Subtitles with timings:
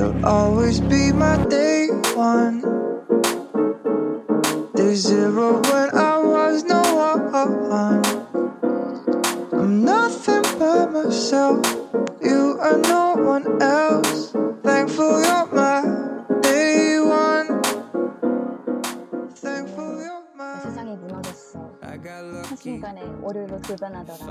[0.00, 2.62] You'll always be my day one.
[4.74, 6.80] Day zero when I was no
[7.68, 8.00] one.
[9.52, 11.60] I'm nothing but myself.
[12.22, 14.32] You are no one else.
[14.62, 15.99] Thankful you're my
[22.60, 24.26] 순간에 월요일로 돌변하더라.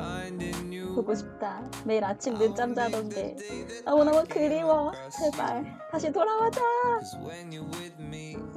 [0.95, 1.61] 보고 싶다.
[1.83, 3.35] 매일 아침 늦잠 자던 게
[3.85, 4.91] 너무너무 그리워.
[5.09, 6.61] 제발 다시 돌아와줘.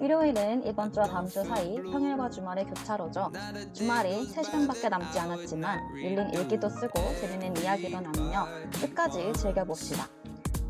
[0.01, 3.33] 일요일은 이번 주와 다음 주 사이 평일과 주말의 교차로죠.
[3.73, 8.47] 주말이 3시간밖에 남지 않았지만 밀린 일기도 쓰고 재밌는 이야기도 나누며
[8.81, 10.07] 끝까지 즐겨봅시다.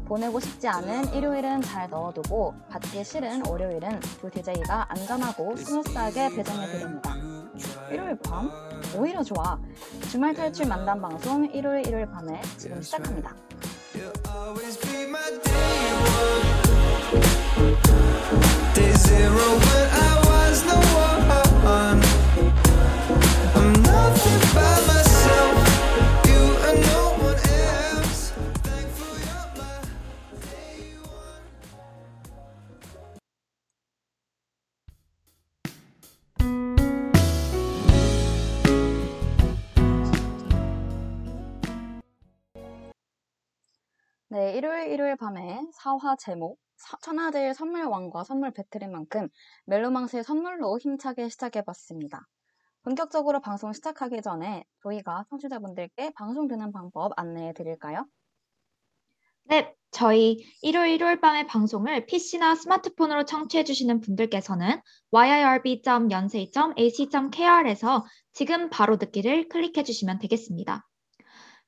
[0.05, 7.32] 보내고 싶지 않은 일요일은 잘 넣어두고 받기 싫은 월요일은 두 DJ가 안전하고 스무스하게 배정해드립니다.
[7.91, 8.51] 일요일 밤?
[8.97, 9.59] 오히려 좋아.
[10.11, 13.35] 주말 탈출 만담 방송 일요일 일요일 밤에 지금 시작합니다.
[23.55, 25.12] I'm nothing by myself.
[44.33, 49.29] 네, 일요일 일요일 밤에 사화 제목 사- 천하제일 선물왕과 선물 배틀인 만큼
[49.67, 52.23] 멜로망스의 선물로 힘차게 시작해봤습니다.
[52.83, 58.07] 본격적으로 방송 시작하기 전에 저희가 청취자분들께 방송 듣는 방법 안내해 드릴까요?
[59.45, 69.51] 네, 저희 일요일 일요일 밤의 방송을 PC나 스마트폰으로 청취해 주시는 분들께서는 yirb.연세.ac.kr에서 지금 바로 듣기를
[69.51, 70.89] 클릭해 주시면 되겠습니다.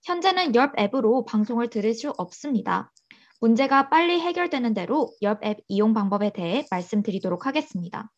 [0.05, 2.92] 현재는 열 앱으로 방송을 들을 수 없습니다.
[3.41, 8.11] 문제가 빨리 해결되는 대로 열 앱 이용 방법에 대해 말씀드리도록 하겠습니다.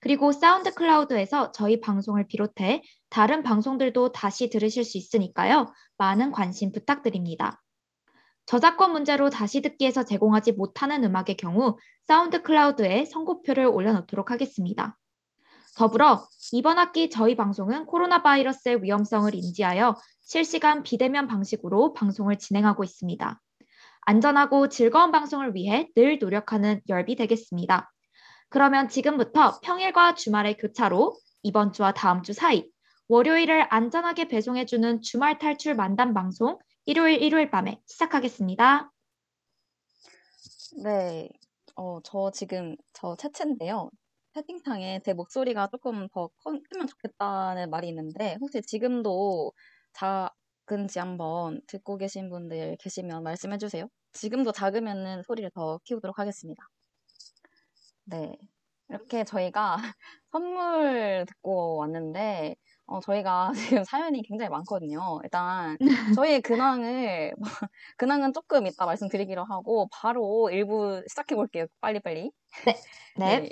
[0.00, 5.66] 그리고 SoundCloud에서 저희 방송을 비롯해 다른 방송들도 다시 들으실 수 있으니까요.
[5.98, 7.60] 많은 관심 부탁드립니다.
[8.46, 14.96] 저작권 문제로 다시 듣기에서 제공하지 못하는 음악의 경우 SoundCloud에 선곡표를 올려놓도록 하겠습니다.
[15.80, 23.40] 더불어 이번 학기 저희 방송은 코로나 바이러스의 위험성을 인지하여 실시간 비대면 방식으로 방송을 진행하고 있습니다.
[24.02, 27.90] 안전하고 즐거운 방송을 위해 늘 노력하는 열비 되겠습니다.
[28.50, 32.68] 그러면 지금부터 평일과 주말의 교차로 이번 주와 다음 주 사이
[33.08, 38.92] 월요일을 안전하게 배송해주는 주말 탈출 만담 방송 일요일 일요일 밤에 시작하겠습니다.
[40.84, 41.30] 네,
[41.74, 43.90] 어, 저 지금 저 채채인데요.
[44.34, 49.52] 채팅창에 제 목소리가 조금 더 커- 크면 좋겠다는 말이 있는데 혹시 지금도
[49.92, 53.88] 작은지 한번 듣고 계신 분들 계시면 말씀해 주세요.
[54.12, 56.62] 지금도 작으면은 소리를 더 키우도록 하겠습니다.
[58.04, 58.36] 네,
[58.88, 59.76] 이렇게 저희가
[60.32, 62.56] 선물 듣고 왔는데
[62.90, 63.52] 어, 저희가
[63.82, 65.20] 지금 사연이 굉장히 많거든요.
[65.22, 65.76] 일단
[66.24, 67.32] 저희의 근황을
[67.98, 71.66] 근황은 조금 이따 말씀드리기로 하고 바로 일부 시작해 볼게요.
[71.80, 72.32] 빨리빨리.
[73.16, 73.48] 네.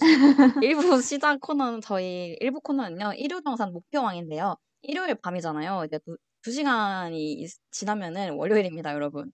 [0.61, 3.13] 일부 시작 코너는 저희 일부 코너는요.
[3.15, 4.57] 일요정산 목표왕인데요.
[4.83, 5.85] 일요일 밤이잖아요.
[5.87, 9.31] 이제 두, 두 시간이 있- 지나면은 월요일입니다, 여러분.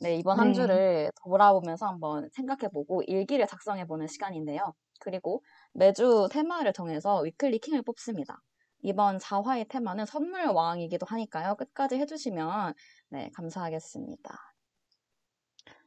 [0.00, 0.54] 네, 이번 한 네.
[0.54, 4.72] 주를 돌아보면서 한번 생각해보고 일기를 작성해보는 시간인데요.
[5.00, 5.42] 그리고
[5.74, 8.38] 매주 테마를 정해서 위클리 킹을 뽑습니다.
[8.82, 11.54] 이번 4화의 테마는 선물 왕이기도 하니까요.
[11.54, 12.74] 끝까지 해주시면
[13.10, 14.54] 네, 감사하겠습니다.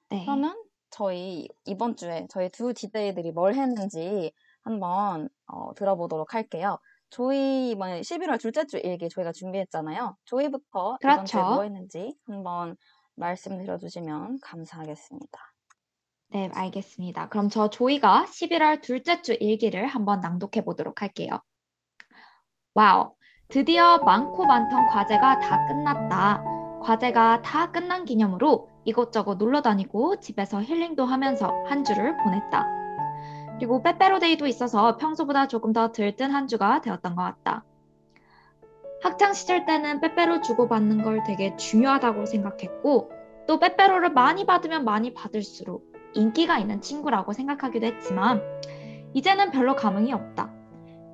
[0.09, 0.23] 네.
[0.25, 0.55] 그러면
[0.89, 4.31] 저희 이번 주에 저희 두 DJ들이 뭘 했는지
[4.63, 6.79] 한번 어, 들어보도록 할게요.
[7.09, 10.17] 조이 이번에 11월 둘째 주 일기 저희가 준비했잖아요.
[10.25, 11.55] 조이부터 이번 주에 그렇죠.
[11.55, 12.75] 뭐 했는지 한번
[13.15, 15.39] 말씀드려 주시면 감사하겠습니다.
[16.29, 17.29] 네, 알겠습니다.
[17.29, 21.39] 그럼 저 조이가 11월 둘째 주 일기를 한번 낭독해 보도록 할게요.
[22.77, 23.13] 와우,
[23.47, 26.43] 드디어 많고 많던 과제가 다 끝났다.
[26.81, 32.67] 과제가 다 끝난 기념으로 이곳저곳 놀러 다니고 집에서 힐링도 하면서 한 주를 보냈다.
[33.55, 37.63] 그리고 빼빼로데이도 있어서 평소보다 조금 더 들뜬 한 주가 되었던 것 같다.
[39.01, 43.09] 학창 시절 때는 빼빼로 주고받는 걸 되게 중요하다고 생각했고
[43.47, 48.43] 또 빼빼로를 많이 받으면 많이 받을수록 인기가 있는 친구라고 생각하기도 했지만
[49.13, 50.64] 이제는 별로 감흥이 없다.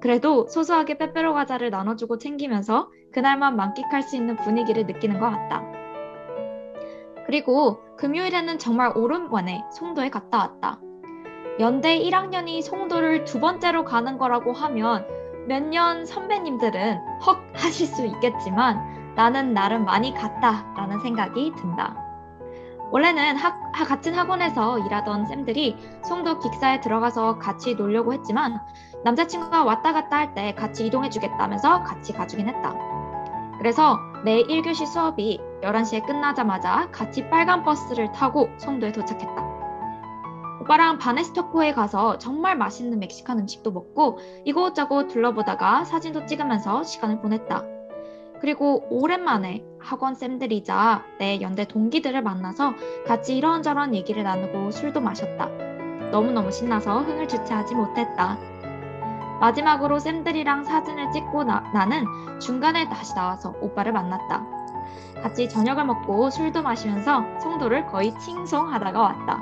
[0.02, 5.64] 그래도 소소하게 빼빼로 과자를 나눠주고 챙기면서 그날만 만끽할 수 있는 분위기를 느끼는 것 같다.
[7.28, 10.80] 그리고 금요일에는 정말 오랜만에 송도에 갔다 왔다.
[11.60, 15.06] 연대 1학년이 송도를 두 번째로 가는 거라고 하면
[15.48, 22.11] 몇 년 선배님들은 헉 하실 수 있겠지만 나는 나름 많이 갔다라는 생각이 든다.
[22.92, 28.60] 원래는 학, 하- 같은 학원에서 일하던 쌤들이 송도 기숙사에 들어가서 같이 놀려고 했지만
[29.04, 32.76] 남자친구가 왔다 갔다 할 때 같이 이동해주겠다면서 같이 가주긴 했다.
[33.58, 39.52] 그래서 내 1교시 수업이 11시에 끝나자마자 같이 빨간 버스를 타고 송도에 도착했다.
[40.62, 47.64] 오빠랑 바네스토코에 가서 정말 맛있는 멕시칸 음식도 먹고 이곳저곳 둘러보다가 사진도 찍으면서 시간을 보냈다.
[48.40, 52.74] 그리고 오랜만에 학원 쌤들이자 내 연대 동기들을 만나서
[53.06, 55.48] 같이 이런저런 얘기를 나누고 술도 마셨다.
[56.12, 58.38] 너무너무 신나서 흥을 주체하지 못했다.
[59.40, 62.06] 마지막으로 쌤들이랑 사진을 찍고 나, 나는
[62.40, 64.46] 중간에 다시 나와서 오빠를 만났다.
[65.24, 69.40] 같이 저녁을 먹고 술도 마시면서 송도를 거의 칭송하다가 왔다.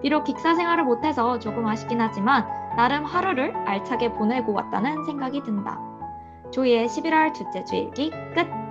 [0.00, 2.46] 비록 기숙사 생활을 못해서 조금 아쉽긴 하지만
[2.76, 5.78] 나름 하루를 알차게 보내고 왔다는 생각이 든다.
[6.50, 8.61] 조이의 11월 둘째 주 일기 끝!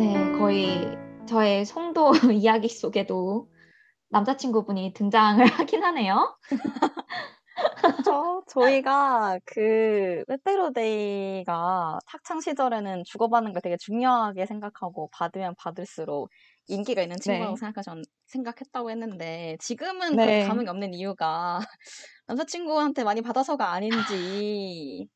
[0.00, 2.10] 네, 거의 저의 송도
[2.42, 3.50] 이야기 속에도
[4.08, 6.38] 남자친구분이 등장을 하긴 하네요.
[8.06, 16.30] 저 저희가 그 빼빼로데이가 학창 시절에는 주고받는 걸 되게 중요하게 생각하고 받으면 받을수록
[16.68, 17.58] 인기가 있는 친구라고 네.
[17.58, 20.46] 생각하셨 생각했다고 했는데 지금은 네.
[20.46, 21.58] 감흥이 없는 이유가
[22.26, 25.06] 남자친구한테 많이 받아서가 아닌지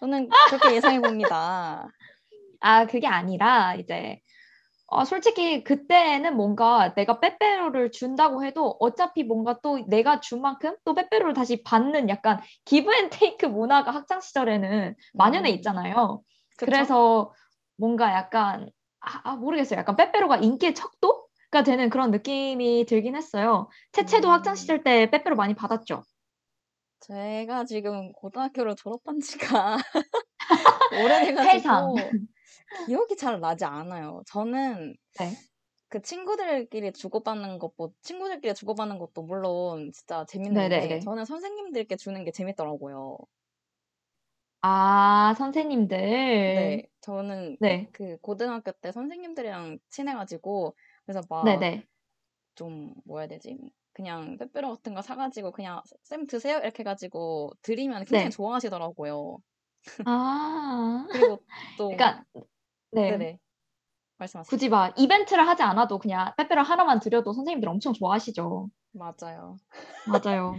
[0.00, 1.88] 저는 그렇게 예상해 봅니다.
[2.60, 4.20] 아, 그게 아니라 이제
[4.86, 10.94] 어, 솔직히 그때는 뭔가 내가 빼빼로를 준다고 해도 어차피 뭔가 또 내가 준 만큼 또
[10.94, 15.54] 빼빼로를 다시 받는 약간 give and take 문화가 학창 시절에는 만연해 음.
[15.56, 16.22] 있잖아요.
[16.56, 16.70] 그쵸?
[16.70, 17.32] 그래서
[17.76, 18.70] 뭔가 약간
[19.00, 19.78] 아, 아, 모르겠어요.
[19.78, 23.68] 약간 빼빼로가 인기의 척도가 되는 그런 느낌이 들긴 했어요.
[23.92, 24.32] 채채도 음.
[24.32, 26.02] 학창 시절 때 빼빼로 많이 받았죠.
[27.00, 29.76] 제가 지금 고등학교를 졸업한 지가.
[31.04, 32.10] 오래돼가지고
[32.76, 34.22] 기억이 잘 나지 않아요.
[34.26, 35.44] 저는 네.
[35.88, 41.00] 그 친구들끼리 주고받는 것보 친구들끼리 주고받는 것도 물론 진짜 재밌는데 네네네.
[41.00, 43.18] 저는 선생님들께 주는 게 재밌더라고요.
[44.62, 45.96] 아, 선생님들.
[46.46, 47.92] 네, 저는 네.
[47.92, 50.76] 그 고등학교 때 선생님들이랑 친해가지고
[51.06, 51.86] 그래서 막 네네.
[52.56, 53.58] 좀 뭐라 해야 되지?
[53.92, 58.32] 그냥 빼빼로 같은 거 사가지고 그냥 쌤 드세요 이렇게 해가지고 드리면 굉장히 네.
[58.32, 59.38] 좋아하시더라고요.
[60.04, 61.06] 아.
[61.08, 61.44] 그리고
[61.76, 62.24] 또 그러니까
[62.94, 63.10] 네.
[63.10, 63.38] 네네
[64.18, 64.48] 말씀하세요.
[64.50, 68.70] 굳이 막 이벤트를 하지 않아도 그냥 빼빼로 하나만 드려도 선생님들 엄청 좋아하시죠.
[68.92, 69.56] 맞아요.
[70.06, 70.56] 맞아요.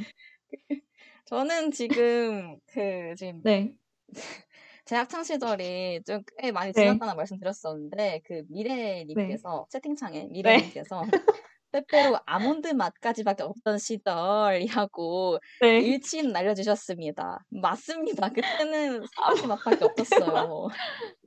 [1.26, 3.76] 저는 지금 그 지금 네.
[4.86, 6.82] 제 학창 시절이 좀 꽤 많이 네.
[6.84, 11.02] 지났다는 말씀 드렸었는데 그 미래님께서 채팅창에 미래님께서
[11.72, 15.80] 빼빼로 아몬드 맛까지밖에 없던 시절이라고 네.
[15.82, 17.40] 일침 날려주셨습니다.
[17.50, 18.30] 맞습니다.
[18.30, 20.68] 그때는 세 가지 맛밖에 없었어요.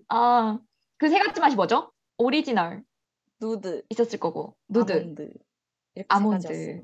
[0.08, 0.58] 아,
[0.98, 1.92] 그 세 가지 맛이 뭐죠?
[2.18, 2.84] 오리지널
[3.40, 5.32] 누드, 있었을 거고, 누드, 아몬드.
[5.94, 6.82] 이렇게 아몬드.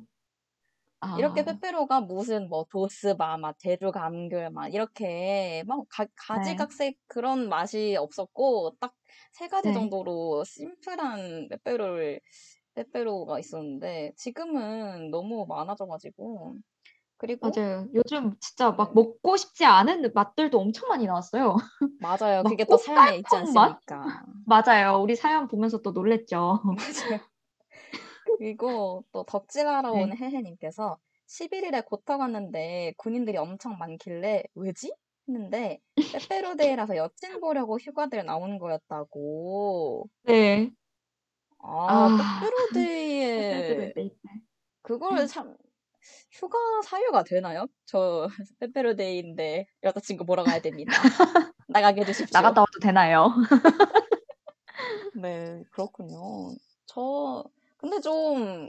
[1.00, 7.48] 아, 이렇게 빼빼로가 무슨 뭐 도스바 맛, 제주 감귤 맛 이렇게 막 가, 가지각색 그런
[7.48, 8.94] 맛이 없었고 딱
[9.32, 9.74] 세 가지 네.
[9.74, 12.20] 정도로 심플한 빼빼로를
[12.74, 16.56] 빼빼로가 있었는데 지금은 너무 많아져가지고
[17.24, 17.86] 그리고 맞아요.
[17.94, 19.00] 요즘 진짜 막 네.
[19.02, 21.56] 먹고 싶지 않은 맛들도 엄청 많이 나왔어요.
[21.98, 22.42] 맞아요.
[22.44, 23.34] 막 그게 또 사연에 있지?
[23.34, 24.24] 않습니까?
[24.46, 24.98] 맞아요.
[25.00, 26.60] 우리 사연 보면서 또 놀랬죠.
[26.76, 27.20] 맞아요.
[28.36, 30.02] 그리고 또 덕질하러 네.
[30.02, 34.94] 온 혜혜님께서 11일에 고터 갔는데 군인들이 엄청 많길래 왜지?
[35.26, 35.80] 했는데
[36.12, 40.10] 빼빼로데이라서 여친 보려고 휴가들 나오는 거였다고.
[40.24, 40.70] 네.
[41.62, 44.10] 아, 아, 빼빼로데이에 네.
[44.82, 45.56] 그걸 참
[46.30, 47.66] 휴가 사유가 되나요?
[47.86, 48.26] 저
[48.60, 50.92] 빼빼로데이인데 여자친구 보러 가야 됩니다.
[51.68, 52.38] 나가게 해주십시오.
[52.40, 53.30] 나갔다 와도 되나요?
[55.14, 56.54] 네, 그렇군요.
[56.86, 57.44] 저,
[57.76, 58.68] 근데 좀,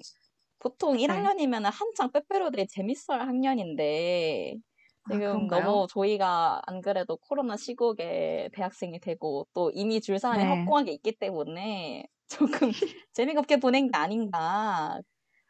[0.60, 1.02] 보통 네.
[1.04, 4.56] 1학년이면 한창 빼빼로데이 재밌어할 학년인데,
[5.04, 5.66] 아, 지금 그런가요?
[5.66, 10.50] 너무 저희가 안 그래도 코로나 시국에 대학생이 되고, 또 이미 줄 사람이 네.
[10.50, 12.72] 확고하게 있기 때문에, 조금
[13.14, 15.00] 재미가 없게 보낸 게 아닌가.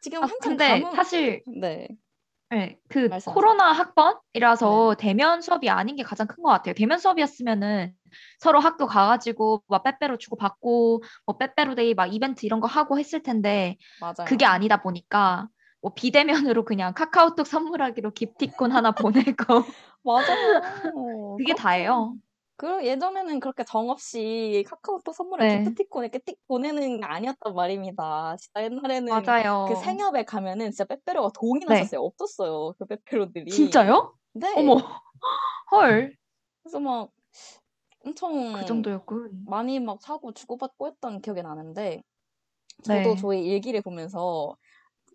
[0.00, 1.88] 지금 아, 한창 근데 감흥, 사실 네,
[2.50, 3.34] 네, 그 말씀하세요.
[3.34, 6.74] 코로나 학번이라서 대면 수업이 아닌 게 가장 큰 것 같아요.
[6.74, 7.92] 대면 수업이었으면은
[8.38, 12.98] 서로 학교 가가지고 막 빼빼로 주고 받고 뭐 빼빼로 데이 막 이벤트 이런 거 하고
[12.98, 14.14] 했을 텐데 맞아요.
[14.24, 15.48] 그게 아니다 보니까
[15.82, 18.12] 뭐 비대면으로 그냥 카카오톡 선물하기로
[18.60, 19.64] 기프티콘 하나 보내고
[20.04, 21.36] 맞아요.
[21.36, 22.14] 그게 다예요.
[22.58, 25.46] 그 예전에는 그렇게 정없이 카카오톡 선물을 네.
[25.46, 28.36] 기프티콘 이렇게 띡 보내는 게 아니었단 말입니다.
[28.38, 29.52] 진짜 옛날에는 맞아요.
[29.64, 31.66] 그 생협에 가면은 진짜 빼빼로가 동이 네.
[31.66, 32.00] 났었어요.
[32.00, 32.72] 없었어요.
[32.78, 33.82] 그 빼빼로들이.
[33.84, 34.16] 진짜요?
[34.34, 34.48] 네.
[34.54, 34.76] 어머,
[35.72, 36.16] 헐,
[36.62, 37.10] 그래서 막
[38.04, 39.46] 엄청 그 정도였군.
[39.46, 42.02] 많이 막 사고 주고받고 했던 기억이 나는데
[42.84, 43.16] 저도 네.
[43.16, 44.56] 저희 일기를 보면서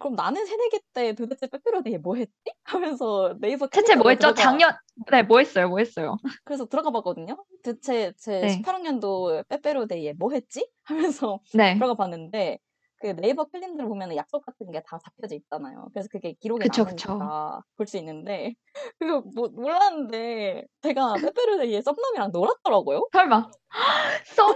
[0.02, 2.34] 그럼 나는 새내기 때 도대체 빼빼로데이에 뭐 했지?
[2.64, 4.34] 하면서 네이버 대체 뭐 했죠?
[4.34, 4.74] 들어가 작년,
[5.12, 5.70] 네, 뭐 했어요?
[5.70, 6.18] 뭐 했어요?
[6.44, 7.38] 그래서 들어가 봤거든요.
[7.64, 8.62] 대체 제 네.
[8.62, 10.68] 18학년도 빼빼로데이에 뭐 했지?
[10.84, 11.76] 하면서 네.
[11.76, 12.58] 들어가 봤는데
[13.00, 15.88] 그 네이버 캘린더를 보면 약속 같은 게 다 잡혀져 있잖아요.
[15.94, 16.68] 그래서 그게 기록에.
[16.76, 18.54] 남으니까 볼 수 있는데
[19.00, 23.08] 그거 뭐 몰랐는데 제가 빼빼로데이에 썸남이랑 놀았더라고요.
[23.12, 23.50] 설마.
[24.36, 24.56] 썸남,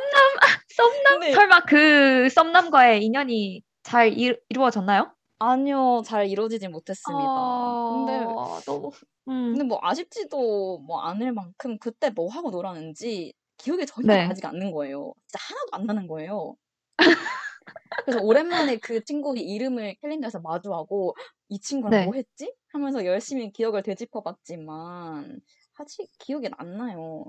[0.75, 1.19] 썸남?
[1.19, 5.11] 근데 설마 그 썸남과의 인연이 잘 이, 이루어졌나요?
[5.47, 7.77] 아니요, 잘 이루어지진 못했습니다.
[7.83, 8.91] 근데 아, 너무,
[9.27, 14.27] 음, 근데 뭐 아쉽지도 뭐 않을 만큼 그때 뭐 하고 놀았는지 기억이 전혀 네.
[14.27, 15.13] 나지가 않는 거예요.
[15.27, 16.57] 진짜 하나도 안 나는 거예요.
[18.05, 21.15] 그래서 오랜만에 그 친구의 이름을 캘린더에서 마주하고
[21.49, 22.03] 이 친구랑 네.
[22.03, 22.53] 뭐 했지?
[22.67, 25.41] 하면서 열심히 기억을 되짚어 봤지만
[25.77, 27.25] 아직 기억이 안 나요.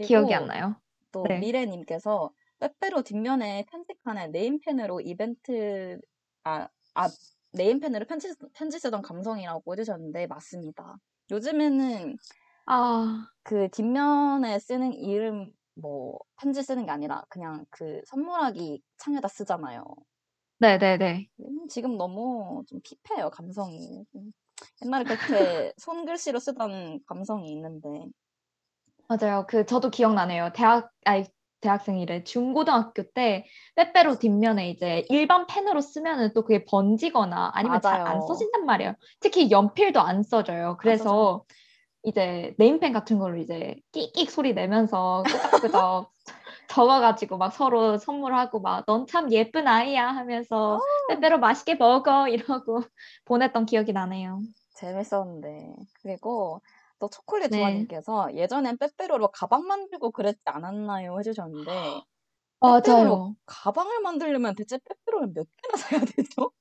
[0.00, 0.80] 기억이 안 나요.
[1.12, 1.36] 또 네.
[1.36, 5.98] 미래님께서 빼빼로 뒷면에 편집칸에 네임펜으로 이벤트
[6.44, 7.08] 아, 아
[7.52, 10.96] 네임펜으로 편지 편지 쓰던 감성이라고 해주셨는데 맞습니다.
[11.30, 12.16] 요즘에는
[12.66, 19.84] 아, 그 뒷면에 쓰는 이름 뭐 편지 쓰는 게 아니라 그냥 그 선물하기 창에다 쓰잖아요.
[20.60, 21.28] 네네네.
[21.40, 24.04] 음, 지금 너무 좀 핍해요 감성이.
[24.12, 24.32] 좀
[24.84, 27.88] 옛날에 그렇게 손글씨로 쓰던 감성이 있는데
[29.08, 29.46] 맞아요.
[29.48, 30.50] 그, 저도 기억나네요.
[30.54, 31.24] 대학, 아니,
[31.66, 32.22] 대학생 이래.
[32.22, 33.44] 중고등학교 때
[33.74, 38.20] 빼빼로 뒷면에 이제 일반 펜으로 쓰면은 또 그게 번지거나 아니면 잘 안.
[38.22, 38.94] 써진단 말이에요.
[39.20, 40.76] 특히 연필도 안 써져요.
[40.78, 41.44] 그래서
[42.04, 46.12] 이제 네임펜 같은 걸로 이제 끽끽 소리 내면서 끄적끄적
[46.70, 52.82] 적어가지고 막 서로 선물하고 막 넌 참 예쁜 아이야 하면서 아, 빼빼로 맛있게 먹어 이러고
[53.24, 54.40] 보냈던 기억이 나네요.
[54.76, 56.60] 재밌었는데 그리고
[56.98, 57.58] 또 초콜릿 네.
[57.58, 62.02] 조아님께서 예전엔 빼빼로로 가방 만들고 그랬지 않았나요 해주셨는데
[62.60, 63.36] 맞아요.
[63.46, 66.52] 가방을 만들려면 대체 빼빼로를 몇 개나 사야 되죠?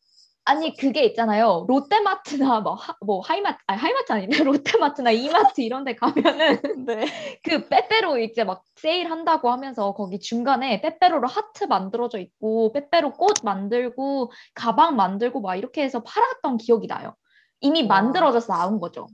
[0.48, 1.65] 아니 그게 있잖아요.
[1.68, 7.06] 롯데마트나 뭐, 하, 뭐 하이마트, 아니 하이마트 아닌데 롯데마트나 이마트 이런 데 가면은 네.
[7.44, 14.32] 그 빼빼로 이제 막 세일한다고 하면서 거기 중간에 빼빼로로 하트 만들어져 있고 빼빼로 꽃 만들고
[14.54, 17.15] 가방 만들고 막 이렇게 해서 팔았던 기억이 나요.
[17.62, 17.88] 이미 와.
[17.88, 19.08] 만들어져서 나온 거죠.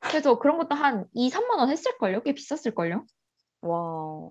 [0.00, 2.22] 그래서 그런 것도 한 2, 3만 원 했을걸요?
[2.22, 3.04] 꽤 비쌌을걸요?
[3.62, 4.28] 와,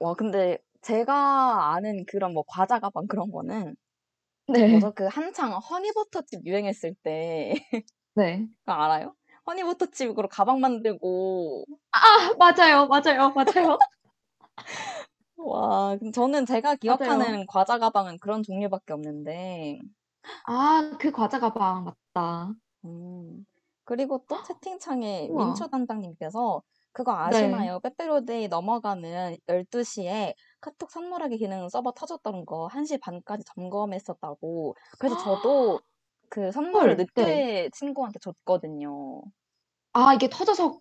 [0.00, 3.76] 와 근데 제가 아는 그런 뭐 과자 가방 그런 거는
[4.48, 4.68] 네.
[4.68, 4.92] 뭐죠?
[4.94, 7.54] 그 한창 허니버터칩 유행했을 때
[8.14, 8.46] 네.
[8.64, 9.14] 그거 알아요?
[9.46, 11.98] 허니버터칩으로 가방 만들고 아,
[12.38, 12.86] 맞아요.
[12.88, 13.30] 맞아요.
[13.34, 13.78] 맞아요.
[15.36, 16.78] 와, 저는 제가 맞아요.
[16.98, 19.80] 기억하는 과자 가방은 그런 종류밖에 없는데
[20.46, 22.52] 아, 그 과자 가방 맞다.
[22.84, 23.44] 음.
[23.84, 25.44] 그리고 또 채팅창에 우와.
[25.44, 26.62] 민초 단장님께서
[26.92, 27.28] 그거 네.
[27.28, 27.80] 아시나요?
[27.80, 34.76] 빼빼로데이 넘어가는 12시에 카톡 선물하기 기능 서버 터졌던 거 1시 반까지 점검했었다고.
[34.98, 35.80] 그래서 저도
[36.30, 37.70] 그 선물을 헐, 늦게 네.
[37.70, 39.22] 친구한테 줬거든요.
[39.92, 40.80] 아, 이게 터져서,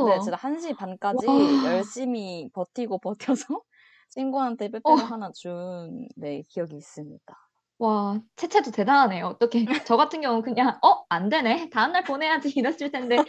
[0.00, 0.20] 네, 터져가지고.
[0.20, 1.62] 진짜 1시 반까지 와.
[1.64, 3.62] 열심히 버티고 버텨서
[4.10, 7.34] 친구한테 어, 빼빼로 하나 준, 네, 기억이 있습니다.
[7.82, 9.26] 와, 채채도 대단하네요.
[9.26, 11.68] 어떻게, 저 같은 경우는 그냥, 어, 안 되네.
[11.70, 13.24] 다음 날 보내야지 이랬을 텐데,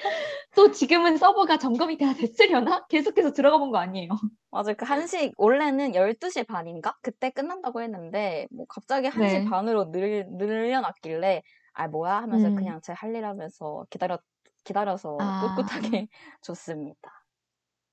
[0.55, 2.85] 또 지금은 서버가 점검이 다 됐으려나?
[2.87, 4.09] 계속해서 들어가 본 거 아니에요.
[4.51, 4.75] 맞아요.
[4.77, 6.95] 그 1시, 원래는 12시 반인가?
[7.01, 9.43] 그때 끝난다고 했는데, 뭐, 갑자기 1시 네.
[9.43, 11.41] 반으로 늘, 늘려놨길래,
[11.73, 12.17] 아, 뭐야?
[12.21, 12.53] 하면서 음.
[12.53, 14.19] 그냥 제 할 일 하면서 기다려,
[14.63, 15.33] 기다려서 아.
[15.39, 16.07] 꿋꿋하게
[16.41, 17.22] 줬습니다.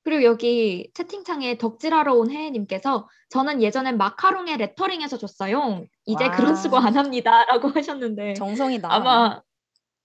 [0.03, 5.85] 그리고 여기 채팅창에 덕질하러 온 혜혜님께서 저는 예전엔 마카롱에 레터링해서 줬어요.
[6.07, 6.31] 이제 와.
[6.31, 7.45] 그런 수고 안 합니다.
[7.47, 8.93] 라고 하셨는데 정성이다.
[8.93, 9.43] 아마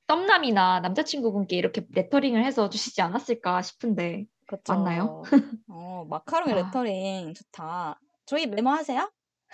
[0.07, 4.73] 썸남이나 남자친구분께 이렇게 레터링을 해서 주시지 않았을까 싶은데 그쵸.
[4.73, 5.23] 맞나요?
[5.69, 6.55] 어, 마카롱에 아.
[6.55, 7.99] 레터링 좋다.
[8.25, 9.09] 저희 메모하세요?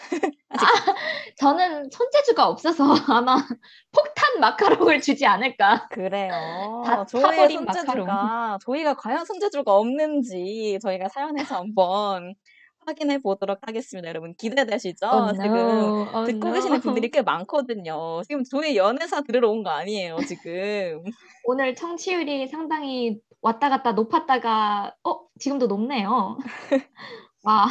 [1.38, 3.38] 저는 손재주가 없어서 아마
[3.92, 5.88] 폭탄 마카롱을 주지 않을까.
[5.90, 6.32] 그래요.
[6.86, 12.34] 다 저희의 손재주가, 저희가 과연 손재주가 없는지 저희가 사연에서 한번
[12.86, 14.10] 확인해 보도록 하겠습니다.
[14.10, 15.06] 여러분 기대되시죠?
[15.08, 16.82] Oh 지금 no, oh 듣고 계시는 no.
[16.82, 18.22] 분들이 꽤 많거든요.
[18.28, 21.04] 지금 저희 연애사 들으러 온 거 아니에요, 지금.
[21.46, 26.38] 오늘 청취율이 상당히 왔다 갔다 높았다가 어 지금도 높네요.
[27.44, 27.68] 와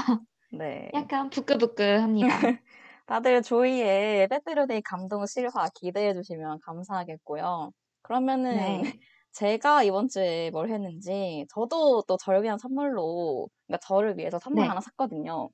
[0.50, 0.90] 네.
[0.94, 2.36] 약간 부끄부끄합니다.
[3.06, 7.72] 다들 조이의 빼빼로데이 감동 실화 기대해 주시면 감사하겠고요.
[8.02, 9.00] 그러면은 네.
[9.32, 14.70] 제가 이번 주에 뭘 했는지 저도 또 저를 위한 선물로 그러니까 저를 위해서 선물 네.
[14.70, 15.50] 하나 샀거든요.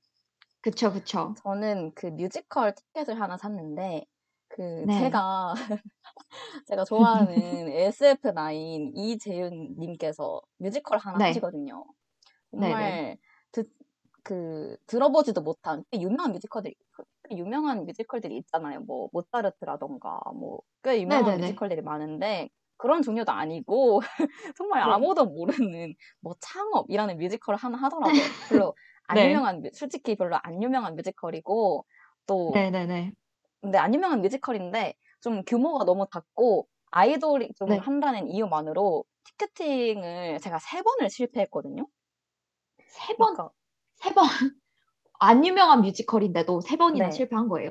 [0.61, 1.35] 그쵸 그쵸.
[1.45, 4.05] 저는 그 뮤지컬 티켓을 하나 샀는데
[4.49, 4.91] 그 네.
[4.91, 5.55] 제가
[6.67, 11.27] 제가 좋아하는 SF9 이재윤 님께서 뮤지컬 하나 네.
[11.27, 11.85] 하시거든요.
[12.53, 13.07] 네네.
[13.07, 13.26] 정말 듣,
[14.27, 16.75] 그 들어보지도 못한 꽤 유명한 뮤지컬들이
[17.29, 18.81] 꽤 유명한 뮤지컬들이 있잖아요.
[18.81, 21.37] 뭐 모차르트라던가 뭐 꽤 유명한 네네네.
[21.37, 24.01] 뮤지컬들이 많은데 그런 종류도 아니고
[24.57, 24.95] 정말 네.
[24.95, 28.27] 아무도 모르는 뭐 창업이라는 뮤지컬을 하나 하더라고요.
[28.49, 28.75] 별로
[29.09, 29.25] 안 네.
[29.25, 31.87] 유명한 뮤- 솔직히 별로 안 유명한 뮤지컬이고
[32.27, 33.13] 또 네네네.
[33.61, 37.81] 근데 안 유명한 뮤지컬인데 좀 규모가 너무 작고 아이돌이 좀 네.
[37.81, 41.87] 한다는 이유만으로 티켓팅을 제가 세 번을 실패했거든요.
[42.89, 43.51] 세 번, 그러니까
[43.97, 44.25] 세 번.
[45.21, 47.11] 안 유명한 뮤지컬인데도 세 번이나 네.
[47.11, 47.71] 실패한 거예요?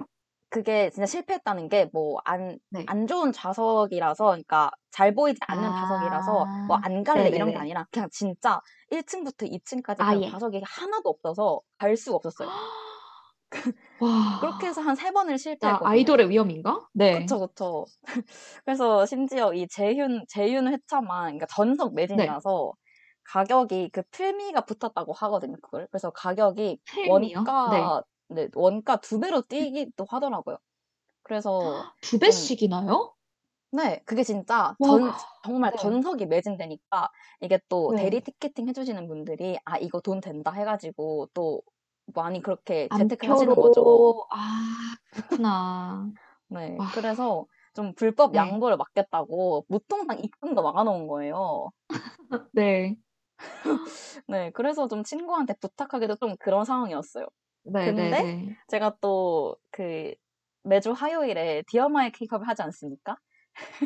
[0.49, 2.87] 그게 진짜 실패했다는 게 뭐안 네.
[2.87, 7.59] 안 좋은 좌석이라서 그러니까 잘 보이지 않는 좌석이라서 뭐 아, 안 갈래 이런 게 네네네.
[7.59, 10.05] 아니라 그냥 진짜 1층부터 2층까지 아예.
[10.05, 12.51] 그냥 좌석이 하나도 없어서 갈 수가 없었어요.
[13.99, 15.83] 와, 그렇게 해서 한 세 번을 실패했거든요.
[15.83, 16.89] 아이돌의 위험인가?
[16.93, 17.35] 네.
[17.35, 17.85] 그쵸, 그쵸.
[18.65, 22.35] 그래서 심지어 이 재윤, 재윤 회차만, 그러니까 전석 네.
[22.35, 22.73] 매진이라서
[23.25, 25.87] 가격이 그 필미가 붙었다고 하거든요, 그걸.
[25.91, 27.43] 그래서 가격이 필미요?
[27.69, 27.79] 네.
[27.79, 30.57] 원가, 네, 원가 두 배로 뛰기도 하더라고요.
[31.23, 31.51] 그래서
[32.01, 33.15] 두 좀, 배씩이나요?
[33.71, 35.77] 네, 그게 진짜 전, 와, 정말 네.
[35.81, 37.09] 전석이 매진되니까
[37.41, 38.03] 이게 또 네.
[38.03, 41.61] 대리 티켓팅 해주시는 분들이 아, 이거 돈 된다 해가지고 또
[42.13, 44.27] 많이 그렇게 아, 재테크를 하시는 거죠.
[44.31, 46.11] 아, 그렇구나.
[46.47, 48.39] 네, 와, 그래서 좀 불법 네.
[48.39, 51.71] 양도를 막겠다고 무통장 입금도 막아놓은 거예요.
[52.53, 52.95] 네.
[54.27, 57.27] 네, 그래서 좀 친구한테 부탁하기도 좀 그런 상황이었어요.
[57.83, 58.55] 근데 네네네.
[58.67, 60.13] 제가 또 그
[60.63, 63.17] 매주 화요일에 Dear My K-POP을 하지 않습니까?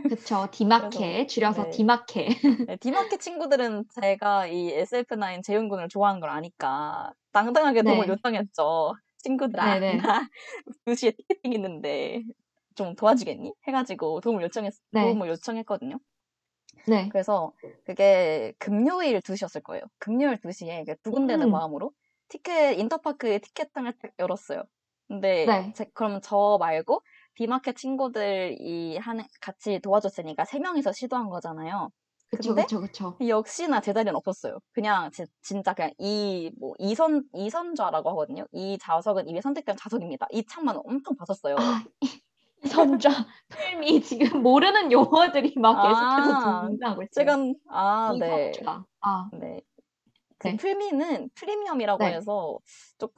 [0.08, 0.48] 그쵸.
[0.52, 2.28] 디마케, 줄여서 네, 디마케.
[2.68, 8.10] 네, 디마케 친구들은 제가 이 SF9 재윤군을 좋아하는 걸 아니까 당당하게 네.
[8.10, 8.94] 요청했죠.
[9.20, 10.02] 친구들아, 네네.
[10.04, 10.30] 나
[10.86, 12.24] 2시에 티켓팅 있는데
[12.76, 13.54] 좀 도와주겠니?
[13.68, 15.20] 해가지고 도움을 요청했, 네.
[15.20, 16.00] 도움을 요청했거든요.
[16.86, 17.14] 네.
[17.14, 17.54] 그래서
[17.86, 19.84] 그게 금요일 2시였을 거예요.
[20.00, 21.92] 금요일 2시에 두근대는 음, 마음으로
[22.30, 24.64] 티켓, 인터파크 티켓장을 딱 열었어요.
[25.08, 25.74] 근데 네.
[25.74, 27.02] 제, 그럼 저 말고
[27.36, 31.90] 디마켓 친구들이 하는, 같이 도와줬으니까 세 명이서 시도한 거잖아요.
[32.30, 33.22] 그쵸, 근데 그쵸, 그쵸.
[33.28, 34.60] 역시나 제 자리는 없었어요.
[34.72, 38.46] 그냥 지- 진짜 그냥 이, 뭐, 이선, 이선좌라고 하거든요.
[38.54, 40.28] 이 좌석은 이미 선택된 좌석입니다.
[40.32, 41.58] 이 창만 엄청 봤었어요.
[41.58, 42.22] 아, 이
[42.68, 43.10] 선자,
[43.50, 47.12] 필미, 지금 모르는 용어들이 막 계속해서 아, 등장하고 있어요.
[47.16, 47.38] 제가,
[47.70, 48.52] 아, 네.
[49.02, 49.62] 아, 네.
[50.38, 50.56] 그 네.
[50.56, 52.16] 프리미는 프리미엄이라고 네.
[52.16, 52.60] 해서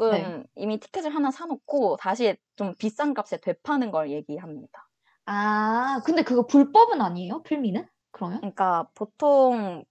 [0.09, 0.25] 네.
[0.25, 4.89] 조금 이미 티켓을 하나 사놓고 다시 좀 비싼 값에 되파는 걸 얘기합니다.
[5.25, 7.43] 아, 근데 그거 불법은 아니에요?
[7.43, 7.87] 필미는?
[8.11, 8.39] 그러면?
[8.39, 9.83] 그러니까 보통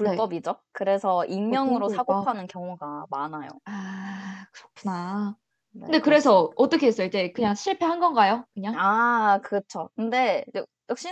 [0.00, 0.16] 네.
[0.16, 0.60] 불법이죠.
[0.72, 2.24] 그래서 보통 익명으로 사고.
[2.24, 3.48] 파는 경우가 많아요.
[3.64, 5.38] 아, 그렇구나.
[5.86, 6.44] 네, 근데 그렇습니다.
[6.44, 7.06] 그래서 어떻게 했어요?
[7.06, 8.44] 이제 그냥 실패한 건가요?
[8.54, 8.80] 그냥?
[8.80, 9.90] 아, 그렇죠.
[9.96, 10.62] 근데 이제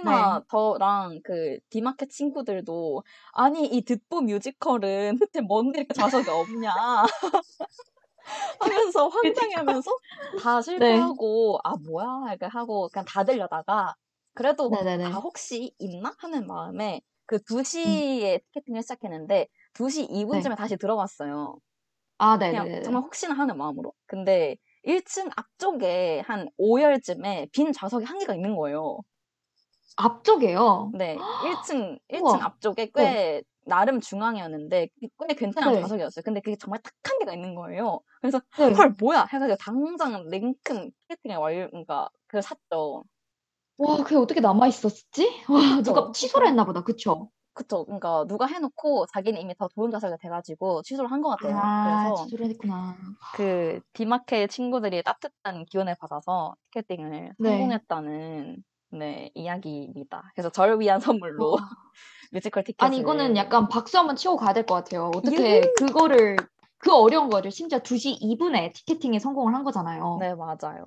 [0.01, 0.39] 네.
[0.39, 3.03] 역시나 저랑 그 디마켓 친구들도
[3.33, 6.71] 아니 이 듣보 뮤지컬은 대체 뭔데 이렇게 좌석이 없냐
[8.61, 9.91] 하면서 황당해하면서
[10.35, 11.17] 다 네.
[11.17, 13.95] 실패하고 아 뭐야 이렇게 하고 그냥 다 들려다가
[14.35, 15.05] 그래도 네네네.
[15.11, 17.39] 아 혹시 있나 하는 마음에 그
[17.87, 18.03] 음.
[18.23, 20.51] 2시에 티켓팅을 시작했는데 2시 네.
[20.51, 21.59] 2분쯤에 다시 들어갔어요.
[22.19, 22.81] 아, 그냥 네네네.
[22.83, 23.93] 정말 혹시나 하는 마음으로.
[24.07, 29.01] 근데 1층 앞쪽에 한 5열쯤에 빈 좌석이 한 개가 있는 거예요.
[29.97, 30.93] 앞쪽에요.
[30.93, 32.43] 네, 1층, 1층 우와.
[32.43, 33.17] 앞쪽에 네.
[33.17, 34.89] 꽤 나름 중앙이었는데
[35.29, 35.73] 꽤 괜찮은 네.
[35.73, 36.23] 좌석이었어요.
[36.25, 38.01] 근데 그게 정말 딱 한 개가 있는 거예요.
[38.21, 38.77] 그래서 네.
[38.77, 43.05] 헐 뭐야 해가지고 당장 랭큼 티켓팅에 완료, 그러니까 그걸 샀죠.
[43.79, 45.43] 와, 그게 어떻게 남아 있었지?
[45.49, 46.13] 와, 누가 그쵸.
[46.13, 46.83] 취소를 했나 보다.
[46.83, 47.31] 그쵸?
[47.57, 47.85] 그쵸.
[47.87, 51.57] 그러니까 누가 해놓고 자기는 이미 더 좋은 좌석이 돼가지고 취소를 한 것 같아요.
[51.59, 52.97] 아, 그래서 취소를 했구나.
[53.33, 57.51] 그 디마케 친구들이 따뜻한 기운을 받아서 티켓팅을 네.
[57.51, 60.33] 성공했다는 네 이야기입니다.
[60.35, 61.57] 그래서 저를 위한 선물로 와.
[62.33, 65.11] 뮤지컬 아니, 이거는 약간 박수 한번 치고 가야 될 것 같아요.
[65.15, 66.37] 어떻게 그거를,
[66.79, 70.19] 그 어려운 거를 심지어 2시 2분에 티켓팅에 성공을 한 거잖아요.
[70.21, 70.85] 네 맞아요.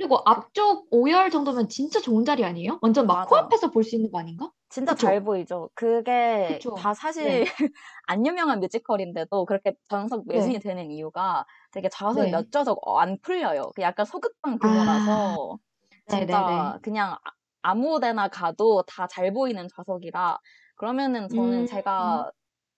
[0.00, 2.78] 그리고 앞쪽 5열 정도면 진짜 좋은 자리 아니에요?
[2.82, 3.22] 완전 막 맞아요.
[3.22, 4.50] 코앞에서 볼 수 있는 거 아닌가?
[4.68, 4.94] 진짜 그쵸?
[4.94, 5.70] 잘 보이죠.
[5.74, 6.70] 그게 그쵸?
[6.74, 7.40] 다 네.
[7.40, 7.44] 사실
[8.06, 10.60] 안 유명한 뮤지컬인데도 그렇게 전석 매진이 네.
[10.60, 12.30] 되는 이유가 되게 좌석이 네.
[12.30, 13.72] 몇 좌석 어, 안 풀려요.
[13.74, 15.58] 그 약간 소극장 아, 규모라서
[16.06, 16.74] 네네네.
[16.78, 17.32] 진짜 그냥 아-
[17.62, 20.38] 아무 데나 가도 다 잘 보이는 좌석이라
[20.76, 22.30] 그러면은 저는 음, 제가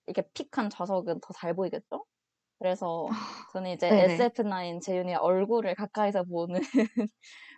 [0.07, 2.05] 이렇게 픽한 좌석은 더 잘 보이겠죠?
[2.63, 3.09] 그래서
[3.53, 4.15] 저는 이제 네네.
[4.15, 6.61] SF9 재윤의 얼굴을 가까이서 보는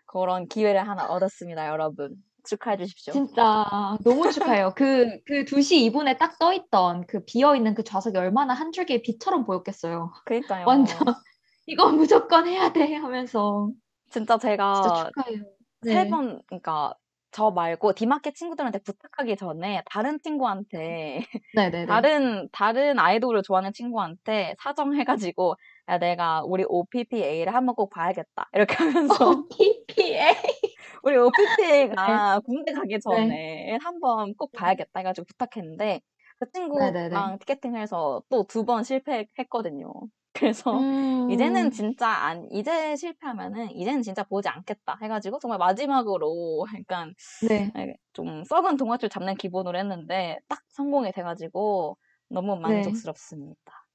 [0.06, 2.16] 그런 기회를 하나 얻었습니다, 여러분.
[2.46, 3.12] 축하해 주십시오.
[3.12, 3.64] 진짜
[4.02, 4.72] 너무 축하해요.
[4.74, 9.02] 그, 그 2시 2분에 딱 떠 있던 그 비어 있는 그 좌석이 얼마나 한 줄기의
[9.02, 10.10] 빛처럼 보였겠어요.
[10.24, 10.66] 그러니까요.
[10.66, 10.98] 완전
[11.66, 13.70] 이거 무조건 해야 돼 하면서
[14.10, 15.44] 진짜 진짜 제가 축하해요.
[15.82, 16.10] 세 네.
[16.10, 16.94] 번, 그러니까
[17.34, 21.20] 저 말고 디마켓 친구들한테 부탁하기 전에 다른 친구한테
[21.54, 22.04] 네네네.
[22.04, 25.56] 다른 다른 아이돌을 좋아하는 친구한테 사정해 가지고
[25.88, 30.34] 야 내가 우리 OPPA를 한번 꼭 봐야겠다 이렇게 하면서 어, PPA.
[31.02, 33.38] 우리 OPPA가 군대 가기 네.
[33.40, 36.00] 전에 한번 꼭 봐야겠다 해 가지고 부탁했는데
[36.38, 37.32] 그 네네네.
[37.32, 39.92] 친구랑 티켓팅해서 또 두 번 실패했거든요.
[40.34, 40.72] 그래서
[41.30, 47.14] 이제는 음, 진짜 안 이제 실패하면은 이제는 진짜 보지 않겠다 해가지고 정말 마지막으로 약간
[47.48, 47.72] 네.
[47.78, 51.96] 예, 좀 썩은 동아줄 잡는 기본으로 했는데 딱 성공이 돼가지고
[52.28, 52.60] 너무 네.
[52.60, 53.86] 만족스럽습니다.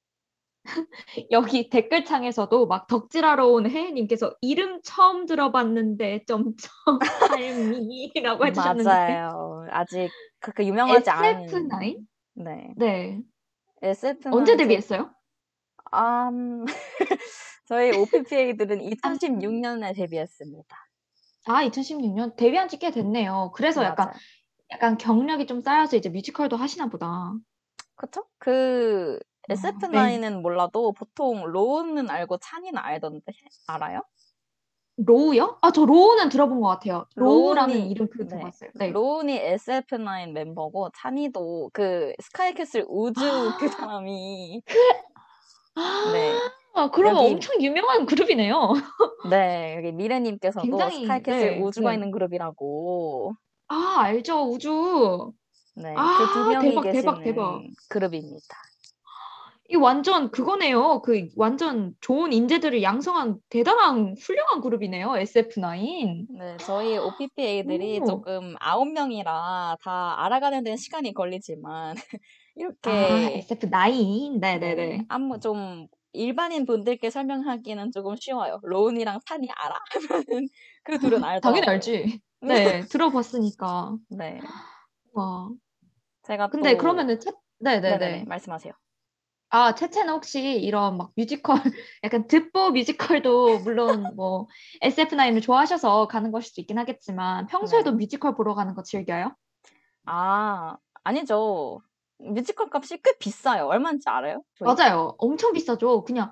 [1.32, 6.70] 여기 댓글창에서도 막 덕질하러 온 혜혜님께서 이름 처음 들어봤는데 점점
[7.32, 9.66] 할미라고 해주셨는데 맞아요.
[9.72, 12.06] 아직 그렇게 유명하지 않은 SF9?
[12.36, 13.20] 네 네.
[13.82, 15.12] SF9 언제 데뷔했어요?
[15.94, 16.66] 음,
[17.66, 20.78] 저희 오빠들은 2016년에 데뷔했습니다.
[21.46, 23.52] 아, 2016년 데뷔한 지 꽤 됐네요.
[23.56, 24.20] 그래서 약간 맞아요.
[24.72, 27.34] 약간 경력이 좀 쌓여서 이제 뮤지컬도 하시나 보다.
[27.96, 28.26] 그쵸?
[28.38, 33.32] 그 어, SF9은 몰라도 보통 로운은 알고 찬이는 알던데
[33.68, 34.04] 알아요?
[34.98, 35.58] 로운요?
[35.62, 37.06] 아, 저 로운은 들어본 것 같아요.
[37.16, 38.28] 로운이라는 로운이 이름 그 네.
[38.28, 38.70] 들어봤어요.
[38.76, 38.90] 네.
[38.92, 43.22] 로운이 SF9 멤버고 찬이도 그 스카이캐슬 우주
[43.60, 44.62] 그 사람이
[46.14, 46.34] 네.
[46.74, 48.74] 아, 그러면 여기- 엄청 유명한 그룹이네요.
[49.30, 51.96] 네, 여기 미래님께서도 굉장히, 스카이캐슬 네, 우주가 네.
[51.96, 53.34] 있는 그룹이라고
[53.68, 55.32] 아, 알죠, 우주.
[55.76, 57.62] 네, 아, 그두 명이 대박, 계시는 대박, 대박.
[57.90, 58.56] 그룹입니다.
[59.72, 61.02] 이 완전 그거네요.
[61.04, 65.10] 그 완전 좋은 인재들을 양성한 대단한 훌륭한 그룹이네요.
[65.10, 66.26] SF9.
[66.40, 68.06] 네, 저희 OPPA들이 오.
[68.06, 71.96] 조금 아홉 명이라 다 알아가는 데는 시간이 걸리지만
[72.60, 74.38] 이렇게 아, SF9.
[74.40, 75.06] 네, 네네네.
[75.08, 78.60] 아무 좀 일반인 분들께 설명하기는 조금 쉬워요.
[78.64, 79.76] 로운이랑 찬이 알아?
[80.84, 81.62] 그 둘은 알더라고요.
[81.62, 82.22] 당연히 알지.
[82.42, 83.98] 네, 들어봤으니까.
[84.10, 84.42] 네,
[85.14, 85.50] 와.
[86.24, 87.90] 제가 근데 또 그러면은 채, 네네네.
[87.98, 88.74] 네네네, 말씀하세요.
[89.52, 91.56] 아, 채채는 혹시 이런 막 뮤지컬,
[92.04, 94.48] 약간 듣보 뮤지컬도 물론 뭐
[94.82, 97.98] SF9을 좋아하셔서 가는 것일 수 있긴 하겠지만 평소에도 네.
[97.98, 99.36] 뮤지컬 보러 가는 거 즐겨요?
[100.06, 101.82] 아, 아니죠.
[102.20, 103.66] 뮤지컬 값이 꽤 비싸요.
[103.68, 104.44] 얼마인지 알아요?
[104.58, 104.68] 저희?
[104.74, 105.16] 맞아요.
[105.18, 106.04] 엄청 비싸죠.
[106.04, 106.32] 그냥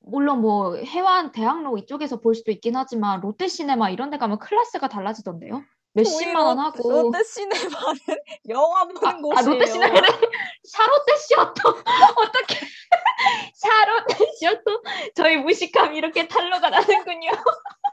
[0.00, 5.62] 물론 뭐 혜화 대학로 이쪽에서 볼 수도 있긴 하지만 롯데시네마 이런 데 가면 클래스가 달라지던데요.
[5.92, 6.90] 몇십만 원 하고.
[6.90, 8.00] 롯데시네마는
[8.48, 9.36] 영화 보는 아, 곳이에요.
[9.36, 10.08] 아 롯데시네마는
[10.64, 12.66] 샤롯데 시어터 어떻게
[13.54, 14.82] 샤롯데 시어터
[15.14, 17.30] 저희 무식함 이렇게 탄로가 나는군요.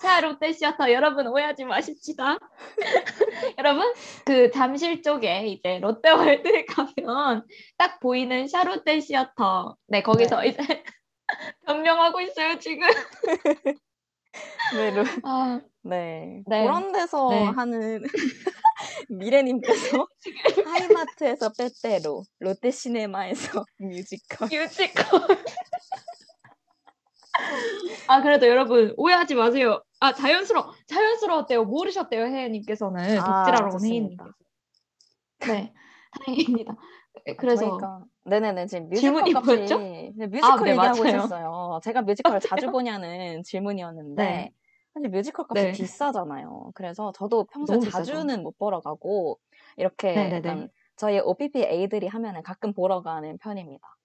[0.00, 2.38] 샤롯데 시어터 여러분 오해하지 마십시다.
[3.58, 3.92] 여러분
[4.24, 10.58] 그 잠실 쪽에 이제 롯데월드에 가면 딱 보이는 샤롯데 시어터 네 거기서 이제
[11.66, 12.86] 변명하고 있어요 지금.
[14.74, 16.42] 네, 로- 아, 네.
[16.46, 16.62] 네.
[16.62, 17.44] 그런 데서 네.
[17.44, 18.02] 하는
[19.08, 20.06] 미래님께서
[20.64, 24.48] 하이마트에서 빼빼로, 롯데시네마에서 뮤지컬.
[24.48, 25.20] 뮤지컬.
[28.08, 29.82] 아, 그래도 여러분, 오해하지 마세요.
[30.00, 31.64] 아, 자연스러워, 자연스러웠대요.
[31.64, 33.18] 모르셨대요, 혜연님께서는.
[33.18, 33.78] 아, 덕질하러.
[33.78, 34.30] 혜연님께서.
[35.48, 35.72] 네,
[36.24, 36.76] 다행입니다.
[37.38, 39.78] 그래서, 저희가 네네네 지금 뮤지컬 질문이 뭐였죠?
[39.78, 41.16] 네, 뮤지컬 아, 네, 얘기하고 맞아요.
[41.16, 41.80] 있었어요.
[41.82, 44.52] 제가 뮤지컬을 자주 보냐는 질문이었는데 네.
[44.94, 45.72] 사실 뮤지컬 값이 네.
[45.72, 46.72] 비싸잖아요.
[46.74, 48.04] 그래서 저도 평소에 비싸죠.
[48.04, 49.38] 자주는 못 보러 가고
[49.76, 50.48] 이렇게 네네네.
[50.48, 53.96] 약간 저희 오빠들이 하면은 가끔 보러 가는 편입니다.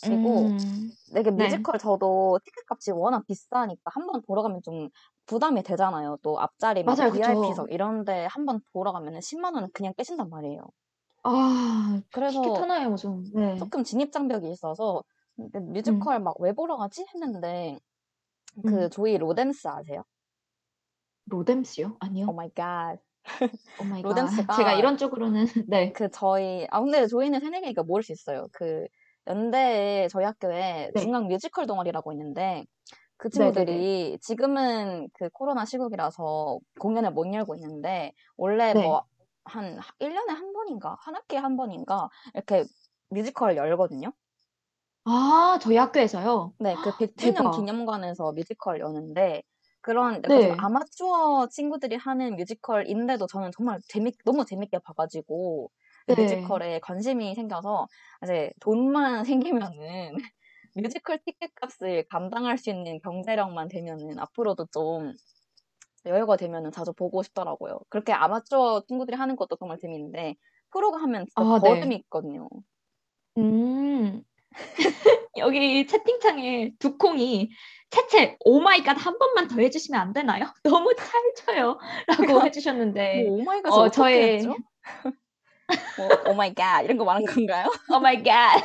[0.00, 1.58] 그리고 음, 되게 네.
[1.62, 4.88] 뮤지컬 저도 티켓 값이 워낙 비싸니까 한 번 보러 가면 좀
[5.26, 6.18] 부담이 되잖아요.
[6.22, 7.12] 또 앞자리 막 맞아요.
[7.12, 10.62] VIP석 이런데 한 번 보러 가면은 10만 원 그냥 깨진단 말이에요.
[11.22, 13.56] 아, 그래서 티켓 하나에 무슨, 네.
[13.56, 15.02] 조금 진입 장벽이 있어서
[15.36, 17.78] 근데 뮤지컬 막 왜 보러 가지 했는데
[18.66, 18.90] 그 음.
[18.90, 20.04] 조이 로뎀스 아세요?
[21.26, 21.96] 로뎀스요?
[22.00, 22.26] 아니요.
[22.26, 22.98] Oh my God.
[23.78, 24.32] Oh my God.
[24.32, 25.92] 로뎀스가 제가 이런 쪽으로는, 네.
[25.92, 28.48] 그 저희 아 근데 조이는 새내기니까 모를 수 있어요.
[28.52, 28.86] 그
[29.26, 30.96] 연대에 저희 학교에 네.
[30.96, 32.64] 중앙 뮤지컬 동아리라고 있는데
[33.16, 33.30] 그.
[33.30, 39.00] 친구들이 지금은 그 코로나 시국이라서 공연을 못 열고 있는데 원래 네.
[39.44, 42.64] 뭐 한 1년에 한 번인가 한 학기에 한 번인가 이렇게
[43.10, 44.12] 뮤지컬 열거든요.
[45.04, 46.54] 아, 저희 학교에서요?
[46.58, 47.50] 네, 그 100주년 대박.
[47.50, 49.42] 기념관에서 뮤지컬 여는데
[49.80, 50.40] 그런 약간 네.
[50.40, 56.14] 좀 아마추어 친구들이 하는 뮤지컬인데도 저는 정말 재밌 너무 재밌게 봐가지고 그 네.
[56.16, 57.88] 뮤지컬에 관심이 생겨서
[58.22, 59.24] 이제 돈만
[59.72, 60.12] 생기면은
[60.74, 65.12] 뮤지컬 티켓 값을 감당할 수 있는 경제력만 되면은 앞으로도 좀
[66.06, 67.78] 여유가 되면은 자주 보고 싶더라고요.
[67.88, 70.34] 그렇게 아마추어 친구들이 하는 것도 정말 재밌는데
[70.70, 71.80] 프로가 하면 진짜 아, 더 네.
[71.80, 72.48] 재밌거든요.
[73.38, 74.22] 음,
[75.38, 77.50] 여기 채팅창에 두콩이
[77.90, 80.46] 채채 oh my God 한 번만 더 해주시면 안 되나요?
[80.64, 81.78] 너무 찰져요.
[82.08, 84.56] 라고 해주셨는데 뭐 oh my God 어, 저의- 했죠?
[85.96, 87.66] 뭐 oh my God 이런 거 말한 건가요?
[87.94, 88.62] Oh my God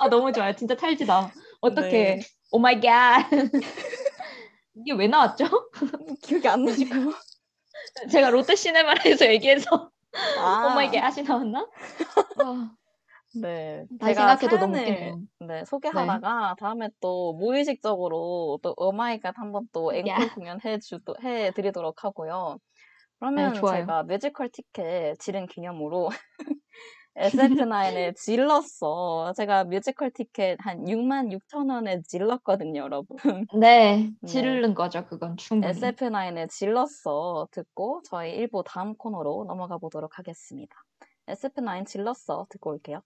[0.00, 0.54] 아 너무 좋아요.
[0.54, 1.30] 진짜 찰지다.
[1.60, 2.20] 어떻게 네.
[2.50, 3.26] 오마이 갓
[4.76, 5.46] 이게 왜 나왔죠?
[6.22, 6.94] 기억이 안 나지고.
[8.10, 9.90] 제가 롯데 시네마에서 얘기해서
[10.38, 11.68] 아, oh my God이 나왔나?
[12.38, 12.70] 아,
[13.40, 13.84] 네.
[14.00, 15.20] 다시 제가 생각해도 너무 웃기네요.
[15.40, 20.34] 네, 소개하다가 다음에 또 무의식적으로 또 oh my God 한번 또 앵콜 야.
[20.34, 22.58] 공연 해주도 해드리도록 하고요.
[23.24, 23.80] 그러면 네, 좋아요.
[23.80, 26.10] 제가 뮤지컬 티켓 지른 기념으로
[27.16, 29.32] SF9에 질렀어.
[29.34, 33.16] 제가 뮤지컬 티켓 한 6만 6천 원에 질렀거든요, 여러분.
[33.58, 34.26] 네, 네.
[34.26, 35.06] 지르는 거죠.
[35.06, 35.72] 그건 충분히.
[35.72, 40.76] SF9에 질렀어 듣고 저희 1부 다음 코너로 넘어가 보도록 하겠습니다.
[41.28, 43.00] SF9 질렀어 듣고 올게요.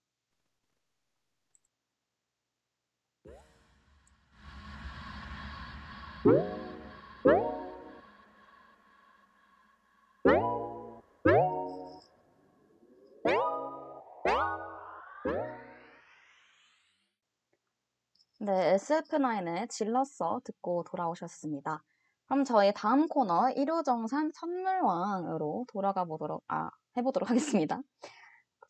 [18.49, 21.83] 네, SF9의 질렀어 듣고 돌아오셨습니다.
[22.25, 27.29] 그럼 저희 다음 코너 일요정산 선물왕으로 돌아가 보도록, 아, 해보도록
[27.67, 27.79] 하겠습니다.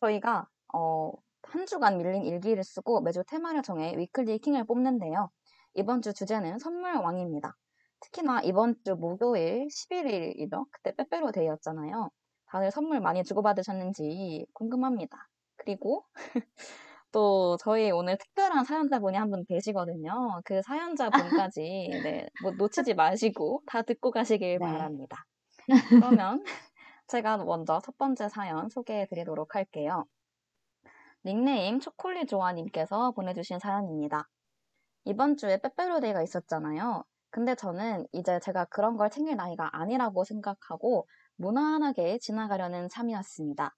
[0.01, 1.13] 저희가, 어,
[1.43, 5.31] 한 주간 밀린 일기를 쓰고 매주 테마를 정해 weekly king을 뽑는데요.
[5.75, 7.55] 이번 주 주제는 선물왕입니다.
[8.01, 10.65] 특히나 이번 주 목요일 11일이죠.
[10.71, 12.09] 그때 빼빼로 데이였잖아요.
[12.47, 15.29] 다들 선물 많이 주고받으셨는지 궁금합니다.
[15.55, 16.05] 그리고
[17.11, 20.41] 또 저희 오늘 특별한 사연자분이 한 분 계시거든요.
[20.45, 21.61] 그 사연자분까지
[22.07, 24.65] 네, 뭐 놓치지 마시고 다 듣고 가시길 네.
[24.65, 25.25] 바랍니다.
[25.89, 26.43] 그러면
[27.07, 30.05] 제가 먼저 첫 번째 사연 소개해 드리도록 할게요.
[31.25, 34.27] 닉네임 초콜릿 조아님께서 보내주신 사연입니다.
[35.05, 37.03] 이번 주에 빼빼로데이가 있었잖아요.
[37.31, 43.75] 근데 저는 이제 제가 그런 걸 챙길 나이가 아니라고 생각하고 무난하게 지나가려는 참이었습니다.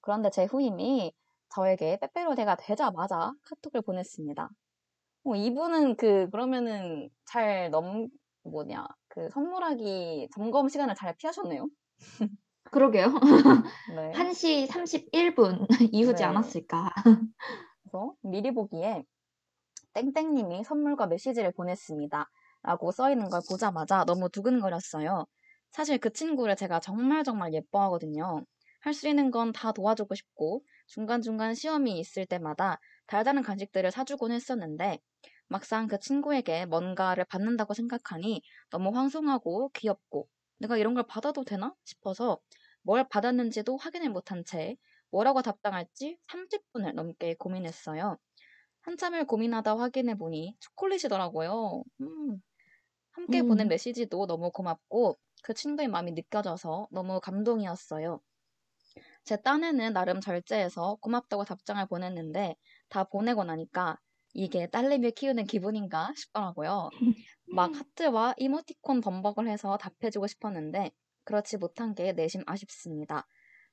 [0.00, 1.12] 그런데 제 후임이
[1.54, 4.48] 저에게 빼빼로데이가 되자마자 카톡을 보냈습니다.
[5.24, 8.08] 어, 이분은 그 그러면은 잘 넘
[8.44, 11.68] 뭐냐 그 선물하기 점검 시간을 잘 피하셨네요.
[12.70, 13.06] 그러게요.
[13.96, 14.12] 네.
[14.12, 16.28] 1시 31분 이후지 네.
[16.28, 16.90] 않았을까.
[17.82, 19.04] 그래서 미리 보기에
[19.94, 22.30] 땡땡님이 선물과 메시지를 보냈습니다.
[22.62, 25.26] 라고 써있는 걸 보자마자 너무 두근거렸어요.
[25.72, 28.44] 사실 그 친구를 제가 정말 정말 예뻐하거든요.
[28.86, 34.98] 할 수 있는 건 다 도와주고 싶고 중간중간 시험이 있을 때마다 달달한 간식들을 사주곤 했었는데
[35.48, 42.40] 막상 그 친구에게 뭔가를 받는다고 생각하니 너무 황송하고 귀엽고 내가 이런 걸 받아도 되나 싶어서
[42.82, 44.76] 뭘 받았는지도 확인을 못한 채
[45.10, 48.16] 뭐라고 답장할지 30분을 넘게 고민했어요.
[48.82, 51.84] 한참을 고민하다 확인해 보니 초콜릿이더라고요.
[52.00, 52.40] 음.
[53.12, 53.42] 함께 음.
[53.42, 58.20] 보낸 메시지도 너무 고맙고 그 친구의 마음이 느껴져서 너무 감동이었어요.
[59.26, 62.54] 제 딴에는 나름 절제해서 고맙다고 답장을 보냈는데
[62.88, 63.98] 다 보내고 나니까
[64.34, 66.90] 이게 딸내미 키우는 기분인가 싶더라고요.
[67.46, 70.92] 막 하트와 이모티콘 범벅을 해서 답해주고 싶었는데
[71.24, 73.26] 그렇지 못한 게 내심 아쉽습니다.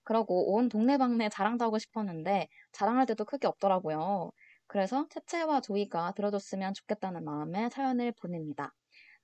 [0.03, 4.31] 그러고 온 동네방네 자랑도 하고 싶었는데 자랑할 데도 크게 없더라고요.
[4.65, 8.73] 그래서 채채와 조이가 들어줬으면 좋겠다는 마음에 사연을 보냅니다.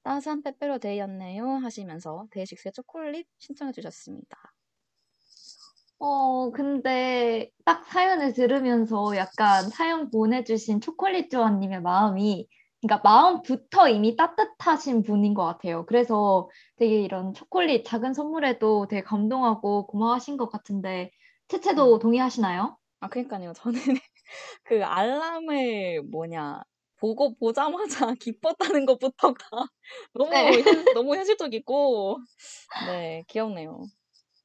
[0.04, 4.38] 따스한 빼빼로 데이였네요 하시면서 데이식스의 초콜릿 신청해 주셨습니다.
[6.00, 12.48] 어, 근데 딱 사연을 들으면서 약간 사연 보내주신 초콜릿 조아님의 마음이,
[12.82, 15.86] 그러니까 마음부터 이미 따뜻하신 분인 것 같아요.
[15.86, 21.12] 그래서 되게 이런 초콜릿 작은 선물에도 되게 감동하고 고마워하신 것 같은데,
[21.50, 22.78] 채채도 동의하시나요?
[23.02, 23.52] 아, 그러니까요.
[23.54, 23.80] 저는
[24.66, 26.62] 그 알람을 뭐냐
[26.98, 29.70] 보고 보자마자 기뻤다는 것부터가
[30.14, 30.64] 너무 네.
[30.64, 32.20] 현, 너무 현실적이고
[32.80, 33.86] 네 귀엽네요.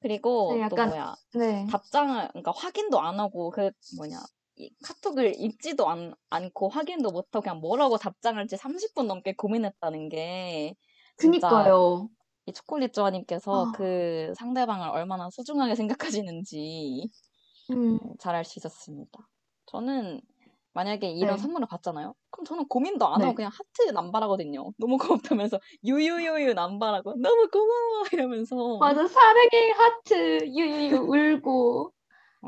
[0.09, 1.67] 그리고 네, 또 약간- 뭐야 네.
[1.71, 4.19] 답장을 그러니까 확인도 안 하고 그 뭐냐
[4.57, 10.77] 이 카톡을 읽지도 않, 않고 확인도 못하고 그냥 뭐라고 답장 할지 30분 넘게 고민했다는 게
[11.17, 12.11] 그니까요.
[12.45, 13.73] 이 초콜릿 조아님께서 아.
[13.75, 17.09] 그 상대방을 얼마나 소중하게 생각하시는지
[17.71, 19.19] 음, 잘알 수 있었습니다.
[19.65, 20.21] 저는
[20.75, 21.43] 만약에 이런 네.
[21.43, 22.15] 선물을 받잖아요?
[22.31, 23.35] 그럼 저는 고민도 안 하고 네.
[23.35, 24.73] 그냥 하트 남발하고든요.
[24.79, 24.99] 너무
[25.39, 29.07] 고맙다면서 유유유유 남발하고 너무 고마워 이러면서 맞아.
[29.07, 31.93] 사랑해, 하트, 유유유, 울고.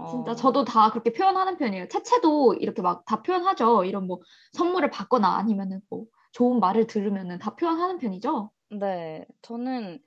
[0.08, 1.88] 진짜 어, 저도 다 그렇게 표현하는 편이에요.
[1.88, 3.84] 채채도 이렇게 막 다 표현하죠.
[3.84, 4.20] 이런 뭐
[4.52, 8.50] 선물을 받거나 아니면은 뭐 좋은 말을 들으면은 다 표현하는 편이죠.
[8.70, 9.98] 네, 저는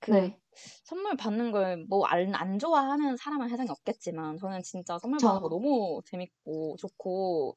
[0.00, 0.38] 그 네.
[0.84, 6.76] 선물 받는 걸뭐안 좋아하는 사람은 세상에 없겠지만 저는 진짜 선물 받는 거 저- 너무 재밌고
[6.78, 7.56] 좋고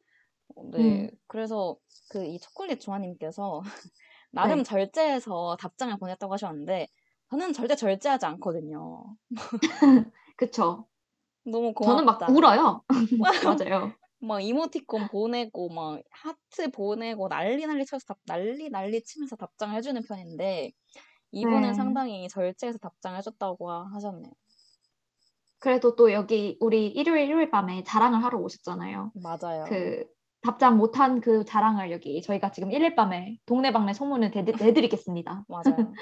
[0.72, 0.80] 네.
[1.04, 1.10] 음.
[1.28, 1.76] 그래서
[2.10, 3.62] 그 이 초콜릿 조아님께서
[4.32, 4.64] 나름 네.
[4.64, 6.88] 절제해서 답장을 보냈다고 하셨는데
[7.30, 9.04] 저는 절대 절제하지 않거든요.
[10.38, 10.88] 그쵸.
[11.46, 12.32] 너무 저는 막 고맙다.
[12.32, 12.84] 울어요.
[13.44, 13.94] 맞아요.
[14.20, 20.02] 막 이모티콘 보내고 막 하트 보내고 난리 난리 쳐서 답, 난리 난리 치면서 답장을 해주는
[20.04, 20.72] 편인데
[21.36, 21.74] 이분은 네.
[21.74, 24.32] 상당히 절제해서 답장을 해줬다고 하셨네요.
[25.60, 29.12] 그래도 또 여기 우리 일요일 일요일 밤에 자랑을 하러 오셨잖아요.
[29.16, 29.66] 맞아요.
[29.68, 30.06] 그
[30.42, 35.44] 답장 못한 그 자랑을 여기 저희가 지금 일요일 밤에 동네방네 소문을 대, 내드리겠습니다.
[35.50, 35.94] 맞아요.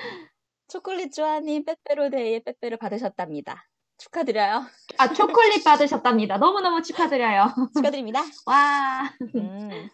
[0.68, 3.68] 초콜릿 조아님 빼빼로데이에 빼빼로 받으셨답니다.
[3.98, 4.66] 축하드려요.
[5.00, 6.38] 아 초콜릿 받으셨답니다.
[6.38, 7.48] 너무너무 축하드려요.
[7.76, 8.22] 축하드립니다.
[8.46, 9.12] 와.
[9.36, 9.90] 음.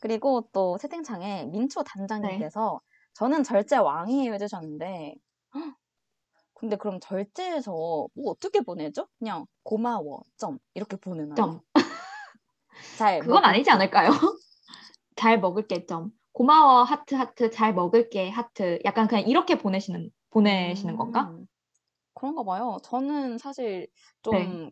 [0.00, 1.90] 그리고 또 채팅창에 민초 네.
[1.90, 2.80] 단장님께서
[3.18, 5.14] 저는 절제 왕이에요 해주셨는데
[5.54, 5.74] 헉,
[6.54, 9.08] 근데 그럼 절제해서 뭐 어떻게 보내죠?
[9.18, 11.34] 그냥 고마워 점 이렇게 보내나요?
[11.34, 11.60] 점.
[12.98, 14.10] 잘 그건 먹- 아니지 않을까요?
[15.16, 16.12] 잘 먹을게 점.
[16.32, 18.78] 고마워 하트 하트 잘 먹을게 하트.
[18.84, 21.22] 약간 그냥 이렇게 보내시는 보내시는 건가?
[21.32, 21.46] 음,
[22.14, 22.78] 그런가 봐요.
[22.84, 23.88] 저는 사실
[24.22, 24.70] 좀 네.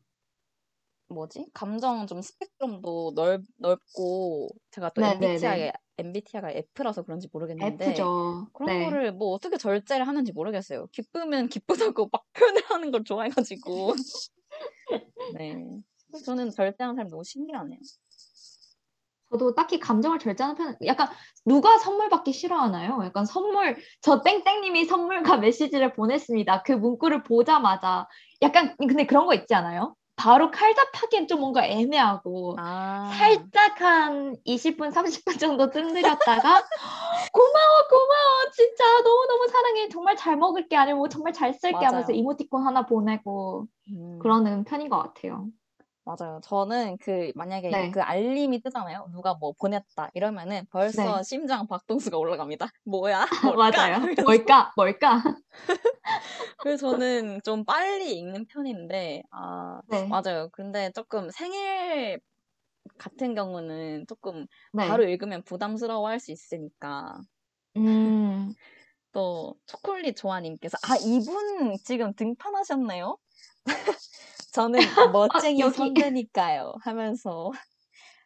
[1.08, 1.46] 뭐지?
[1.52, 8.48] 감정 좀 스펙트럼도 넓, 넓고 제가 또 네, MBTI, 네, MBTI가 F라서 그런지 모르겠는데 F죠.
[8.52, 8.84] 그런 네.
[8.84, 10.86] 거를 뭐 어떻게 절제를 하는지 모르겠어요.
[10.92, 13.94] 기쁘면 기쁘다고 막 표현을 하는 걸 좋아해가지고.
[15.38, 15.64] 네.
[16.24, 17.78] 저는 절제하는 사람 너무 신기하네요.
[19.30, 21.08] 저도 딱히 감정을 절제하는 편은 약간
[21.44, 23.00] 누가 선물 받기 싫어하나요?
[23.04, 26.62] 약간 선물 저 땡땡님이 선물과 메시지를 보냈습니다.
[26.62, 28.06] 그 문구를 보자마자
[28.42, 29.96] 약간 근데 그런 거 있지 않아요?
[30.16, 36.64] 바로 칼답하기엔 좀 뭔가 애매하고 아, 살짝 한 20분, 30분 정도 뜸들였다가
[37.32, 39.88] 고마워, 고마워, 진짜 너무너무 사랑해.
[39.88, 40.76] 정말 잘 먹을게.
[40.76, 41.86] 아니면 뭐 정말 잘 쓸게 맞아요.
[41.86, 45.48] 하면서 이모티콘 하나 보내고 음, 그러는 편인 것 같아요.
[46.06, 46.40] 맞아요.
[46.44, 47.90] 저는 그 만약에 네.
[47.90, 49.08] 그 알림이 뜨잖아요.
[49.12, 51.24] 누가 뭐 보냈다 이러면은 벌써 네.
[51.24, 52.66] 심장 박동수가 올라갑니다.
[52.84, 53.26] 뭐야?
[53.56, 54.08] 맞아요.
[54.24, 54.72] 뭘까?
[54.76, 55.22] 뭘까?
[56.60, 60.06] 그래서 저는 좀 빨리 읽는 편인데, 아, 네.
[60.08, 60.48] 맞아요.
[60.52, 62.20] 근데 조금 생일
[62.98, 64.98] 같은 경우는 조금 네.
[64.98, 67.20] 바로 읽으면 부담스러워 할 수 있으니까.
[67.76, 68.54] 음,
[69.12, 73.18] 또, 초콜릿 조아님께서, 아, 이분 지금 등판하셨네요?
[74.56, 74.80] 저는
[75.12, 75.76] 멋쟁이 여기.
[75.76, 76.72] 선배니까요.
[76.80, 77.50] 하면서,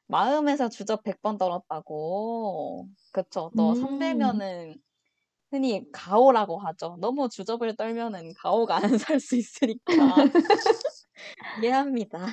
[0.06, 2.86] 마음에서 주접 100번 떨었다고.
[3.12, 3.50] 그쵸.
[3.56, 3.74] 또 음.
[3.74, 4.76] 선배면은
[5.50, 6.96] 흔히 가오라고 하죠.
[7.00, 9.82] 너무 주접을 떨면은 가오가 안 살 수 있으니까.
[11.64, 12.26] 이해합니다.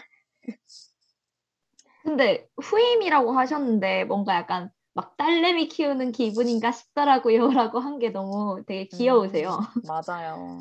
[2.03, 7.49] 근데 후임이라고 하셨는데 뭔가 약간 막 딸내미 키우는 기분인가 싶더라고요.
[7.51, 9.59] 라고 한 게 너무 되게 귀여우세요.
[9.75, 10.59] 음, 맞아요.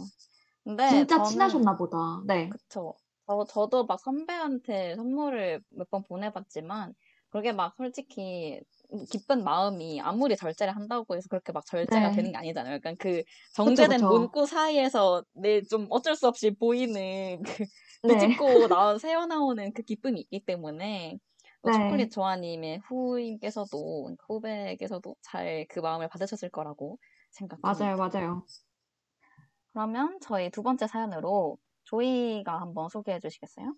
[0.64, 1.96] 근데 진짜 저는- 친하셨나 보다.
[2.26, 2.48] 네.
[2.48, 2.94] 그쵸.
[3.26, 6.94] 저, 저도 막 선배한테 선물을 몇 번 보내봤지만,
[7.30, 8.60] 그게 막 솔직히
[9.10, 12.10] 기쁜 마음이 아무리 절제를 한다고 해서 그렇게 막 절제가 네.
[12.10, 12.74] 되는 게 아니잖아요.
[12.76, 14.06] 약간 그 정제된 그쵸.
[14.06, 17.64] 문구 사이에서 내 좀 어쩔 수 없이 보이는 그
[18.02, 18.36] 네.
[18.36, 21.18] 비집고 나 새어나오는 그 기쁨이 있기 때문에
[21.62, 21.70] 또 네.
[21.70, 26.98] 초콜릿 조아님의 후임께서도 후배께서도 잘 그 마음을 받으셨을 거라고
[27.32, 27.90] 생각합니다.
[27.90, 28.46] 맞아요, 맞아요.
[29.72, 33.74] 그러면 저희 두 번째 사연으로 조이가 한번 소개해 주시겠어요?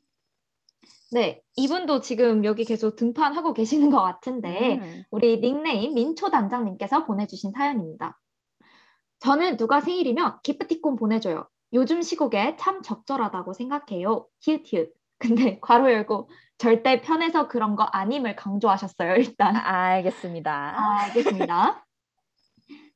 [1.13, 1.41] 네.
[1.57, 8.21] 이분도 지금 여기 계속 등판하고 계시는 것 같은데, 음, 우리 닉네임 민초 단장님께서 보내주신 사연입니다.
[9.21, 11.49] 저는 누가 생일이면 기프티콘 보내줘요.
[11.73, 14.27] 요즘 시국에 참 적절하다고 생각해요.
[14.41, 14.93] 히읗히읗.
[15.19, 19.57] 근데 괄호 열고 절대 편해서 그런 거 아님을 강조하셨어요, 일단.
[19.57, 20.75] 알겠습니다.
[20.77, 21.85] 아, 알겠습니다.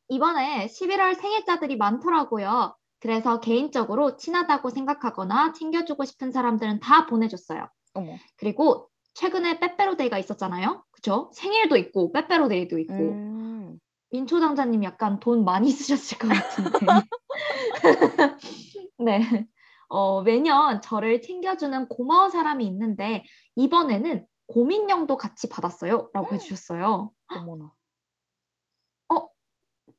[0.09, 2.77] 이번에 11월 생일자들이 많더라고요.
[3.03, 7.69] 그래서 개인적으로 친하다고 생각하거나 챙겨주고 싶은 사람들은 다 보내줬어요.
[7.95, 8.17] 어머.
[8.37, 10.85] 그리고 최근에 빼빼로데이가 있었잖아요.
[10.93, 11.29] 그쵸?
[11.35, 12.95] 생일도 있고 빼빼로데이도 있고.
[12.95, 13.81] 음,
[14.13, 16.79] 민초 당자님 약간 돈 많이 쓰셨을 것 같은데.
[18.99, 19.49] 네.
[19.89, 23.25] 어, 매년 저를 챙겨주는 고마운 사람이 있는데
[23.57, 26.09] 이번에는 고민령도 같이 받았어요.
[26.15, 27.11] 라고 해주셨어요.
[27.27, 27.73] 어머나.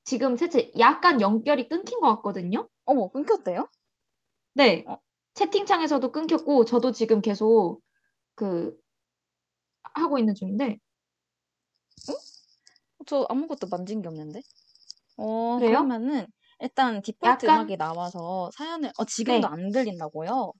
[0.05, 2.67] 지금 채채 약간 연결이 끊긴 것 같거든요.
[2.85, 3.67] 어머, 끊겼대요?
[4.53, 4.83] 네.
[4.87, 4.97] 어.
[5.33, 7.81] 채팅창에서도 끊겼고 저도 지금 계속
[8.35, 8.77] 그
[9.95, 10.77] 하고 있는 중인데
[13.05, 14.41] 저 아무것도 만진 게 없는데?
[15.17, 15.71] 어, 그래요?
[15.71, 16.27] 그러면은
[16.59, 19.53] 일단 디폴트 약간- 음악이 나와서 사연을, 어, 지금도 네.
[19.53, 20.53] 안 들린다고요?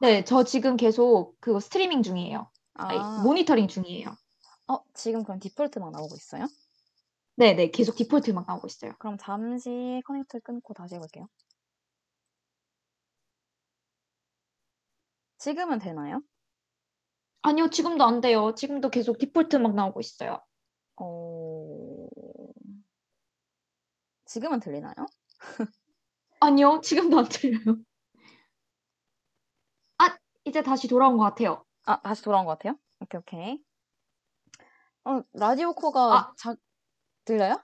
[0.00, 2.50] 네, 저 지금 계속 그 스트리밍 중이에요.
[2.74, 4.14] 아니, 아, 모니터링 중이에요.
[4.68, 6.46] 어, 지금 그럼 디폴트 음악 나오고 있어요?
[7.36, 8.92] 네, 네, 계속 디폴트만 나오고 있어요.
[8.98, 11.26] 그럼 잠시 connect 끊고 다시 해볼게요.
[15.44, 16.22] 지금은 되나요?
[17.42, 18.54] 아니요, 지금도 안 돼요.
[18.54, 20.42] 지금도 계속 디폴트 막 나오고 있어요.
[20.96, 22.08] 어...
[24.24, 24.94] 지금은 들리나요?
[26.40, 27.76] 아니요, 지금도 안 들려요.
[29.98, 30.16] 아,
[30.46, 31.62] 이제 다시 돌아온 것 같아요.
[31.84, 32.78] 아, 다시 돌아온 것 같아요?
[33.00, 33.62] 오케이, 오케이.
[35.04, 36.32] 어, 라디오 코가 아.
[36.38, 36.56] 자,
[37.26, 37.62] 들려요?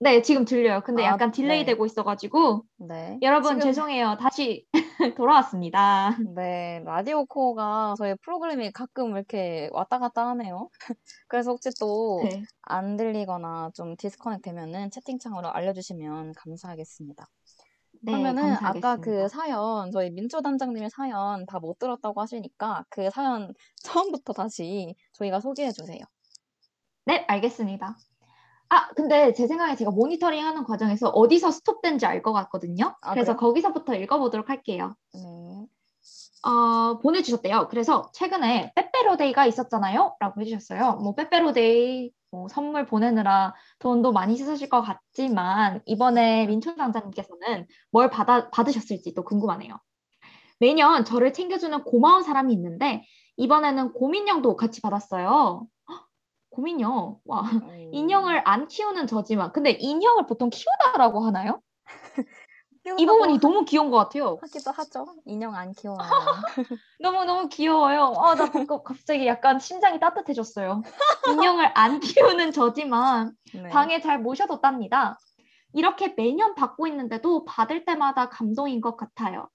[0.00, 0.82] 네, 지금 들려요.
[0.84, 1.66] 근데 아, 약간 delay 네.
[1.66, 3.20] 되고 있어가지고 네.
[3.22, 4.16] 여러분 지금- 죄송해요.
[4.18, 4.66] 다시
[5.16, 6.16] 돌아왔습니다.
[6.20, 10.68] 네, 라디오 코가 저희 프로그램이 가끔 이렇게 왔다 갔다 하네요.
[11.28, 12.44] 그래서 혹시 또 네.
[12.70, 17.26] 안 들리거나 좀 디스커넥 되면은 채팅창으로 알려주시면 감사하겠습니다.
[18.02, 18.98] 네, 그러면은 아까 감사하겠습니다.
[18.98, 25.40] 그 사연, 저희 민초 단장님의 사연 다 못 들었다고 하시니까 그 사연 처음부터 다시 저희가
[25.40, 26.00] 소개해 주세요.
[27.06, 27.96] 네, 알겠습니다.
[28.70, 32.96] 아, 근데 제 생각에 제가 모니터링 하는 과정에서 어디서 스톱된지 알 것 같거든요.
[33.00, 33.48] 아, 그래서 그래요?
[33.48, 34.94] 거기서부터 읽어보도록 할게요.
[35.14, 35.20] 네.
[36.42, 37.68] 어, 보내주셨대요.
[37.68, 40.16] 그래서 최근에 빼빼로데이가 있었잖아요.
[40.20, 40.96] 라고 해주셨어요.
[40.96, 48.50] 뭐 빼빼로데이 뭐 선물 보내느라 돈도 많이 쓰실 것 같지만 이번에 민초 당장님께서는 뭘 받아,
[48.50, 49.78] 받으셨을지 또 궁금하네요.
[50.60, 53.04] 매년 저를 챙겨주는 고마운 사람이 있는데
[53.36, 55.66] 이번에는 곰인형도 같이 받았어요.
[56.58, 57.20] 헉, 곰인형.
[57.24, 57.42] 와.
[57.42, 61.62] 음, 인형을 안 키우는 저지만 근데 인형을 보통 키우다라고 하나요?
[62.98, 64.38] 이 부분이 너무 귀여운 것 같아요.
[64.40, 65.06] 하기도 하죠.
[65.24, 65.98] 인형 안 키워요.
[67.00, 68.14] 너무 너무 귀여워요.
[68.16, 68.50] 아, 나
[68.82, 70.82] 갑자기 약간 심장이 따뜻해졌어요.
[71.30, 73.68] 인형을 안 키우는 저지만 네.
[73.68, 75.18] 방에 잘 모셔뒀답니다.
[75.74, 79.48] 이렇게 매년 받고 있는데도 받을 때마다 감동인 것 같아요.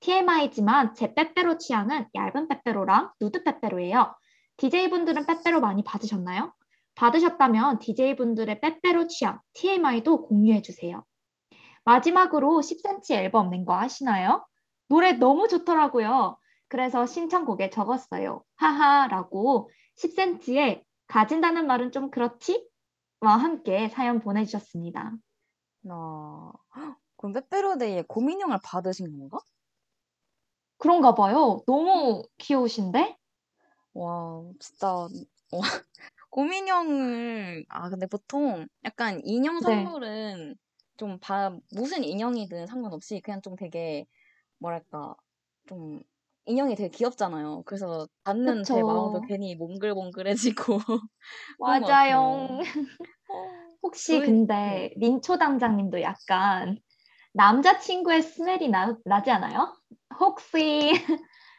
[0.00, 4.14] TMI지만 제 빼빼로 취향은 얇은 빼빼로랑 누드 빼빼로예요.
[4.58, 6.52] DJ분들은 빼빼로 많이 받으셨나요?
[6.94, 11.04] 받으셨다면 DJ분들의 빼빼로 취향, TMI도 공유해주세요.
[11.84, 14.46] 마지막으로 10cm 앨범 낸 거 아시나요?
[14.88, 16.36] 노래 너무 좋더라고요.
[16.68, 18.42] 그래서 신청곡에 적었어요.
[18.56, 22.68] 하하라고 10cm에 가진다는 말은 좀 그렇지?
[23.20, 25.12] 와 함께 사연 보내주셨습니다.
[25.90, 26.52] 어,
[27.16, 29.38] 그럼 빼빼로데이에 곰인형을 받으신 건가?
[30.78, 31.62] 그런가 봐요.
[31.66, 33.17] 너무 귀여우신데?
[33.94, 35.08] 와, 진짜,
[35.52, 35.60] 와,
[36.30, 39.98] 곰인형을, 아, 근데 보통 약간 인형 네.
[40.00, 40.56] 선물은
[40.96, 44.06] 좀 바, 무슨 인형이든 상관없이 그냥 좀 되게,
[44.58, 45.14] 뭐랄까,
[45.68, 46.02] 좀,
[46.46, 47.62] 인형이 되게 귀엽잖아요.
[47.66, 48.84] 그래서 받는 제 그쵸.
[48.84, 50.78] 마음도 괜히 몽글몽글해지고.
[51.58, 52.48] 맞아요.
[52.48, 52.60] 같아요.
[53.82, 56.78] 혹시 근데 민초 당장님도 약간
[57.34, 59.74] 남자친구의 스멜이 나, 나지 않아요?
[60.20, 60.92] 혹시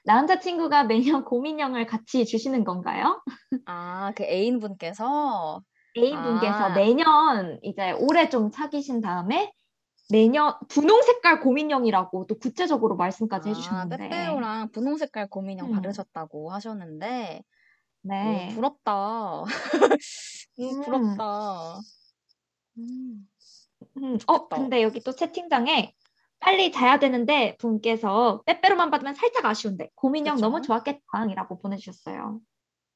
[0.09, 3.21] 남자친구가 매년 곰인형을 같이 주시는 건가요?
[3.65, 5.61] 아, 그 애인분께서,
[5.95, 6.69] 애인분께서 아.
[6.69, 9.53] 매년 이제 올해 좀 사귀신 다음에
[10.11, 15.73] 매년 분홍 색깔 곰인형이라고 또 구체적으로 말씀까지 아, 해주셨는데 빼빼로랑 분홍 색깔 곰인형 음.
[15.73, 17.43] 받으셨다고 하셨는데,
[18.01, 18.49] 네.
[18.49, 19.43] 오, 부럽다.
[19.43, 19.45] 음,
[20.59, 20.81] 음.
[20.81, 21.79] 부럽다.
[22.79, 23.27] 음.
[23.97, 24.47] 음, 어.
[24.47, 25.93] 근데 여기 또 채팅장에
[26.39, 30.41] 빨리 자야 되는데 분께서 빼빼로만 받으면 살짝 아쉬운데 곰인형 그쵸?
[30.41, 32.39] 너무 좋았겠다이라고 보내주셨어요.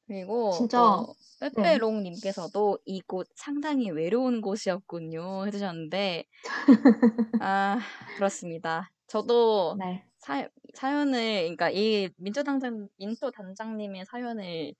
[0.07, 1.15] 그리고 진짜, 또
[1.51, 1.79] 네.
[1.79, 6.25] 빼빼롱님께서도 이곳 상당히 외로운 곳이었군요 해주셨는데
[7.39, 7.79] 아
[8.13, 8.91] 그렇습니다.
[9.07, 10.05] 저도 네.
[10.19, 14.73] 사, 사연을 그러니까 이 민초 단장 민초 단장님의 사연을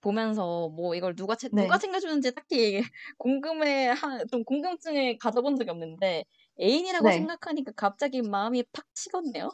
[0.00, 1.62] 보면서 뭐 이걸 누가 채, 네.
[1.62, 2.80] 누가 챙겨주는지 딱히
[3.18, 6.24] 궁금해 하, 좀 궁금증을 가져본 적이 없는데
[6.60, 7.14] 애인이라고 네.
[7.14, 9.50] 생각하니까 갑자기 마음이 팍 식었네요.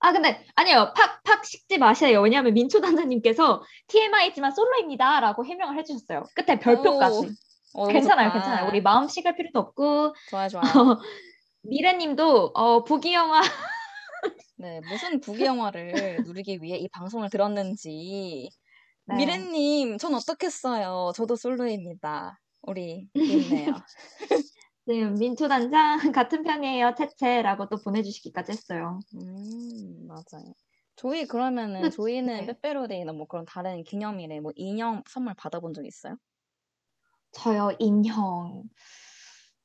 [0.00, 2.20] 아 근데 아니요 팍 팍 식지 마세요.
[2.20, 6.24] 왜냐하면 민초 단장님께서 TMI지만 솔로입니다라고 해명을 해주셨어요.
[6.34, 7.16] 끝에 별표까지.
[7.74, 8.40] 오, 어, 너무 괜찮아요, 좋다.
[8.40, 8.68] 괜찮아요.
[8.68, 11.00] 우리 마음 식을 필요도 없고 좋아요, 좋아요.
[11.62, 13.40] 미래님도 어, 부기 영화
[14.56, 18.50] 네, 무슨 부귀 영화를 누리기 위해 이 방송을 들었는지.
[19.06, 19.16] 네.
[19.16, 21.12] 미래님, 전 어떻겠어요?
[21.16, 22.40] 저도 솔로입니다.
[22.62, 23.74] 우리 있네요.
[24.84, 28.98] 네, 민초 단장 같은 편이에요, 채채라고 또 보내주시기까지 했어요.
[29.14, 30.54] 음, 맞아요.
[30.96, 32.46] 조이 그러면은 조이는 네.
[32.46, 36.16] 빼빼로데이나 뭐 그런 다른 기념일에 뭐 인형 선물 받아본 적 있어요?
[37.32, 38.64] 저요, 인형.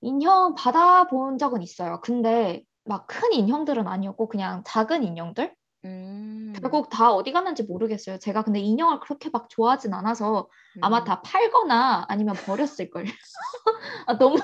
[0.02, 2.02] 인형 받아본 적은 있어요.
[2.02, 5.56] 근데 막 큰 인형들은 아니었고 그냥 작은 인형들?
[5.88, 8.18] 음, 결국 다 어디 갔는지 모르겠어요.
[8.20, 10.50] 제가 근데 인형을 그렇게 막 좋아하진 않아서
[10.82, 13.06] 아마 음, 다 팔거나 아니면 버렸을 걸.
[14.08, 14.38] 아, 너무,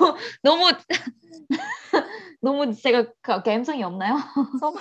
[0.43, 0.65] 너무,
[2.41, 4.15] 너무 제가 그 감성이 없나요?
[4.59, 4.73] 서-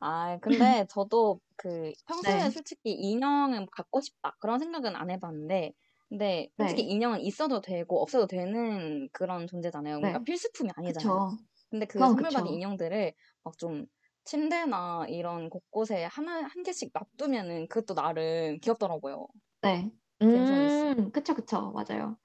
[0.00, 2.50] 아, 근데 저도 그 평소에 네.
[2.50, 5.72] 솔직히 인형은 갖고 싶다 그런 생각은 안 해봤는데
[6.08, 6.88] 근데 솔직히 네.
[6.90, 10.00] 인형은 있어도 되고 없어도 되는 그런 존재잖아요.
[10.00, 10.24] 뭔가 네.
[10.24, 11.20] 필수품이 아니잖아요.
[11.20, 11.38] 그쵸.
[11.70, 12.46] 근데 그 선물 받은.
[12.54, 13.86] 인형들을 막 좀
[14.24, 19.26] 침대나 이런 곳곳에 하나 한 개씩 놔두면은 그것도 나름 귀엽더라고요.
[19.62, 19.90] 네.
[20.22, 21.72] 음, 그쵸, 그쵸.
[21.72, 22.16] 맞아요.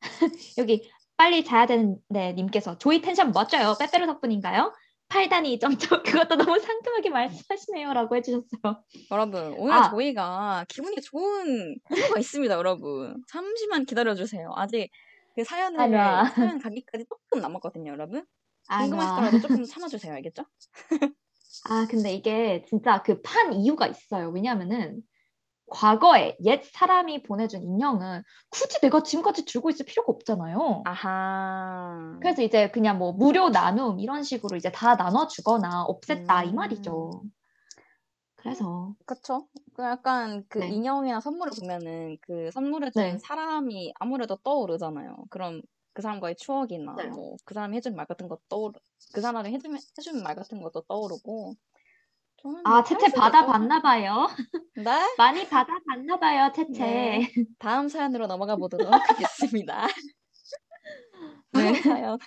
[0.58, 3.76] 여기 빨리 자야 되는데 님께서 조이 텐션 멋져요.
[3.78, 4.72] 빼빼로 덕분인가요?
[5.08, 8.84] 팔다니 점점 그것도 너무 상큼하게 말씀하시네요라고 해주셨어요.
[9.10, 9.90] 여러분, 오늘 아.
[9.90, 13.22] 저희가 기분이 좋은 코너가 있습니다, 여러분.
[13.28, 14.52] 잠시만 기다려주세요.
[14.56, 14.90] 아직
[15.36, 16.24] 그 사연을, 아니야.
[16.24, 18.24] 사연 가기까지 조금 남았거든요, 여러분.
[18.68, 20.44] 궁금하시더라도 조금 참아주세요, 알겠죠?
[21.64, 24.30] 아, 근데 이게 진짜 그 판 이유가 있어요.
[24.30, 25.02] 왜냐면은
[25.68, 30.84] 과거에 옛 사람이 보내준 인형은 굳이 내가 지금까지 들고 있을 필요가 없잖아요.
[30.84, 32.18] 아하.
[32.20, 36.54] 그래서 이제 그냥 뭐 무료 나눔 이런 식으로 이제 다 나눠주거나 없앴다 이 음.
[36.54, 37.24] 말이죠.
[38.36, 39.48] 그래서 그쵸?
[39.74, 40.68] 그 약간 그 네.
[40.68, 43.18] 인형이나 선물을 보면은 그 선물해준 네.
[43.18, 45.26] 사람이 아무래도 떠오르잖아요.
[45.30, 45.60] 그럼
[45.94, 47.06] 그 사람과의 추억이나 네.
[47.06, 48.78] 뭐그 사람이 해준 말 같은 것도 떠오르,
[49.14, 51.54] 그 사람이 해준, 해준 말 같은 것도 떠오르고.
[52.64, 54.26] 아할 채채 받아봤나 봐요.
[54.76, 55.14] 네?
[55.16, 56.78] 많이 받아봤나 봐요 채채.
[56.78, 57.32] 네.
[57.58, 58.90] 다음 사연으로 넘어가 보도록
[59.72, 59.86] 하겠습니다.
[61.52, 61.80] 다음 네.
[61.80, 62.18] 사연.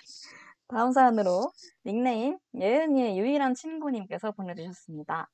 [0.66, 1.52] 다음 사연으로
[1.86, 5.30] 닉네임 예은이의 유일한 친구님께서 보내주셨습니다.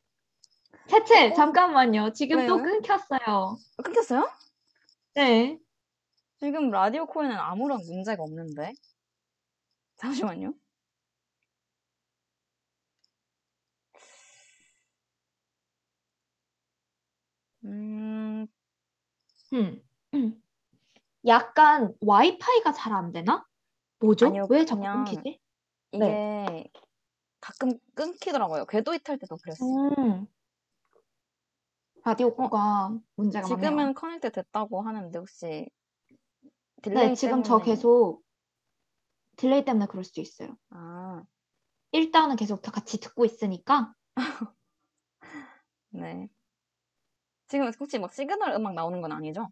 [0.89, 2.13] 채채 잠깐만요.
[2.13, 2.65] 지금 또 왜요?
[2.65, 3.57] 끊겼어요.
[3.77, 4.29] 어, 끊겼어요?
[5.15, 5.59] 네.
[6.39, 8.73] 지금 라디오 코에는 아무런 문제가 없는데.
[9.97, 10.55] 잠시만요.
[17.65, 18.47] 음,
[19.53, 19.83] 음.
[20.15, 20.43] 음.
[21.27, 23.47] 약간 와이파이가 잘 안 되나?
[24.01, 24.27] 뭐죠?
[24.27, 25.41] 아니요, 왜 자꾸 그냥 끊기지?
[25.93, 26.71] 이게 네.
[27.41, 28.67] 가끔 끊기더라고요.
[28.67, 29.91] 궤도 이탈 때도 그랬어요.
[29.99, 30.27] 음.
[32.05, 33.71] 라디오 코가 문제가 많네요.
[33.71, 35.69] 지금은 connect 됐다고 하는데 혹시
[36.85, 38.23] delay 네, 지금 저 때문에- 계속
[39.37, 40.55] delay 때문에 그럴 수도 있어요.
[40.69, 41.25] 아,
[41.93, 43.95] 일단은 계속 다 같이 듣고 있으니까
[45.91, 46.29] 네.
[47.49, 49.49] 지금 혹시 막 시그널 음악 나오는 건 아니죠?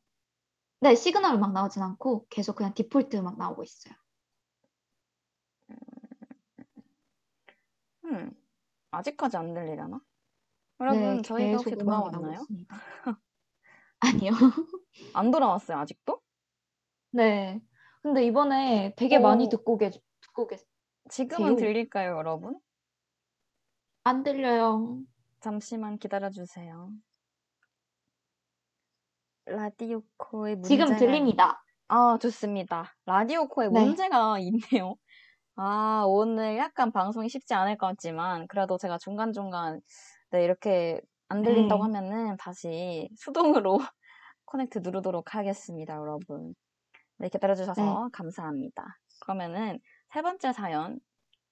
[0.81, 3.95] 네, 시그널 음악 나오진 않고 계속 그냥 디폴트 음악 나오고 있어요.
[8.05, 8.31] 음,
[8.91, 10.01] 아직까지 안 들리려나?
[10.81, 12.45] 여러분, 네, 저희가 혹시 돌아왔나요?
[14.01, 14.33] 아니요.
[15.15, 16.21] 안 돌아왔어요, 아직도?
[17.13, 17.61] 네.
[18.03, 19.49] 근데 이번에 되게 많이 오.
[19.49, 19.91] 듣고 계
[20.21, 20.57] 듣고 계
[21.11, 21.57] 지금은.
[21.57, 22.59] 들릴까요, 여러분?
[24.05, 25.03] 안 들려요.
[25.41, 26.91] 잠시만 기다려 주세요.
[29.47, 31.65] 라디오 코의 지금 문제가 들립니다.
[31.89, 32.95] 아, 좋습니다.
[33.07, 33.81] 라디오 코에 네.
[33.81, 34.97] 문제가 있네요.
[35.57, 39.81] 아, 오늘 약간 방송이 쉽지 않을 것 같지만, 그래도 제가 중간중간,
[40.31, 41.95] 네, 이렇게 안 들린다고 네.
[41.99, 43.79] 하면은 다시 수동으로
[44.47, 46.55] 커넥트 누르도록 하겠습니다, 여러분.
[47.19, 48.99] 네, 기다려주셔서 감사합니다.
[49.21, 49.79] 그러면은
[50.13, 51.01] 세 번째 사연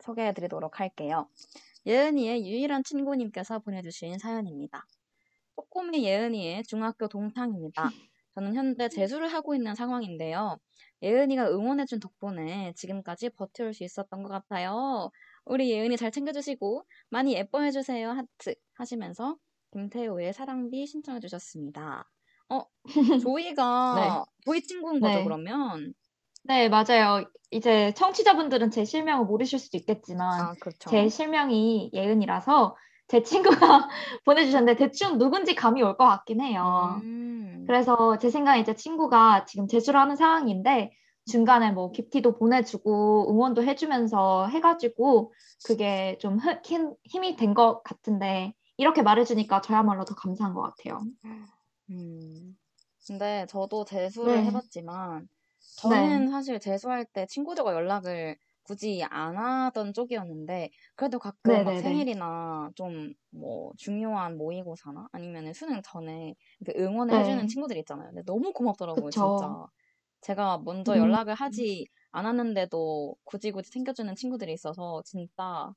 [0.01, 1.29] 소개해 드리도록 할게요.
[1.87, 4.87] 예은이의 유일한 친구님께서 보내주신 사연입니다.
[5.57, 7.91] 쪼꼬미 예은이의 중학교 동창입니다.
[8.35, 10.59] 저는 현재 재수를 하고 있는 상황인데요.
[11.03, 15.11] 예은이가 응원해준 덕분에 지금까지 버텨올 수 있었던 것 같아요.
[15.45, 18.11] 우리 예은이 잘 챙겨주시고 많이 예뻐해주세요.
[18.11, 19.37] 하트 하시면서
[19.73, 22.09] 김태호의 사랑비 신청해주셨습니다.
[22.51, 22.65] 어,
[23.29, 25.25] 조이가 조이 친구인 거죠, 네.
[25.25, 25.95] 그러면?
[26.45, 27.25] 네, 맞아요.
[27.51, 30.91] 이제 청취자분들은 제 실명을 모르실 수도 있겠지만 아, 그렇죠.
[30.91, 32.77] 제 실명이 예은이라서
[33.09, 33.49] 제 친구가
[34.25, 37.01] 보내주셨는데 대충 누군지 감이 올 것 같긴 해요.
[37.05, 40.93] 음, 그래서 제 생각에 제 친구가 지금 재수를 하는 상황인데
[41.27, 45.33] 중간에 뭐 기프티도 보내주고 응원도 해주면서 해가지고
[45.67, 51.01] 그게 좀 흐- 힘, 힘이 된 것 같은데 이렇게 말해주니까 저야말로 더 감사한 것 같아요.
[51.91, 52.57] 음.
[53.07, 54.45] 근데 저도 재수를 네.
[54.45, 55.29] 해봤지만,
[55.77, 61.75] 저는 사실 재수할 때 친구들과 연락을 굳이 안 하던 쪽이었는데, 그래도 가끔 막.
[61.77, 66.35] 생일이나 좀 뭐 중요한 모의고사나 아니면 수능 전에
[66.77, 67.47] 응원해주는 네.
[67.47, 68.09] 친구들 있잖아요.
[68.09, 69.13] 근데 너무 고맙더라고요, 그쵸.
[69.13, 69.67] 진짜.
[70.23, 70.97] 제가 먼저 음.
[70.99, 75.73] 연락을 하지 않았는데도 굳이 굳이 챙겨주는 친구들이 있어서 진짜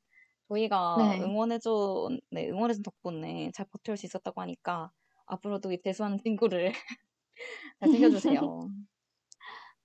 [0.49, 1.21] 저희가 네.
[1.21, 4.91] 응원해준, 네, 응원해준 덕분에 잘 버틸 수 있었다고 하니까
[5.25, 6.73] 앞으로도 이 재수하는 친구를
[7.79, 8.69] 잘 챙겨주세요.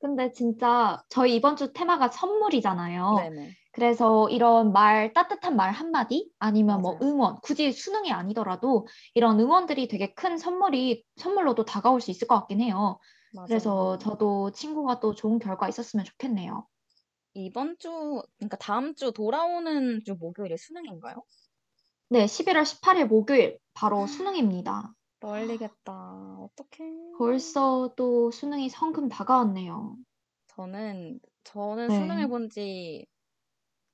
[0.00, 3.30] 근데 진짜 저희 이번 주 테마가 선물이잖아요.
[3.30, 3.56] 네네.
[3.72, 6.30] 그래서 이런 말, 따뜻한 말 한마디?
[6.38, 7.02] 아니면 뭐 맞아요.
[7.02, 12.60] 응원, 굳이 수능이 아니더라도 이런 응원들이 되게 큰 선물이, 선물로도 다가올 수 있을 것 같긴
[12.60, 12.98] 해요.
[13.44, 13.98] 그래서 맞아요.
[13.98, 16.66] 저도 친구가 또 좋은 결과 있었으면 좋겠네요.
[17.32, 21.24] 이번 주, 그러니까 다음 주 돌아오는 주 목요일에 수능인가요?
[22.10, 24.94] 네, 11월 18일 목요일 바로 수능입니다.
[25.20, 26.38] 떨리겠다.
[26.40, 27.18] 어떡해.
[27.18, 29.98] 벌써 또 수능이 성큼 다가왔네요.
[30.48, 31.90] 저는, 저는 네.
[31.90, 33.06] 수능 해본 지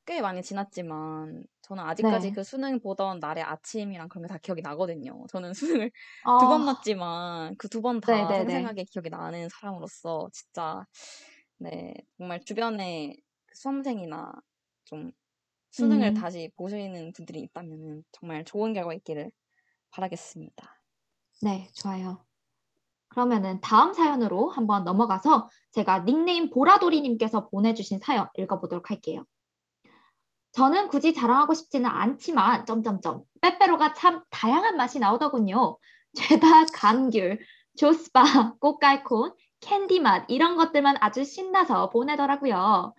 [0.06, 2.32] 꽤 많이 지났지만 저는 아직까지 네.
[2.32, 5.24] 그 수능 보던 날의 아침이랑 그런 게 다 기억이 나거든요.
[5.30, 5.52] 저는
[5.82, 8.34] 수능을 아, 두번 맞지만 그 두 번다 네네네.
[8.34, 10.84] 생생하게 기억이 나는 사람으로서 진짜
[11.58, 13.16] 네 정말 주변에
[13.46, 14.32] 그 수험생이나
[14.84, 15.12] 좀
[15.72, 16.14] 수능을 음.
[16.14, 19.32] 다시 보시는 분들이 있다면 정말 좋은 결과 있기를
[19.90, 20.73] 바라겠습니다.
[21.44, 22.24] 네, 좋아요.
[23.08, 29.26] 그러면은 다음 사연으로 한번 넘어가서 제가 닉네임 보라돌이님께서 보내주신 사연 읽어보도록 할게요.
[30.52, 35.76] 저는 굳이 자랑하고 싶지는 않지만 점점점 빼빼로가 참 다양한 맛이 나오더군요.
[36.14, 37.40] 죄다 감귤,
[37.76, 42.94] 조스바, 꽃갈콘, 캔디 맛 이런 것들만 아주 신나서 보내더라고요.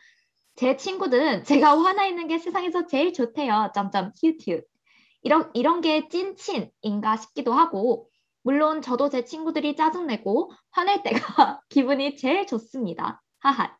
[0.55, 3.71] 제 친구들은 제가 화나 있는 게 세상에서 제일 좋대요.
[3.73, 4.61] 점점 휴휴.
[5.23, 8.07] 이런 이런 게 찐친인가 싶기도 하고
[8.45, 13.23] 물론 저도 제 친구들이 짜증내고 화낼 때가 기분이 제일 좋습니다.
[13.39, 13.75] 하하.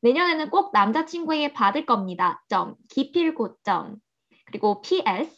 [0.00, 2.42] 내년에는 꼭 남자친구에게 받을 겁니다.
[2.48, 2.74] 점.
[2.88, 3.98] 기필 고점.
[4.46, 5.30] 그리고 PS.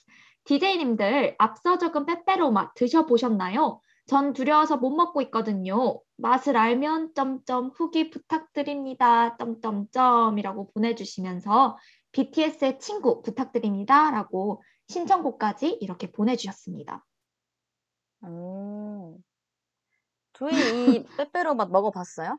[0.45, 3.83] DJ님들 앞서 적은 빼빼로 맛 드셔보셨나요?
[4.07, 6.01] 전 두려워서 못 먹고 있거든요.
[6.17, 9.37] 맛을 알면 점점 후기 부탁드립니다.
[9.37, 11.77] 점점점이라고 보내주시면서
[12.13, 17.05] BTS의 친구 부탁드립니다라고 신청곡까지 이렇게 보내주셨습니다.
[18.27, 19.19] 오.
[20.33, 22.39] 조이 이 빼빼로 맛 먹어봤어요?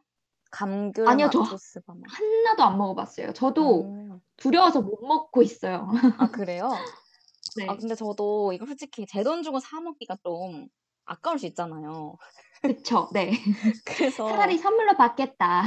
[0.51, 2.03] 감귤 아니요, 맛, 저 조스바 맛.
[2.09, 3.33] 하나도 안 먹어봤어요.
[3.33, 4.21] 저도 오.
[4.37, 5.87] 두려워서 못 먹고 있어요.
[6.17, 6.69] 아 그래요?
[7.57, 7.67] 네.
[7.67, 10.67] 아 근데 저도 이거 솔직히 제 돈 주고 사 먹기가 좀
[11.05, 12.17] 아까울 수 있잖아요.
[12.61, 13.09] 그쵸.
[13.13, 13.31] 네.
[13.85, 15.63] 그래서 차라리 선물로 받겠다.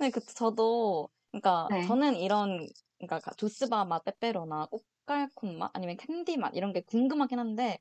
[0.00, 1.86] 네, 그 저도 그러니까 네.
[1.86, 2.66] 저는 이런
[2.98, 4.66] 그러니까 조스바 맛 빼빼로나
[5.06, 7.78] 꽃갈콘 맛 아니면 캔디 맛 이런 게 궁금하긴 한데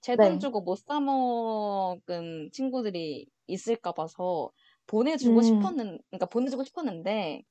[0.00, 0.40] 제돈 네.
[0.40, 4.50] 주고 못 사 먹은 친구들이 있을까 봐서
[4.86, 5.42] 보내주고 음.
[5.42, 7.42] 싶었는 그러니까 보내주고 싶었는데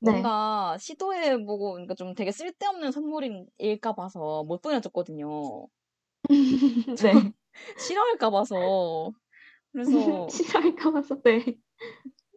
[0.00, 0.32] 네.
[0.32, 5.68] 뭔가 시도해보고 그러니까 좀 되게 쓸데없는 선물일까 봐서 못 보내줬거든요.
[7.00, 7.32] 네.
[7.76, 9.12] 싫어할까 봐서
[9.72, 11.58] 그래서 싫어할까 봐서, 네.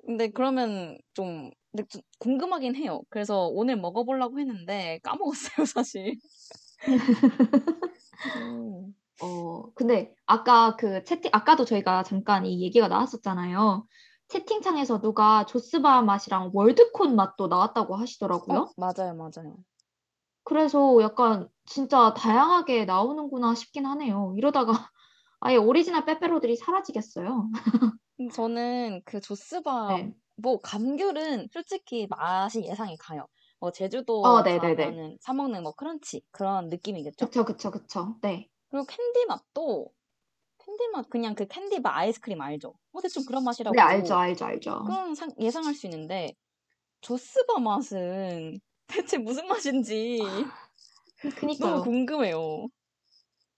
[0.06, 3.02] 근데 그러면 좀, 근데 좀 궁금하긴 해요.
[3.10, 6.16] 그래서 오늘 먹어보려고 했는데 까먹었어요, 사실.
[8.36, 8.94] 음,
[9.24, 13.86] 어, 근데 아까 그 채팅, 아까도 저희가 잠깐 이 얘기가 나왔었잖아요.
[14.30, 18.60] 채팅창에서 누가 조스바 맛이랑 월드콘 맛도 나왔다고 하시더라고요.
[18.60, 19.58] 어, 맞아요, 맞아요.
[20.44, 24.34] 그래서 약간 진짜 다양하게 나오는구나 싶긴 하네요.
[24.38, 24.72] 이러다가
[25.40, 27.50] 아예 오리지널 빼빼로들이 사라지겠어요.
[28.18, 30.14] 근데 저는 그 조스바, 네.
[30.38, 33.28] 뭐 감귤은 솔직히 맛이 예상이 가요.
[33.60, 34.44] 뭐 제주도 어.
[34.44, 37.28] 가면은 사 먹는 뭐 crunch 그런 느낌이겠죠?
[37.28, 38.16] 그쵸, 그쵸, 그쵸.
[38.22, 38.51] 네.
[38.72, 39.94] 그리고 캔디 맛도
[40.60, 42.76] 캔디 맛 그냥 그 캔디 맛 아이스크림 알죠?
[42.94, 43.76] 어, 대충 그런 맛이라고.
[43.76, 44.84] 네, 알죠, 알죠, 알죠.
[44.86, 46.36] 그럼 상- 예상할 수 있는데
[47.02, 50.54] 조스바 맛은 대체 무슨 맛인지
[51.60, 51.82] 너무 그니까요.
[51.82, 52.68] 궁금해요.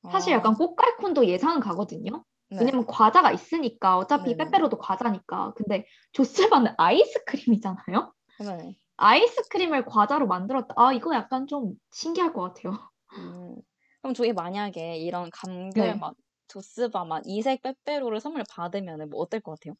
[0.09, 2.24] 사실 아, 약간 꽃갈콘도 예상은 가거든요.
[2.49, 2.57] 네.
[2.59, 4.38] 왜냐면 과자가 있으니까 어차피 네네네.
[4.38, 5.53] 빼빼로도 과자니까.
[5.55, 8.14] 근데 조스바는 아이스크림이잖아요.
[8.38, 8.76] 네.
[8.97, 10.74] 아이스크림을 과자로 만들었다.
[10.78, 12.78] 아, 이거 약간 좀 신기할 것 같아요.
[13.18, 13.55] 음.
[14.04, 15.93] 그럼 저희 만약에 이런 감귤 네.
[15.95, 16.14] 맛,
[16.49, 19.76] 조스바 맛, 이색 빼빼로를 선물 받으면 뭐 어떨 것 같아요?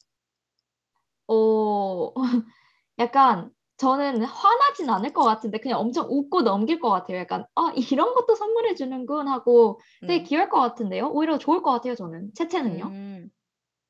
[1.28, 2.14] 어,
[3.00, 7.18] 약간 저는 화나진 않을 것 같은데 그냥 엄청 웃고 넘길 것 같아요.
[7.18, 10.24] 약간 아, 이런 것도 선물해 주는군 하고 되게 음.
[10.24, 11.10] 귀여울 것 같은데요.
[11.10, 12.34] 오히려 좋을 것 같아요, 저는.
[12.36, 12.86] 채채는요?
[12.86, 13.30] 음.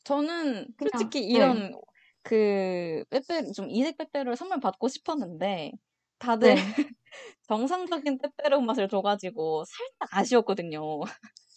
[0.03, 1.31] 저는 그냥, 솔직히 네.
[1.35, 1.79] 이런
[2.23, 5.73] 그 빼빼 좀 이색 빼빼로를 선물 받고 싶었는데
[6.19, 6.55] 다들 네.
[7.47, 11.01] 정상적인 빼빼로 맛을 줘가지고 살짝 아쉬웠거든요.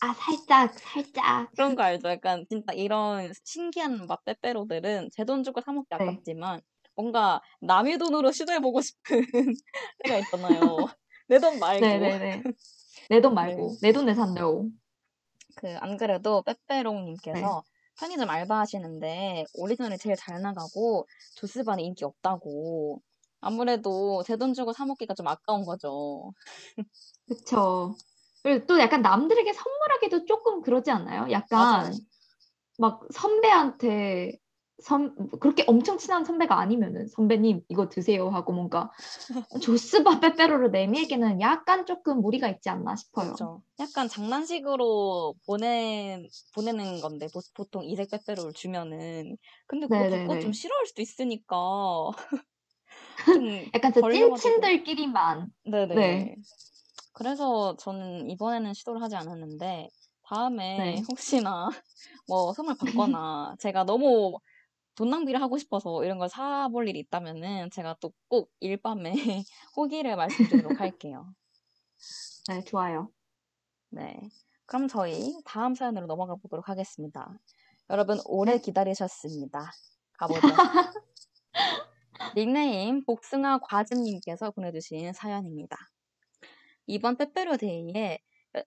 [0.00, 1.52] 아, 살짝, 살짝.
[1.54, 2.08] 그런 거 알죠?
[2.08, 6.20] 약간 진짜 이런 신기한 맛 빼빼로들은 제 돈 주고 사 먹기 네.
[6.20, 6.60] 아깝지만
[6.94, 9.22] 뭔가 남의 돈으로 시도해보고 싶은
[10.02, 10.86] 때가 있잖아요.
[11.28, 12.12] 내 돈 말고.
[12.18, 12.42] 네네네.
[13.10, 13.56] 내돈 네.
[13.56, 14.70] 말고, 내돈 내산다고.
[15.54, 16.42] 그 안 그래도
[17.30, 17.56] 네.
[17.56, 17.62] 빼빼롱님께서
[17.98, 23.00] 편의점 알바하시는데 오리지널이 제일 잘 나가고 조스바는 인기 없다고.
[23.46, 26.32] 아무래도 제 돈 주고 사 먹기가 좀 아까운 거죠.
[27.28, 27.96] 그쵸.
[28.42, 31.30] 그리고 또 약간 남들에게 선물하기도 조금 그러지 않나요?
[31.30, 32.06] 약간 맞아요.
[32.78, 34.38] 막 선배한테
[34.82, 38.92] 선 그렇게 엄청 친한 선배가 아니면은 선배님 이거 드세요 하고 뭔가
[39.62, 43.38] 조스바 빼빼로를 내밀기는 약간 조금 무리가 있지 않나 싶어요.
[43.38, 43.62] 그렇죠.
[43.80, 49.36] 약간 장난식으로 보내 보내는 건데 보, 보통 이색 빼빼로를 주면은
[49.66, 50.38] 근데 그거 네네네.
[50.38, 52.12] 좀 싫어할 수도 있으니까 좀
[53.74, 54.36] 약간 저 걸려가지고.
[54.36, 55.94] 찐친들끼리만 네네.
[55.94, 56.36] 네.
[57.12, 59.88] 그래서 저는 이번에는 시도를 하지 않았는데
[60.24, 61.02] 다음에 네.
[61.08, 61.68] 혹시나
[62.28, 64.38] 뭐 선물 받거나 제가 너무
[64.96, 69.12] 돈 낭비를 하고 싶어서 이런 걸 사볼 일이 있다면은 제가 또 꼭 일밤에
[69.74, 71.34] 후기를 말씀드리도록 할게요.
[72.48, 73.10] 네, 좋아요.
[73.90, 74.16] 네.
[74.66, 77.28] 그럼 저희 다음 사연으로 넘어가 보도록 하겠습니다.
[77.90, 78.58] 여러분, 오래 네.
[78.58, 79.72] 기다리셨습니다.
[80.18, 80.48] 가보죠.
[82.36, 85.76] 닉네임 복숭아 과즙님께서 보내주신 사연입니다.
[86.86, 88.18] 이번 빼빼로데이에
[88.56, 88.62] 여-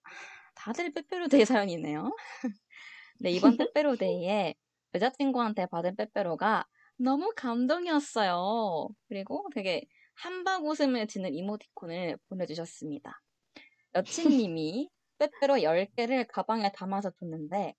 [0.55, 2.11] 다들 빼빼로데이 사연이네요.
[3.19, 4.55] 네, 이번 빼빼로데이에
[4.93, 6.65] 여자친구한테 받은 빼빼로가
[6.97, 8.89] 너무 감동이었어요.
[9.07, 9.85] 그리고 되게
[10.15, 13.21] 한박 웃음을 지는 이모티콘을 보내주셨습니다.
[13.95, 17.73] 여친님이 빼빼로 10개를 가방에 담아서 줬는데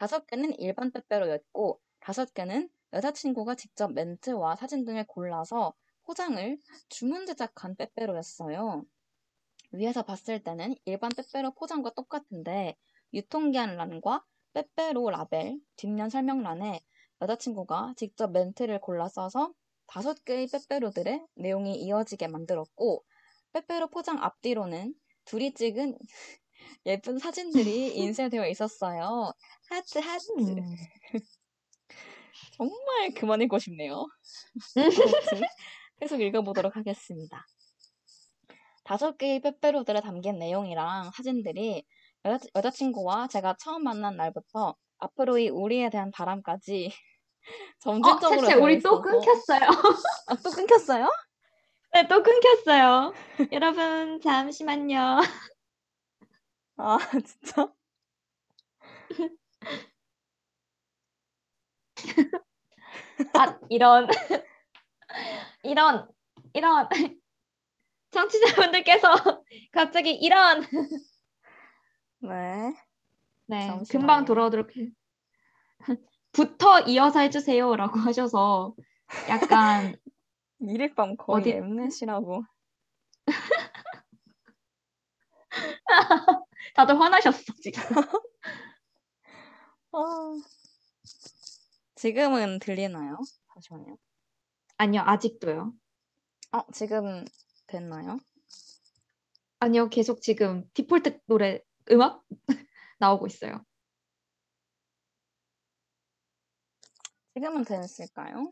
[0.00, 5.74] 5개는 일반 빼빼로였고 5개는 여자친구가 직접 멘트와 사진 등을 골라서
[6.04, 8.84] 포장을 주문 제작한 빼빼로였어요.
[9.72, 12.76] 위에서 봤을 때는 일반 빼빼로 포장과 똑같은데
[13.12, 16.80] 유통기한란과 빼빼로 라벨, 뒷면 설명란에
[17.20, 19.52] 여자친구가 직접 멘트를 골라 써서
[19.86, 23.04] 다섯 개의 빼빼로들의 내용이 이어지게 만들었고
[23.52, 25.98] 빼빼로 포장 앞뒤로는 둘이 찍은
[26.86, 29.32] 예쁜 사진들이 인쇄되어 있었어요.
[29.68, 30.24] 하트 하트.
[32.44, 32.52] 음.
[32.52, 34.06] 정말 그만 읽고 싶네요.
[36.00, 37.46] 계속 읽어보도록 하겠습니다.
[38.84, 41.84] 다섯 개의 빼빼로들에 담긴 내용이랑 사진들이
[42.24, 46.90] 여자, 여자친구와 제가 처음 만난 날부터 앞으로의 우리에 대한 바람까지
[47.86, 49.68] 어, 점진적으로 셋째, 우리 또 끊겼어요.
[50.26, 51.10] 아, 또 끊겼어요?
[51.92, 53.12] 네, 또 끊겼어요.
[53.52, 55.20] 여러분, 잠시만요.
[56.76, 57.72] 아, 진짜?
[63.34, 64.08] 아, 이런,
[65.62, 66.08] 이런,
[66.52, 66.88] 이런.
[68.10, 69.42] 청취자분들께서
[69.72, 70.60] 갑자기 이런.
[72.20, 72.74] 네.
[73.46, 73.84] 네, 잠시만요.
[73.90, 74.88] 금방 돌아오도록 해.
[76.32, 78.74] 부터 이어서 해주세요라고 하셔서
[79.28, 79.96] 약간
[80.60, 82.42] 일일 밤 거의 어디- 엠넷이라고.
[86.74, 87.82] 다들 화나셨어, 지금.
[89.92, 89.98] 아.
[92.04, 93.16] 지금은 들리나요?
[93.54, 93.96] 잠시만요.
[94.76, 95.72] 아니요, 아직도요.
[96.52, 97.24] 어, 지금
[97.66, 98.18] 됐나요?
[99.58, 102.22] 아니요, 계속 지금 디폴트 노래, 음악
[102.98, 103.64] 나오고 있어요.
[107.32, 108.50] 지금은 됐을까요?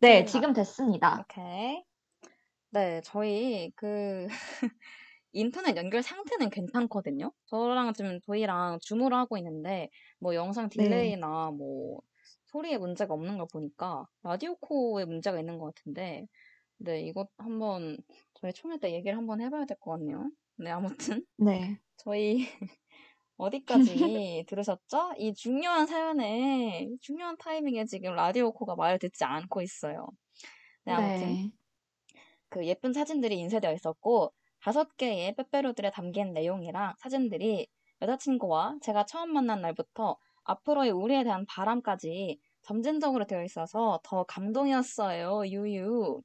[0.00, 1.18] 네, 채팅이나- 지금 됐습니다.
[1.22, 1.82] 오케이.
[2.70, 4.28] 네, 저희 그
[5.32, 7.32] 인터넷 연결 상태는 괜찮거든요.
[7.46, 9.88] 저랑 지금 저희랑 줌으로 하고 있는데
[10.20, 11.18] 뭐 영상 네.
[11.18, 12.00] delay나 뭐
[12.46, 16.26] 소리에 문제가 없는 걸 보니까 라디오코에 문제가 있는 것 같은데
[16.78, 17.98] 네, 이것 한번
[18.34, 20.30] 저희 총회 때 얘기를 한번 해봐야 될 것 같네요.
[20.58, 21.78] 네, 아무튼 네.
[21.98, 22.46] 저희
[23.36, 25.14] 어디까지 들으셨죠?
[25.18, 30.08] 이 중요한 사연에 중요한 타이밍에 지금 라디오코가 말을 듣지 않고 있어요.
[30.84, 31.52] 네, 아무튼 네.
[32.48, 34.32] 그 예쁜 사진들이 인쇄되어 있었고
[34.68, 37.68] 다섯 개의 빼빼로들에 담긴 내용이랑 사진들이
[38.02, 45.46] 여자친구와 제가 처음 만난 날부터 앞으로의 우리에 대한 바람까지 점진적으로 되어 있어서 더 감동이었어요.
[45.46, 46.20] 유유.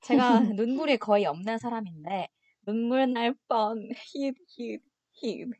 [0.00, 2.26] 제가 눈물이 거의 없는 사람인데
[2.66, 3.88] 눈물 날 뻔.
[4.16, 4.82] 힛, 힛,
[5.22, 5.52] 힛.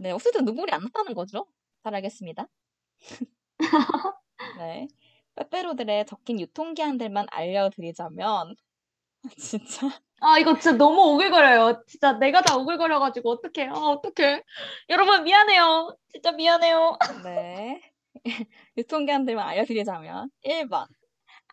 [0.00, 1.46] 네, 어쨌든 눈물이 안 났다는 거죠.
[1.84, 2.48] 잘 알겠습니다.
[4.58, 4.88] 네.
[5.36, 8.56] 빼빼로들의 적힌 유통기한들만 알려드리자면
[9.38, 9.88] 진짜
[10.20, 11.82] 아, 이거 진짜 너무 오글거려요.
[11.86, 13.68] 진짜 내가 다 오글거려가지고 어떡해.
[13.68, 14.44] 아, 어떡해.
[14.88, 15.96] 여러분, 미안해요.
[16.12, 16.96] 진짜 미안해요.
[17.24, 17.92] 네.
[18.76, 20.86] 유통기한들만 알려드리자면 1번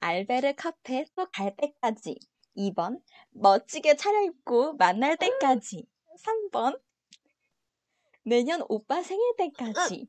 [0.01, 2.19] 알베르 카페 또갈 때까지
[2.57, 2.99] 2번
[3.31, 5.87] 멋지게 차려입고 만날 때까지
[6.51, 6.79] 3번
[8.23, 10.07] 내년 오빠 생일 때까지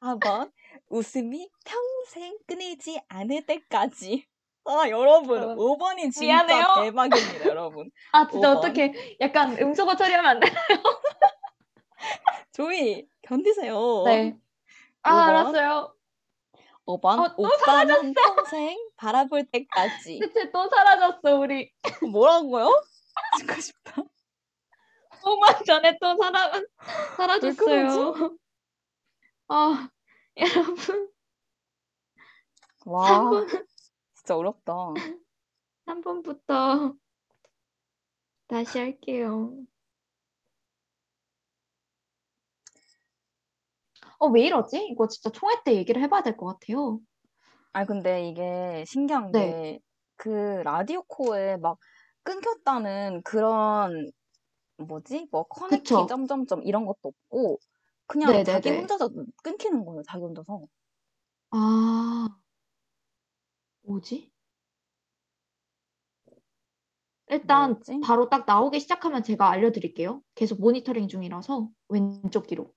[0.00, 0.52] 4번
[0.88, 4.26] 웃음이 평생 끊이지 않을 때까지
[4.68, 6.66] 아 여러분 여러분, 5번이 진짜 미안해요.
[6.82, 8.58] 대박입니다 여러분 아, 진짜 오번.
[8.70, 9.16] 어떡해.
[9.20, 10.48] 약간 음소거 처리하면 안 돼?
[12.52, 14.36] 조이 견디세요 네.
[15.02, 15.28] 아, 오번.
[15.28, 15.94] 알았어요.
[16.86, 21.70] 5번 어, 또 오빠는 평생 바라볼 때까지 대체 또 사라졌어, 우리.
[22.10, 22.70] 뭐라고요?
[23.38, 24.02] 듣고 싶다.
[25.22, 26.50] 5분 전에 또 사라,
[27.16, 28.36] 사라졌어요.
[29.48, 29.88] 아,
[30.36, 31.10] 여러분.
[32.86, 33.30] 와,
[34.28, 34.74] 진짜 어렵다.
[35.84, 36.96] 3번부터
[38.46, 39.64] 다시 할게요.
[44.18, 44.86] 어, 왜 이러지?
[44.90, 47.00] 이거 진짜 총회 때 얘기를 해봐야 될 것 같아요.
[47.72, 49.34] 아, 근데 이게 신기한 네.
[49.34, 49.78] 게,
[50.16, 50.28] 그
[50.64, 51.78] 라디오 코에 막
[52.24, 54.10] 끊겼다는 그런,
[54.78, 55.28] 뭐지?
[55.32, 56.06] 뭐 그쵸.
[56.06, 56.98] 점점점 이런 것도
[57.30, 57.60] 없고,
[58.06, 58.70] 그냥 자기 네네네.
[58.70, 59.10] 혼자서
[59.44, 60.02] 끊기는 거예요.
[60.08, 60.62] 자기 혼자서.
[61.50, 62.28] 아,
[63.88, 64.30] 뭐지?
[67.30, 68.00] 일단 뭐였지?
[68.00, 70.22] 바로 딱 나오기 시작하면 제가 알려드릴게요.
[70.34, 72.74] 계속 모니터링 중이라서 왼쪽 뒤로.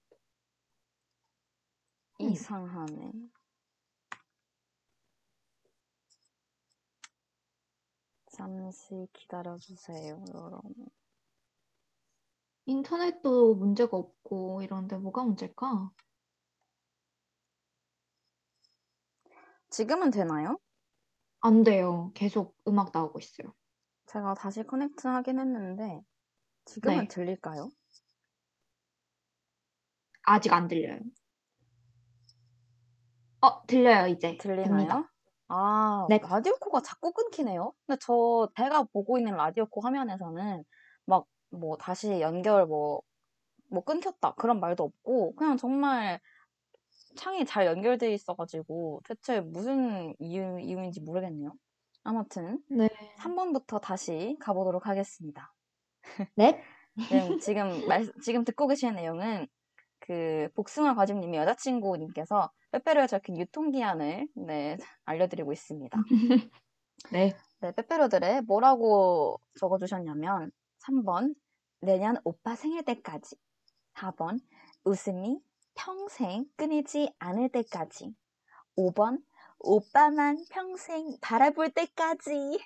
[2.21, 2.29] 음.
[2.29, 3.11] 이상하네.
[8.31, 10.73] 잠시 기다려주세요, 여러분.
[12.65, 15.91] 인터넷도 문제가 없고 이런데 뭐가 문제일까?
[19.69, 20.57] 지금은 되나요?
[21.41, 22.11] 안 돼요.
[22.13, 23.53] 계속 음악 나오고 있어요.
[24.05, 26.01] 제가 다시 커넥트 하긴 했는데,
[26.65, 27.07] 지금은 네.
[27.07, 27.69] 들릴까요?
[30.23, 30.99] 아직 안 들려요.
[33.41, 34.37] 어, 들려요, 이제.
[34.37, 35.07] 들리나요?
[35.47, 36.19] 아, 네.
[36.19, 37.73] 라디오 코가 자꾸 끊기네요?
[37.87, 40.63] 근데 저, 제가 보고 있는 라디오 코 화면에서는
[41.05, 43.01] 막, 뭐, 다시 연결 뭐,
[43.67, 44.35] 뭐 끊겼다.
[44.35, 46.19] 그런 말도 없고, 그냥 정말
[47.15, 51.53] 창이 잘 연결돼 있어가지고, 대체 무슨 이유, 이유인지 모르겠네요.
[52.03, 52.87] 아무튼, 네.
[53.19, 55.53] 3번부터 다시 가보도록 하겠습니다.
[56.35, 56.61] 네?
[57.11, 59.47] 네, 지금 말, 지금 듣고 계시는 내용은
[59.99, 65.97] 그 복숭아 과즙님이 여자친구님께서 빼빼로에 적힌 유통기한을 네, 알려드리고 있습니다.
[67.11, 67.33] 네.
[67.61, 71.35] 네, 빼빼로들에 뭐라고 적어주셨냐면 3번
[71.81, 73.35] 내년 오빠 생일 때까지
[73.93, 74.39] 4번
[74.83, 75.39] 웃음이
[75.75, 78.13] 평생 끊이지 않을 때까지
[78.75, 79.19] 5번
[79.59, 82.59] 오빠만 평생 바라볼 때까지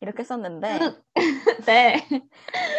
[0.00, 0.78] 이렇게 썼는데
[1.66, 2.06] 네.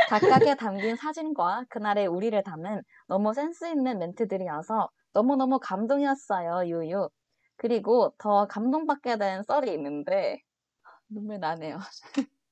[0.07, 7.09] 각각에 담긴 사진과 그날의 우리를 담은 너무 센스 있는 멘트들이어서 너무너무 감동이었어요, 유유.
[7.57, 10.39] 그리고 더 감동받게 된 썰이 있는데,
[11.09, 11.79] 눈물 나네요.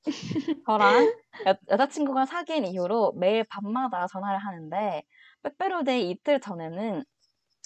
[0.66, 1.14] 저랑
[1.48, 5.04] 여, 여자친구가 사귄 이후로 매일 밤마다 전화를 하는데,
[5.46, 7.04] 빼빼로데이 이틀 전에는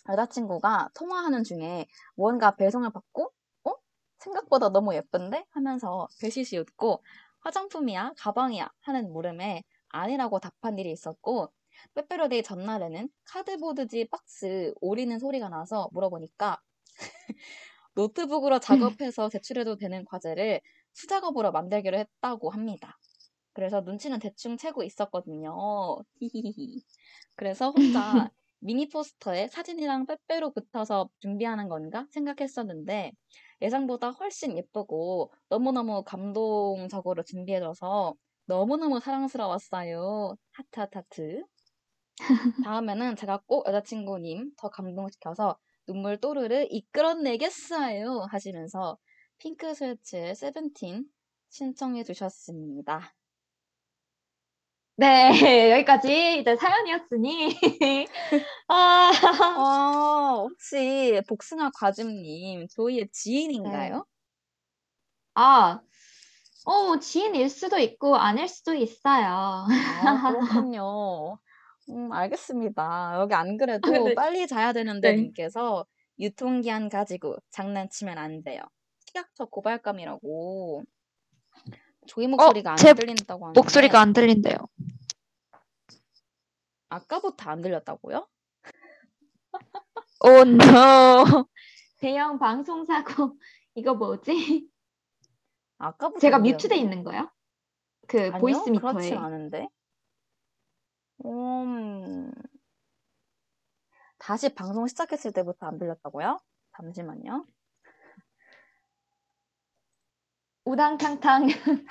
[0.09, 3.31] 여자친구가 통화하는 중에 무언가 배송을 받고,
[3.63, 3.73] 어?
[4.19, 5.45] 생각보다 너무 예쁜데?
[5.51, 7.01] 하면서 배시시 웃고,
[7.39, 8.13] 화장품이야?
[8.17, 8.69] 가방이야?
[8.81, 11.53] 하는 물음에 아니라고 답한 일이 있었고,
[11.95, 16.61] 빼빼로데이 전날에는 카드보드지 박스 오리는 소리가 나서 물어보니까
[17.95, 20.59] 노트북으로 작업해서 제출해도 되는 과제를
[20.93, 22.97] 수작업으로 만들기로 했다고 합니다.
[23.59, 25.53] 그래서 눈치는 대충 채고 있었거든요.
[26.21, 26.81] 히히히.
[27.35, 27.75] 그래서 혼자
[28.59, 33.11] 미니 포스터에 사진이랑 빼빼로 붙어서 준비하는 건가 생각했었는데
[33.61, 40.37] 예상보다 훨씬 예쁘고 너무너무 감동적으로 준비해줘서 너무너무 사랑스러웠어요.
[40.53, 41.43] 하트 하트 하트.
[42.63, 48.97] 다음에는 제가 꼭 여자친구님 더 감동시켜서 눈물 또르르 이끌어내겠어요 하시면서
[49.37, 51.09] 핑크 스웨츠의 세븐틴
[51.49, 53.18] 신청해 주셨습니다.
[54.99, 55.29] 네,
[55.71, 57.55] 여기까지 이제 사연이었으니.
[58.67, 59.11] 아,
[59.55, 64.05] 아, 혹시 복숭아 과즙님 조이의 지인인가요?
[65.35, 65.79] 아,
[66.65, 69.65] 어, 지인일 수도 있고 아닐 수도 있어요.
[70.03, 71.39] 아, 그렇군요.
[71.91, 73.19] 음, 알겠습니다.
[73.21, 74.13] 여기 안 그래도 네.
[74.13, 75.21] 빨리 자야 되는데 네.
[75.21, 75.85] 님께서
[76.19, 78.63] 유통기한 가지고 장난치면 안 돼요.
[79.05, 80.83] 시각적 고발감이라고
[82.09, 84.55] 조이 목소리가 안 제 들린다고 하는데 목소리가 안 들린대요.
[86.89, 88.27] 아까부터 안 들렸다고요?
[90.21, 91.47] Oh, no.
[91.99, 93.37] 대형 방송 사고.
[93.75, 94.67] 이거 뭐지?
[95.77, 96.75] 아까부터 제가 안 mute돼?
[96.75, 97.29] 있는 거요?
[98.07, 99.17] 그 아니요, voice 그렇진.
[99.17, 99.67] 않은데.
[101.25, 102.31] 음,
[104.17, 106.39] 다시 방송 시작했을 때부터 안 들렸다고요?
[106.75, 107.45] 잠시만요.
[110.69, 111.47] 우당탕탕.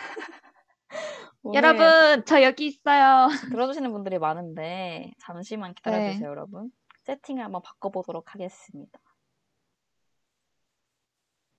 [1.53, 3.27] 여러분, 저 여기 있어요.
[3.53, 6.25] 들어주시는 분들이 많은데 잠시만 기다려주세요, 네.
[6.27, 6.71] 여러분.
[7.03, 9.01] 세팅을 한번 바꿔보도록 하겠습니다.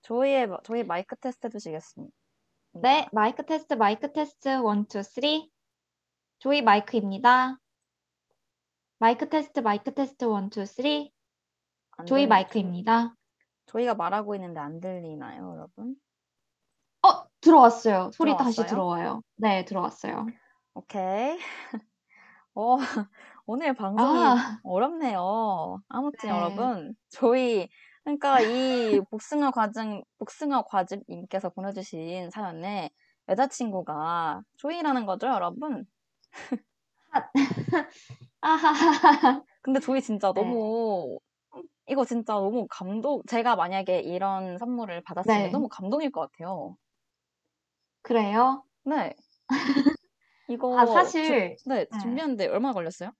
[0.02, 2.14] 조이의 조이 마이크 테스트 해주시겠습니다.
[2.72, 5.50] 네, 마이크 테스트, 마이크 테스트, one, two, three.
[6.38, 7.58] 조이 마이크입니다.
[8.98, 11.12] 마이크 테스트, 마이크 테스트, one, two, three.
[11.98, 13.14] 안 조이 들리- 마이크입니다.
[13.66, 15.96] 조이가 말하고 있는데 안 들리나요, 여러분?
[17.46, 18.10] 어, 들어왔어요.
[18.10, 18.66] 소리 다시 들어왔어요?
[18.66, 19.22] 들어와요.
[19.36, 20.26] 네, 들어왔어요.
[20.74, 21.38] 오케이.
[22.54, 22.76] 어,
[23.46, 25.82] 오늘 방송이 아, 어렵네요.
[25.88, 26.30] 아무튼 네.
[26.30, 27.68] 여러분, 저희
[28.04, 32.90] 그러니까 이 복숭아 과즙 복숭아 과즙님께서 보내주신 사연에
[33.28, 35.86] 여자친구가 조이라는 거죠, 여러분.
[38.42, 39.44] 아하하하.
[39.62, 40.42] 근데 조이 진짜 네.
[40.42, 41.18] 너무
[41.88, 43.22] 이거 진짜 너무 감동.
[43.28, 45.52] 제가 만약에 이런 선물을 받았으면 네.
[45.52, 46.76] 너무 감동일 것 같아요.
[48.02, 48.64] 그래요?
[48.84, 49.14] 네.
[50.48, 51.98] 이거 아, 주- 사실, 네, 네.
[52.00, 53.12] 준비하는데 얼마나 걸렸어요?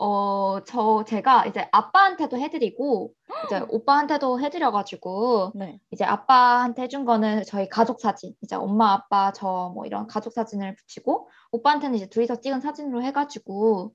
[0.00, 3.14] 어, 저, 제가 이제 아빠한테도 해드리고,
[3.46, 5.80] 이제 오빠한테도 해드려가지고, 네.
[5.90, 10.74] 이제 아빠한테 해준 거는 저희 가족 사진, 이제 엄마, 아빠, 저 뭐 이런 가족 사진을
[10.76, 13.94] 붙이고, 오빠한테는 이제 둘이서 찍은 사진으로 해가지고,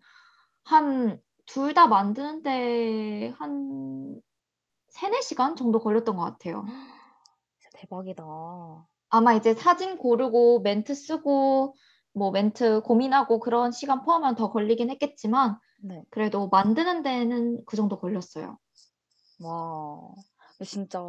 [0.63, 4.21] 한, 둘 다 만드는데 한
[4.89, 6.65] 세네 시간 정도 걸렸던 것 같아요.
[7.59, 8.23] 진짜 대박이다.
[9.09, 11.75] 아마 이제 사진 고르고 멘트 쓰고
[12.13, 16.01] 뭐 멘트 고민하고 그런 시간 포함하면 더 걸리긴 했겠지만 네.
[16.09, 18.57] 그래도 만드는 데는 그 정도 걸렸어요.
[19.39, 19.99] 와.
[20.65, 20.99] 진짜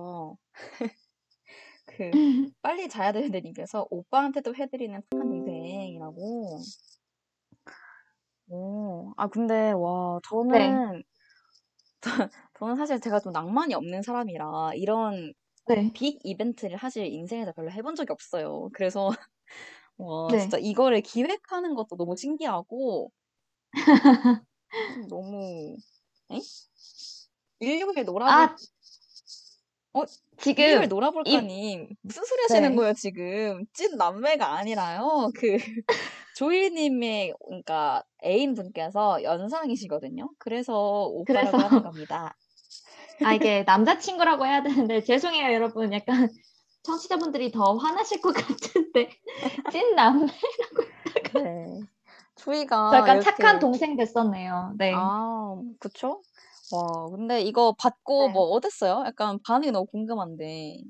[1.87, 2.11] 그
[2.63, 6.61] 빨리 자야 되는 데 님께서 오빠한테도 해드리는 착한 동생이라고.
[8.51, 9.13] 오.
[9.17, 10.21] 아 근데 와
[10.51, 10.59] 네.
[10.59, 11.03] 저는
[12.59, 15.33] 저는 사실 제가 좀 낭만이 없는 사람이라 이런
[15.69, 15.93] 네.
[15.93, 18.71] 빅 이벤트를 사실 인생에서 별로 해본 적이 없어요.
[18.75, 19.09] 그래서
[19.99, 20.39] 와 네.
[20.39, 23.13] 진짜 이거를 기획하는 것도 너무 신기하고
[24.93, 25.77] 좀 너무
[26.31, 26.41] 에?
[27.61, 28.57] 일요일 놀아볼 아,
[29.95, 30.05] 어
[30.65, 32.77] 지금 이 놀아볼까님 무슨 소리 하시는 네.
[32.77, 35.57] 거예요 지금 찐 남매가 아니라요 그
[36.37, 42.35] 조이님의 그러니까 애인 분께서 연상이시거든요 그래서 오빠라고 그래서 하는 겁니다
[43.25, 46.29] 아 이게 남자친구라고 해야 되는데 죄송해요 여러분 약간
[46.83, 49.11] 청취자분들이 더 화나실 것 같은데
[49.73, 50.27] 찐 남매
[51.35, 51.87] 네저
[52.37, 54.75] 조이가 약간 착한 이렇게 동생 됐었네요.
[54.79, 54.93] 네.
[54.95, 56.23] 아 그쵸?
[56.73, 58.33] 와 근데 이거 받고 네.
[58.33, 59.05] 뭐 어땠어요?
[59.07, 60.83] 약간 반응이 너무 궁금한데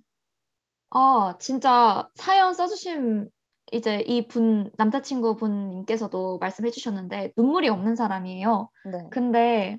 [0.91, 3.31] 아, 진짜 사연 써주신
[3.73, 8.71] 이제 이 분, 남자친구 분님께서도 말씀해 주셨는데 눈물이 없는 사람이에요.
[8.87, 9.79] 네 근데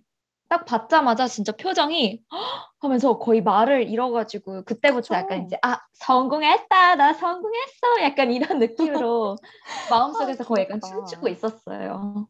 [0.50, 2.40] 딱 받자마자 진짜 표정이 "헉!"
[2.82, 5.46] 하면서 거의 말을 잃어가지고 그때부터 약간 그쵸?
[5.46, 8.02] 이제 아, 성공했다, 나 성공했어.
[8.04, 9.38] 약간 이런 느낌으로
[9.68, 12.28] 아 마음속에서 거의 약간 귀엽다 춤추고 있었어요.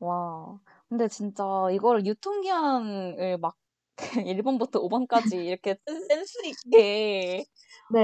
[0.00, 3.56] 와 근데 진짜 이거를 유통기한을 막
[4.26, 5.76] 1번부터 5번까지 이렇게
[6.08, 7.46] 센스 있게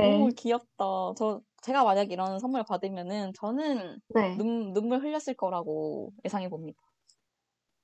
[0.01, 0.85] 너무 네, 귀엽다.
[1.19, 4.37] 저 제가 만약 이런 선물 받으면은 저는 네.
[4.37, 6.81] 눈, 눈물 흘렸을 거라고 예상해 봅니다.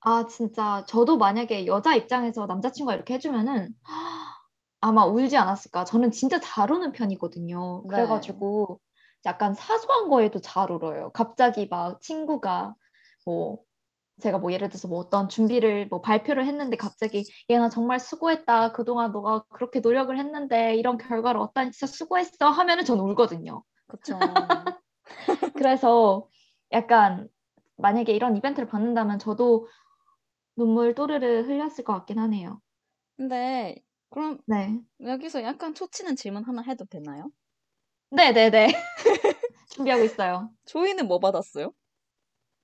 [0.07, 3.73] 아, 진짜 저도 만약에 여자 입장에서 남자친구가 이렇게 해주면은
[4.79, 5.83] 아마 울지 않았을까.
[5.83, 7.83] 저는 진짜 잘 우는 편이거든요.
[7.83, 7.89] 네.
[7.89, 8.79] 그래가지고
[9.25, 11.11] 약간 사소한 거에도 잘 울어요.
[11.13, 12.73] 갑자기 막 친구가
[13.25, 13.59] 뭐
[14.21, 18.71] 제가 뭐 예를 들어서 뭐 어떤 준비를 뭐 발표를 했는데 갑자기 얘나 정말 수고했다.
[18.71, 23.61] 그동안 너가 그렇게 노력을 했는데 이런 결과를 얻다니 진짜 수고했어 하면은 전 울거든요.
[23.87, 24.17] 그쵸.
[25.53, 26.29] 그래서
[26.71, 27.27] 약간
[27.75, 29.67] 만약에 이런 이벤트를 받는다면 저도
[30.57, 32.61] 눈물 또르르 흘렸을 것 같긴 하네요.
[33.17, 33.75] 근데
[34.09, 34.79] 그럼 네.
[35.01, 37.31] 여기서 약간 초치는 질문 하나 해도 되나요?
[38.11, 38.67] 네네네.
[39.69, 40.51] 준비하고 있어요.
[40.65, 41.73] 조이는 뭐 받았어요?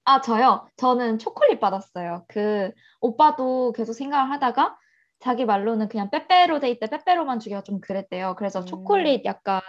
[0.05, 0.67] 아, 저요?
[0.77, 2.25] 저는 초콜릿 받았어요.
[2.27, 4.77] 그, 오빠도 계속 생각을 하다가
[5.19, 8.35] 자기 말로는 그냥 빼빼로 돼 있대, 빼빼로만 주기가 좀 그랬대요.
[8.37, 9.61] 그래서 음, 초콜릿 약간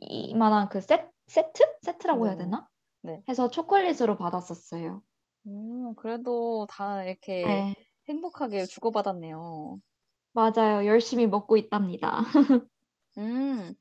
[0.00, 1.62] 이만한 그 세, 세트?
[1.82, 2.36] 세트라고 해야 네네.
[2.36, 2.68] 되나?
[3.02, 3.22] 네.
[3.28, 5.02] 해서 초콜릿으로 받았었어요.
[5.46, 7.74] 음, 그래도 다 이렇게 네.
[8.08, 9.80] 행복하게 주고받았네요.
[10.32, 10.86] 맞아요.
[10.86, 12.20] 열심히 먹고 있답니다.
[13.18, 13.74] 음,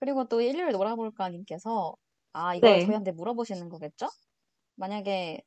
[0.00, 1.96] 그리고 또 일요일 놀아볼까 님께서
[2.32, 2.78] 아, 이걸 네.
[2.78, 4.08] 저희한테 물어보시는 거겠죠?
[4.76, 5.42] 만약에,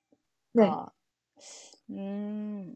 [0.54, 0.80] 네.
[0.80, 0.92] 그러니까,
[1.92, 2.76] 음,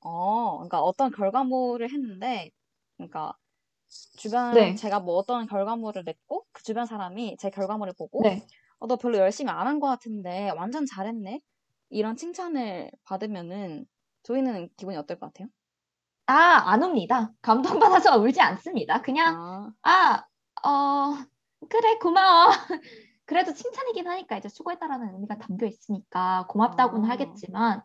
[0.00, 2.50] 어, 그러니까 어떤 결과물을 했는데,
[2.96, 3.34] 그러니까
[4.18, 4.76] 주변 네.
[4.76, 8.46] 제가 뭐 어떤 결과물을 냈고 그 주변 사람이 제 결과물을 보고 네.
[8.80, 11.40] 어, 너 별로 열심히 안 한 것 같은데 완전 잘했네?
[11.90, 13.86] 이런 칭찬을 받으면은
[14.22, 15.48] 저희는 기분이 어떨 것 같아요?
[16.26, 16.34] 아,
[16.72, 17.32] 안 웁니다.
[17.42, 19.00] 감동받아서 울지 않습니다.
[19.02, 20.26] 그냥, 아, 아,
[20.64, 21.14] 어,
[21.68, 22.50] 그래, 고마워.
[23.26, 27.10] 그래도 칭찬이긴 하니까 이제 수고했다라는 의미가 담겨 있으니까 고맙다고는 아.
[27.10, 27.82] 하겠지만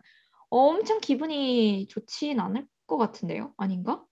[0.50, 3.54] 엄청 기분이 좋진 않을 것 같은데요?
[3.58, 4.06] 아닌가?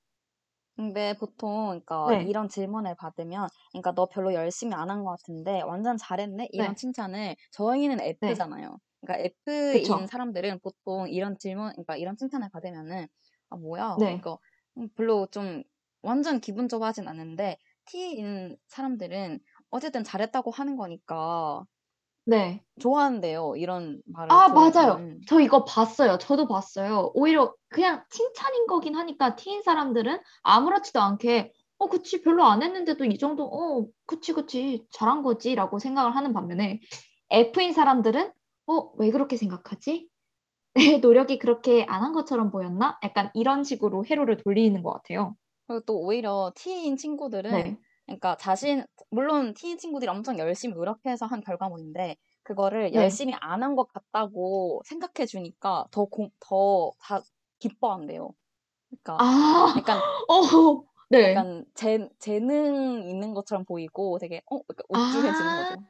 [0.76, 2.24] 근데 보통 그러니까 네.
[2.24, 6.50] 이런 질문을 받으면 그러니까 너 별로 열심히 안 한 것 같은데 완전 잘했네?
[6.52, 6.76] 이런 네.
[6.76, 8.80] 칭찬을 저희는 F잖아요.
[9.02, 10.08] 그러니까 F인 그쵸.
[10.08, 13.08] 사람들은 보통 이런 질문, 그러니까 이런 칭찬을 받으면은
[13.50, 14.00] 아 뭐야?
[14.00, 14.06] 네.
[14.06, 14.38] 그러니까
[14.78, 15.64] 음, 별로 좀
[16.02, 19.40] 완전 기분 좋아하진 않는데 T인 사람들은
[19.72, 21.66] 어쨌든 잘했다고 하는 거니까
[22.26, 22.64] 네.
[22.80, 23.56] 좋아한대요.
[23.58, 25.02] 이런 말을 아, 맞아요.
[25.02, 25.22] 들으면은.
[25.28, 26.18] 저 이거 봤어요.
[26.18, 27.12] 저도 봤어요.
[27.14, 33.18] 오히려 그냥 칭찬인 거긴 하니까 T인 사람들은 아무렇지도 않게 어, 그치, 별로 안 했는데도 이
[33.18, 36.82] 정도, 어, 그치, 그치, 잘한 거지, 라고 생각을 하는 반면에
[37.32, 38.34] F인 사람들은
[38.70, 40.10] 어, 왜 그렇게 생각하지?
[40.76, 43.00] 내 노력이 그렇게 안 한 것처럼 보였나?
[43.04, 45.36] 약간 이런 식으로 회로를 돌리는 것 같아요.
[45.68, 47.80] 그리고 또 오히려 T인 친구들은 네.
[48.06, 53.20] 그러니까 자신 물론 T인 친구들이 엄청 열심히 노력해서 한 결과물인데 그거를 네.
[53.20, 57.22] 열심히 안 한 것 같다고 생각해 주니까 더 공, 더다
[57.60, 58.34] 기뻐한대요.
[58.90, 61.46] 그러니까 아, 약간 어, 네.
[61.46, 65.84] 약간 재, 재능 있는 것처럼 보이고 되게 어 약간 우쭐해지는 아, 거죠.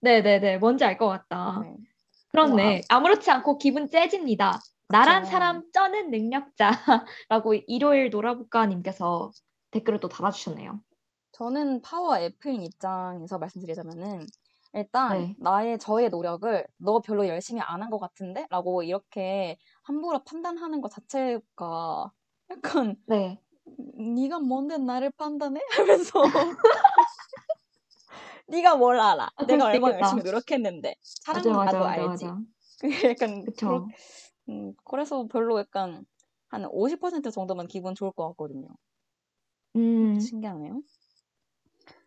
[0.00, 0.58] 네네네.
[0.58, 1.68] 뭔지 알 것 같다.
[1.68, 1.76] 네.
[2.34, 2.82] 그렇네.
[2.88, 4.58] 아무렇지 않고 기분 째집니다.
[4.88, 5.24] 나란.
[5.24, 9.30] 사람 쩌는 능력자라고 일요일 놀아볼까님께서
[9.70, 10.80] 댓글을 또 달아주셨네요.
[11.32, 14.26] 저는 파워 F인 입장에서 말씀드리자면은
[14.72, 15.36] 일단 네.
[15.38, 18.46] 나의 저의 노력을 너 별로 열심히 안 한 것 같은데?
[18.50, 22.10] 라고 이렇게 함부로 판단하는 것 자체가
[22.50, 23.40] 약간 네.
[23.96, 25.60] 네가 뭔데 나를 판단해?
[26.12, 26.22] 하면서
[28.46, 29.30] 네가 뭘 알아?
[29.36, 29.92] 아, 내가 수 얼마나.
[29.92, 30.96] 열심히 노력했는데
[31.30, 32.06] 맞아, 사람은 맞아, 나도 맞아, 알지.
[32.06, 32.40] 맞아.
[32.80, 32.88] 그게
[33.18, 33.56] 약간 그쵸.
[33.56, 33.86] 그렇-
[34.48, 36.04] 음, 그래서 별로 약간
[36.48, 38.68] 한 50% 정도만 기분 좋을 것 같거든요.
[39.76, 40.82] 음, 신기하네요.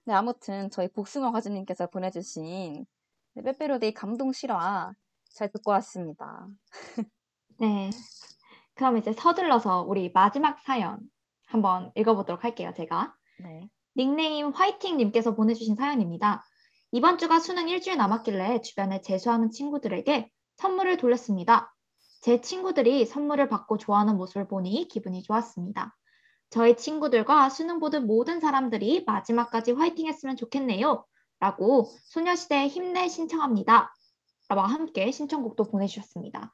[0.06, 2.86] 네, 아무튼 저희 복숭아 과주님께서 보내주신
[3.34, 4.92] 네, 빼빼로데이 감동 실화
[5.34, 6.48] 잘 듣고 왔습니다.
[7.60, 7.90] 네.
[8.76, 11.00] 그럼 이제 서둘러서 우리 마지막 사연
[11.48, 13.16] 한번 읽어보도록 할게요, 제가.
[13.38, 13.70] 네.
[13.98, 16.44] 닉네임 화이팅님께서 보내주신 사연입니다.
[16.92, 21.74] 이번 주가 수능 일주일 남았길래 주변에 재수하는 친구들에게 선물을 돌렸습니다.
[22.22, 25.96] 제 친구들이 선물을 받고 좋아하는 모습을 보니 기분이 좋았습니다.
[26.50, 31.06] 저희 친구들과 수능 보던 모든 사람들이 마지막까지 화이팅 했으면 좋겠네요.
[31.40, 33.94] 라고 소녀시대의 힘내 신청합니다.
[34.50, 36.54] 라고 함께 신청곡도 보내주셨습니다.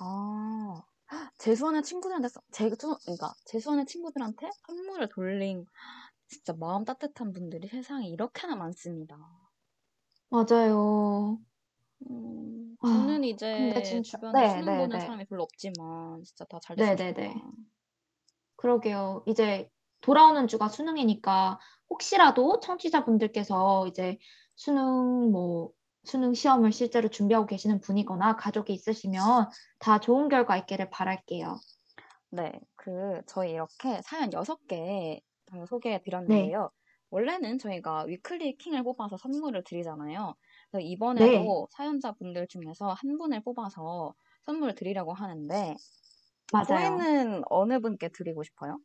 [0.00, 0.82] 아,
[1.38, 5.66] 재수하는 친구들한테, 써- 제, 그러니까 재수하는 친구들한테 선물을 돌린
[6.32, 9.16] 진짜 마음 따뜻한 분들이 세상에 이렇게나 많습니다.
[10.30, 11.38] 맞아요.
[12.10, 15.00] 음, 아, 저는 근데 이제 진짜- 주변에 네, 수능 네, 보는 네.
[15.00, 17.28] 사람이 별로 없지만 진짜 다잘 네, 됐으면 네, 네.
[17.34, 17.50] 좋겠다.
[18.56, 19.22] 그러게요.
[19.26, 19.68] 이제
[20.00, 21.60] 돌아오는 주가 수능이니까
[21.90, 24.18] 혹시라도 청취자분들께서 이제
[24.56, 25.72] 수능 뭐
[26.04, 31.56] 수능 시험을 실제로 준비하고 계시는 분이거나 가족이 있으시면 다 좋은 결과 있기를 바랄게요.
[32.30, 35.20] 네, 그 저희 이렇게 사연 6개
[35.52, 36.54] 방금 소개해 네.
[36.54, 36.70] 드렸는데요.
[37.10, 40.34] 원래는 저희가 위클리 킹을 뽑아서 선물을 드리잖아요.
[40.70, 41.58] 그래서 이번에도 네.
[41.72, 44.14] 사연자분들 중에서 한 분을 뽑아서
[44.46, 45.78] 선물을 드리려고 하는데
[46.52, 47.08] 맞아요.
[47.08, 48.78] 저희는 어느 분께 드리고 싶어요?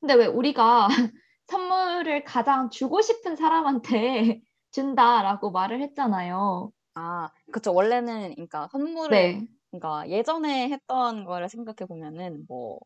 [0.00, 0.88] 근데 왜 우리가
[1.46, 4.40] 선물을 가장 주고 싶은 사람한테
[4.72, 6.72] 준다라고 말을 했잖아요.
[6.94, 7.72] 아, 그쵸.
[7.74, 12.78] 원래는 그러니까 선물을 네, 그러니까 예전에 했던 거를 생각해 보면은 뭐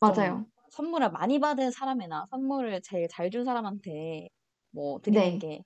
[0.00, 0.46] 맞아요.
[0.72, 4.28] 선물을 많이 받은 사람이나 선물을 제일 잘 준 사람한테
[4.72, 5.38] 뭐 드리는 네.
[5.38, 5.64] 게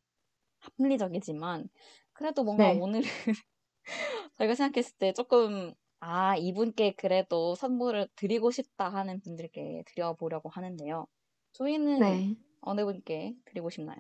[0.60, 1.68] 합리적이지만
[2.14, 2.72] 그래도 뭔가 네.
[2.72, 3.02] 오늘은
[4.38, 11.06] 저희가 생각했을 때 조금 아 이분께 그래도 선물을 드리고 싶다 하는 분들께 드려보려고 하는데요.
[11.52, 12.36] 저희는 네.
[12.60, 13.98] 어느 분께 드리고 싶나요?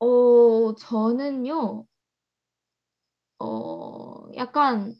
[0.00, 1.86] 어, 저는요,
[3.38, 4.94] 어, 약간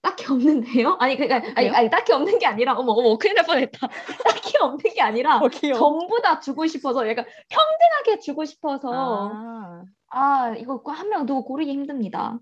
[0.00, 0.96] 딱히 없는데요?
[1.00, 1.72] 아니, 그러니까, 아니, 그래요?
[1.74, 3.88] 아니, 딱히 없는 게 아니라, 어머, 어머, 큰일 날 뻔했다.
[4.24, 5.48] 딱히 없는 게 아니라, 어.
[5.74, 8.88] 전부 다 주고 싶어서, 약간 평등하게 주고 싶어서,
[9.32, 12.38] 아, 아, 이거 한 명 누구 고르기 힘듭니다.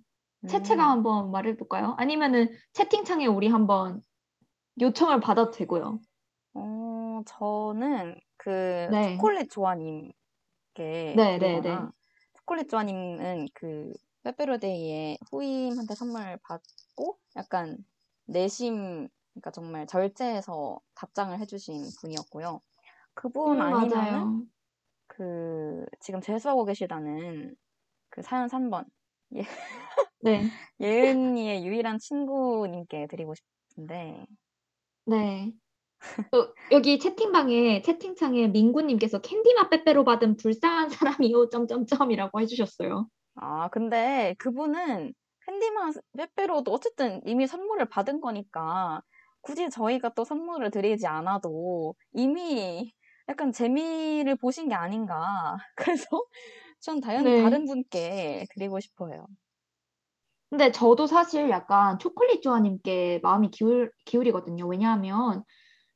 [0.49, 0.91] 채채가 음.
[0.91, 1.95] 한번 말해볼까요?
[1.99, 4.03] 아니면은 채팅창에 우리 한번
[4.81, 5.99] 요청을 받아도 되고요.
[6.55, 9.17] 어, 저는 그 네.
[9.17, 10.13] 초콜릿 조아님께
[10.79, 11.89] 네, 네, 드리거나 네.
[12.39, 13.93] 초콜릿 조아님은 그
[14.25, 16.61] 빼빼로데이에 후임한테 선물 받
[16.97, 17.79] 고 약간
[18.27, 22.61] 내심 그러니까 정말 절제해서 답장을 해주신 분이었고요.
[23.15, 24.47] 그분 음, 맞아요.
[25.07, 27.55] 그 지금 재수하고 계시다는
[28.11, 28.85] 그 사연 3번
[29.29, 29.43] 네,
[30.81, 34.27] 예은이의 유일한 친구님께 드리고 싶은데
[35.05, 35.53] 네.
[36.31, 43.09] 또 여기 채팅방에 채팅창에 민구님께서 캔디맛 빼빼로 받은 불쌍한 사람이요 점점점이라고 해주셨어요.
[43.37, 45.13] 아 근데 그분은
[45.47, 49.03] 캔디만 빼빼로도 어쨌든 이미 선물을 받은 거니까
[49.41, 52.93] 굳이 저희가 또 선물을 드리지 않아도 이미
[53.29, 56.07] 약간 재미를 보신 게 아닌가 그래서
[56.81, 57.43] 전 다른 네.
[57.43, 59.27] 다른 분께 드리고 싶어요.
[60.51, 64.67] 근데 저도 사실 약간 초콜릿 조아님께 마음이 기울, 기울이거든요.
[64.67, 65.43] 왜냐하면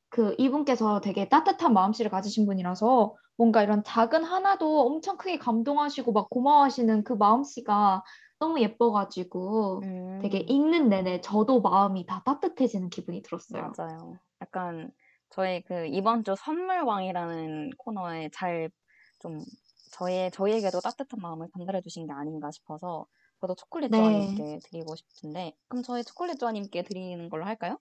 [0.08, 6.28] 그 이분께서 되게 따뜻한 마음씨를 가지신 분이라서 뭔가 이런 작은 하나도 엄청 크게 감동하시고 막
[6.30, 8.02] 고마워하시는 그 마음씨가
[8.40, 9.82] 너무 예뻐가지고
[10.22, 10.48] 되게 음.
[10.48, 13.72] 읽는 내내 저도 마음이 다 따뜻해지는 기분이 들었어요.
[13.76, 14.18] 맞아요.
[14.40, 14.90] 약간
[15.30, 18.70] 저희 그 이번 주 선물왕이라는 코너에 잘
[19.20, 19.44] 좀
[19.92, 23.06] 저희 저희에게도 따뜻한 마음을 전달해 주신 게 아닌가 싶어서
[23.40, 23.98] 저도 초콜릿 네.
[23.98, 27.78] 조아님께 드리고 싶은데 그럼 저희 초콜릿 조아님께 드리는 걸로 할까요?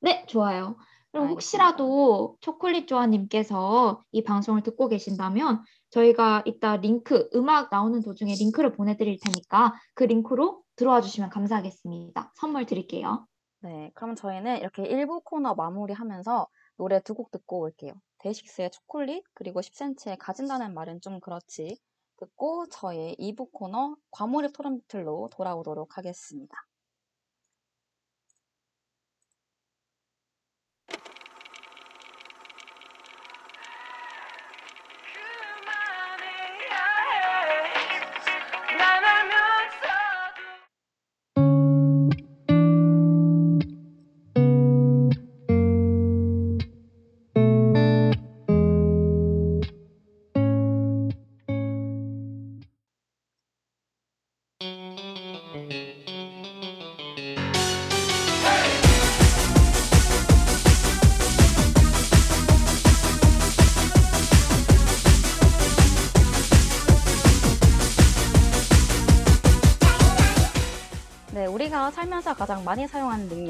[0.00, 0.76] 네, 좋아요.
[1.12, 1.30] 그리고 알겠습니다.
[1.32, 5.62] 혹시라도 초콜릿 조아님께서 이 방송을 듣고 계신다면
[5.94, 12.32] 저희가 이따 링크, 음악 나오는 도중에 링크를 보내드릴 테니까 그 링크로 들어와 주시면 감사하겠습니다.
[12.34, 13.26] 선물 드릴게요.
[13.60, 17.92] 네, 그럼 저희는 이렇게 1부 코너 마무리하면서 노래 두 곡 듣고 올게요.
[18.18, 21.78] 데이식스의 초콜릿, 그리고 10cm의 가진다는 말은 좀 그렇지.
[22.16, 26.56] 듣고 저희 2부 코너 과몰입 토론 배틀로 돌아오도록 하겠습니다.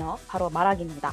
[0.04, 1.12] 능력, 바로 말하기입니다.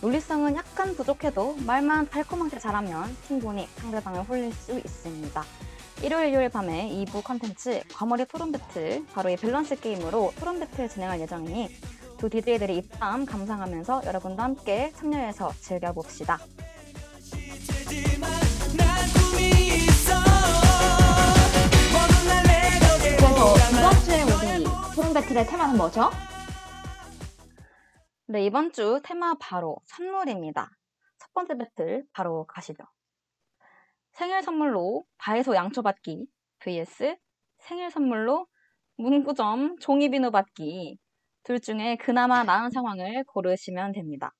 [0.00, 5.44] 논리성은 약간 부족해도 말만 달콤하게 잘하면 충분히 상대방을 홀릴 수 있습니다.
[6.02, 11.20] 일요일, 일요일 밤에 2부 컨텐츠 과몰입 토론 배틀, 바로 이 밸런스 게임으로 토론 배틀 진행할
[11.20, 11.68] 예정이니
[12.18, 16.38] 두 DJ들의 입담 감상하면서 여러분도 함께 참여해서 즐겨봅시다.
[23.00, 26.10] 그래서 이번 주에 우리 토론 배틀의 테마는 뭐죠?
[28.26, 30.70] 네, 이번 주 테마 바로 선물입니다.
[31.18, 32.82] 첫 번째 배틀 바로 가시죠.
[34.12, 36.26] 생일 선물로 다이소 양초 받기
[36.60, 37.18] vs
[37.58, 38.46] 생일 선물로
[38.96, 40.98] 문구점 종이비누 받기
[41.42, 44.32] 둘 중에 그나마 나은 상황을 고르시면 됩니다.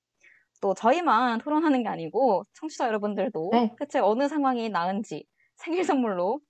[0.63, 3.75] 또 저희만 토론하는 게 아니고 청취자 여러분들도 네.
[3.79, 6.41] 대체 어느 상황이 나은지 생일 선물로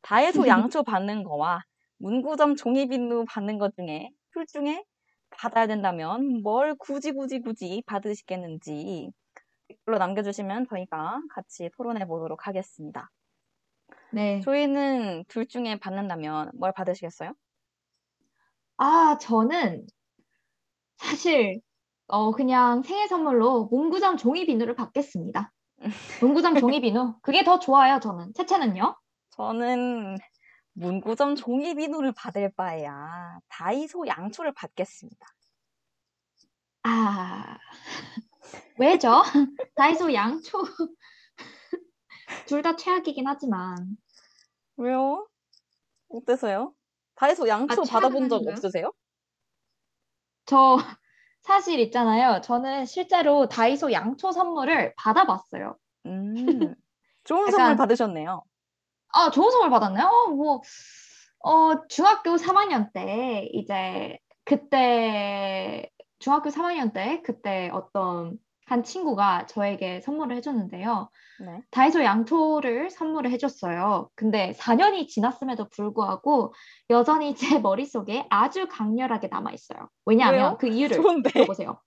[0.00, 1.60] 다이소 양초 받는 거와
[1.98, 4.82] 문구점 종이비누 받는 것 중에 둘 중에
[5.30, 9.10] 받아야 된다면 뭘 굳이 굳이 굳이 받으시겠는지
[9.68, 13.10] 댓글로 남겨주시면 저희가 같이 토론해 보도록 하겠습니다.
[14.12, 14.40] 네.
[14.40, 17.32] 저희는 둘 중에 받는다면 뭘 받으시겠어요?
[18.76, 19.86] 아, 저는
[20.96, 21.60] 사실
[22.08, 25.52] 어 그냥 생일 선물로 문구점 종이 비누를 받겠습니다.
[26.22, 27.14] 문구점 종이 비누.
[27.22, 28.32] 그게 더 좋아요, 저는.
[28.34, 28.96] 채채는요?
[29.30, 30.16] 저는
[30.80, 35.26] 문구점 종이 비누를 받을 바에야 다이소 양초를 받겠습니다.
[36.82, 37.58] 아,
[38.78, 39.22] 왜죠?
[39.76, 40.58] 다이소 양초.
[42.46, 43.96] 둘 다 최악이긴 하지만.
[44.76, 45.28] 왜요?
[46.08, 46.74] 어때서요?
[47.14, 48.92] 다이소 양초 아, 받아본 적 없으세요?
[50.46, 50.76] 저
[51.42, 52.40] 사실 있잖아요.
[52.42, 55.76] 저는 실제로 다이소 양초 선물을 받아봤어요.
[56.06, 56.74] 음,
[57.24, 58.42] 좋은 선물 받으셨네요.
[59.12, 60.06] 아, 좋은 선물 받았나요?
[60.06, 60.62] 어, 뭐,
[61.44, 70.36] 어, 중학교 3학년 때, 이제, 그때, 중학교 3학년 때, 그때 어떤 한 친구가 저에게 선물을
[70.36, 71.10] 해줬는데요.
[71.40, 71.60] 네.
[71.72, 74.08] 다이소 양초를 선물을 해줬어요.
[74.14, 76.54] 근데 4년이 지났음에도 불구하고
[76.88, 79.88] 여전히 제 머릿속에 아주 강렬하게 남아있어요.
[80.06, 80.58] 왜냐하면 왜요?
[80.58, 81.30] 그 이유를 좋은데.
[81.30, 81.80] 들어보세요.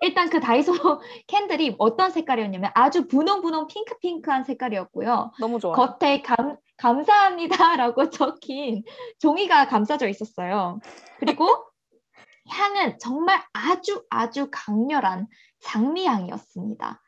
[0.00, 0.72] 일단 그 다이소
[1.26, 5.32] 캔들이 어떤 색깔이었냐면 아주 분홍분홍 핑크핑크한 색깔이었고요.
[5.38, 5.74] 너무 좋아요.
[5.76, 8.82] 겉에 감, 감사합니다라고 적힌
[9.18, 10.80] 종이가 감싸져 있었어요.
[11.18, 11.46] 그리고
[12.48, 15.28] 향은 정말 아주 아주 강렬한
[15.60, 17.02] 장미향이었습니다.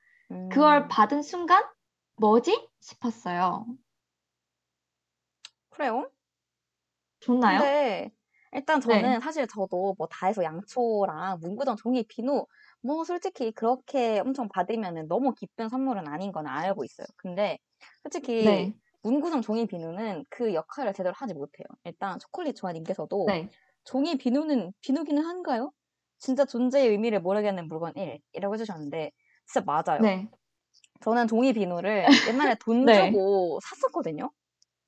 [0.50, 1.64] 그걸 음, 받은 순간
[2.16, 2.68] 뭐지?
[2.80, 3.66] 싶었어요.
[5.70, 6.10] 그래요?
[7.20, 7.60] 좋나요?
[7.60, 8.12] 근데
[8.52, 9.00] 일단 네.
[9.00, 12.46] 저는 사실 저도 뭐 다해서 양초랑 문구점 종이 비누
[12.82, 17.06] 뭐 솔직히 그렇게 엄청 받으면은 너무 기쁜 선물은 아닌 건 알고 있어요.
[17.16, 17.58] 근데
[18.02, 18.74] 솔직히 네.
[19.02, 21.64] 문구점 종이 비누는 그 역할을 제대로 하지 못해요.
[21.84, 23.52] 일단 초콜릿 조아님께서도 네.
[23.84, 25.72] 종이 비누는 비누기는 한가요?
[26.18, 29.10] 진짜 존재의 의미를 모르겠는 물건 1 이라고 해주셨는데
[29.46, 30.08] 진짜 맞아요.
[30.08, 30.28] 네.
[31.02, 33.22] 저는 종이 비누를 옛날에 돈 네.
[33.22, 34.32] 주고 샀었거든요.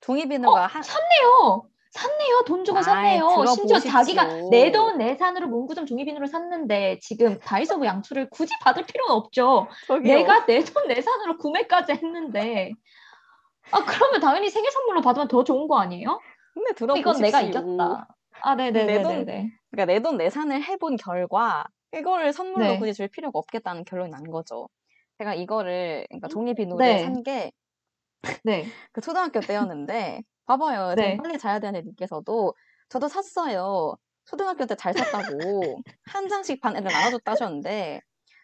[0.00, 1.70] 종이 비누가 한 샀네요.
[1.94, 2.42] 샀네요.
[2.46, 3.28] 돈 주고 아이, 샀네요.
[3.46, 3.90] 심지어 들어보십시오.
[3.90, 9.68] 자기가 내 돈 내산으로 문구점 종이비누를 샀는데 지금 다이소브 양초를 굳이 받을 필요는 없죠.
[9.86, 10.12] 저기요.
[10.14, 12.72] 내가 내 돈 내산으로 구매까지 했는데
[13.70, 16.18] 아 그러면 당연히 생일 선물로 받으면 더 좋은 거 아니에요?
[16.52, 17.00] 근데 들어보십시오.
[17.12, 18.08] 이건 내가 이겼다.
[18.42, 19.02] 아내 네네네네.
[19.02, 21.64] 돈- 그러니까 내 돈 내산을 해본 결과
[21.96, 22.78] 이거를 선물로 네.
[22.78, 24.68] 굳이 줄 필요가 없겠다는 결론이 난 거죠.
[25.18, 26.98] 제가 이거를 그러니까 종이 비누를 네.
[27.04, 27.52] 산게
[28.22, 28.66] 그 네.
[29.00, 30.94] 초등학교 때였는데 봐봐요.
[30.94, 31.16] 네.
[31.16, 32.54] 지금 빨리 자야 되는 님께서도
[32.88, 33.96] 저도 샀어요.
[34.26, 38.00] 초등학교 때 잘 샀다고 한 장씩 반에를 나눠줬다 하셨는데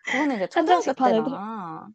[0.06, 1.30] 그거는 이제 한 초등학교 장씩 반에도?
[1.30, 1.88] 때나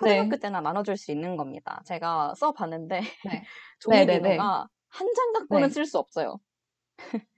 [0.00, 0.34] 네.
[0.34, 1.82] 초등학교 때나 나눠줄 수 있는 겁니다.
[1.86, 3.44] 제가 써봤는데 네.
[3.80, 4.28] 종이 네네네.
[4.36, 5.74] 비누가 한 장 갖고는 네.
[5.74, 6.38] 쓸 수 없어요.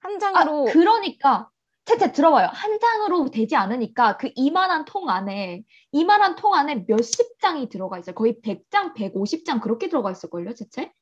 [0.00, 1.50] 한 아, 장으로 그러니까
[1.86, 2.48] 채채 들어봐요.
[2.48, 5.62] 한 장으로 되지 않으니까 그 이만한 통 안에
[5.92, 8.14] 이만한 통 안에 몇십 장이 들어가 있어요.
[8.14, 10.92] 거의 100장, 150장 그렇게 들어가 있을 걸요, 채채?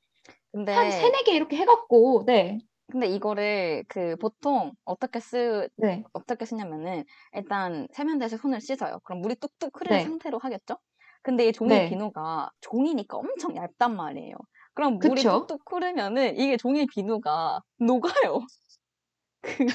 [0.52, 2.58] 근데 한 세네 개 이렇게 해갖고 네,
[2.92, 7.04] 근데 이거를 그 보통 어떻게 쓰 네, 어떻게 쓰냐면은
[7.34, 9.00] 일단 세면대에서 손을 씻어요.
[9.04, 10.00] 그럼 물이 뚝뚝 흐르는 네.
[10.00, 10.78] 상태로 하겠죠?
[11.22, 11.82] 근데 이 종이 네.
[11.82, 14.36] 비누가 종이니까 엄청 얇단 말이에요.
[14.74, 15.30] 그럼 물이 그쵸?
[15.30, 18.40] 뚝뚝 흐르면은 이게 종이 비누가 녹아요.
[19.42, 19.66] 그,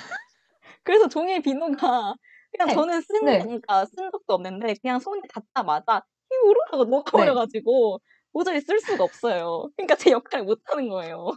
[0.83, 2.15] 그래서 종이 비누가
[2.51, 2.73] 그냥 네.
[2.73, 3.41] 저는 쓴, 네.
[3.41, 7.41] 그러니까 쓴 적도 없는데 그냥 손에 닿자마자 히우르 하고 네.
[7.41, 7.99] 녹아버려가지고
[8.37, 9.67] 도저히 쓸 수가 없어요.
[9.75, 11.31] 그러니까 제 역할을 못 하는 거예요.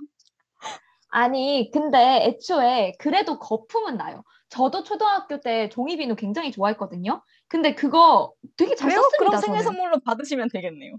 [1.08, 4.22] 아니, 근데 애초에 그래도 거품은 나요.
[4.50, 7.22] 저도 초등학교 때 종이비누 굉장히 좋아했거든요.
[7.48, 9.08] 근데 그거 되게 잘 그래요?
[9.18, 9.62] 그럼 썼습니다, 생일.
[9.62, 10.96] 선물로 받으시면 되겠네요.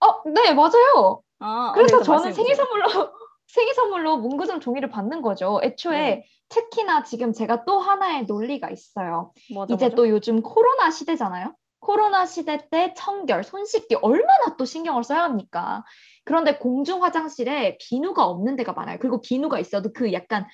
[0.00, 1.22] 어, 네, 맞아요.
[1.40, 2.54] 아, 그래서 네, 저는 생일.
[2.54, 2.86] 선물로
[3.46, 5.60] 생일 선물로 문구점 종이를 받는 거죠.
[5.62, 6.26] 애초에 네.
[6.48, 9.32] 특히나 지금 제가 또 하나의 논리가 있어요.
[9.52, 9.96] 뭐죠, 이제 뭐죠?
[9.96, 11.54] 또 요즘 코로나 시대잖아요.
[11.84, 15.84] 코로나 시대 때 청결, 손 씻기 얼마나 또 신경을 써야 합니까?
[16.24, 18.96] 그런데 공중 화장실에 비누가 없는 데가 많아요.
[19.00, 20.46] 그리고 비누가 있어도 그 약간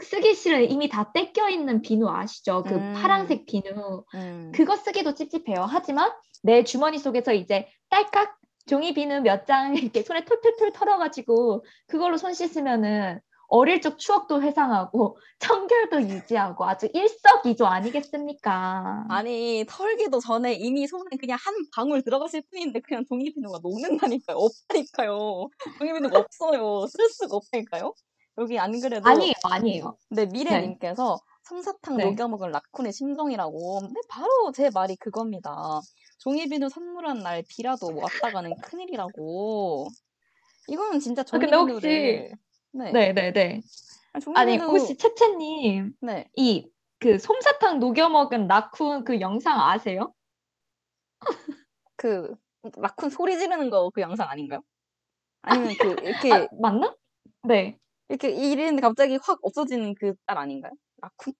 [0.00, 2.62] 쓰기 싫은 이미 다 떼껴 있는 비누 아시죠?
[2.64, 2.94] 그 음.
[2.94, 4.04] 파란색 비누.
[4.14, 4.52] 음.
[4.54, 5.66] 그거 쓰기도 찝찝해요.
[5.66, 6.12] 하지만
[6.42, 8.36] 내 주머니 속에서 이제 딸깍
[8.66, 15.16] 종이 비누 몇 장 이렇게 손에 툴툴툴 털어가지고 그걸로 손 씻으면은 어릴 적 추억도 회상하고
[15.38, 19.04] 청결도 유지하고 아주 일석이조 아니겠습니까?
[19.08, 24.36] 아니, 털기도 전에 이미 손에 그냥 한 방울 들어갔을 뿐인데 그냥 종이비누가 녹는다니까요.
[24.36, 25.48] 없다니까요.
[25.78, 26.86] 종이비누가 없어요.
[26.86, 27.94] 쓸 수가 없다니까요.
[28.38, 29.96] 여기 안 그래도 아니에요, 아니에요.
[30.10, 31.18] 네, 미래님께서
[31.48, 32.04] 솜사탕 네.
[32.06, 33.80] 녹여 먹은 라쿤의 심정이라고.
[33.80, 35.80] 근데 바로 제 말이 그겁니다.
[36.18, 39.88] 종이비누 선물한 날 비라도 왔다 가는 큰일이라고.
[40.68, 42.30] 이거는 진짜 아, 근데 혹시-
[42.74, 42.92] 네.
[42.92, 43.60] 네, 네, 네.
[44.20, 46.28] 종이비누 아니 혹시 채채님 네.
[46.36, 46.68] 이
[47.00, 50.14] 그 솜사탕 녹여 먹은 라쿤 그 영상 아세요?
[51.96, 54.62] 그 라쿤 소리 지르는 거 그 영상 아닌가요?
[55.42, 56.96] 아니면 그 이렇게 아, 맞나?
[57.42, 57.78] 네.
[58.08, 60.72] 이렇게 이랬는데 갑자기 확 없어지는 그 딸 아닌가요?
[61.02, 61.34] 라쿤?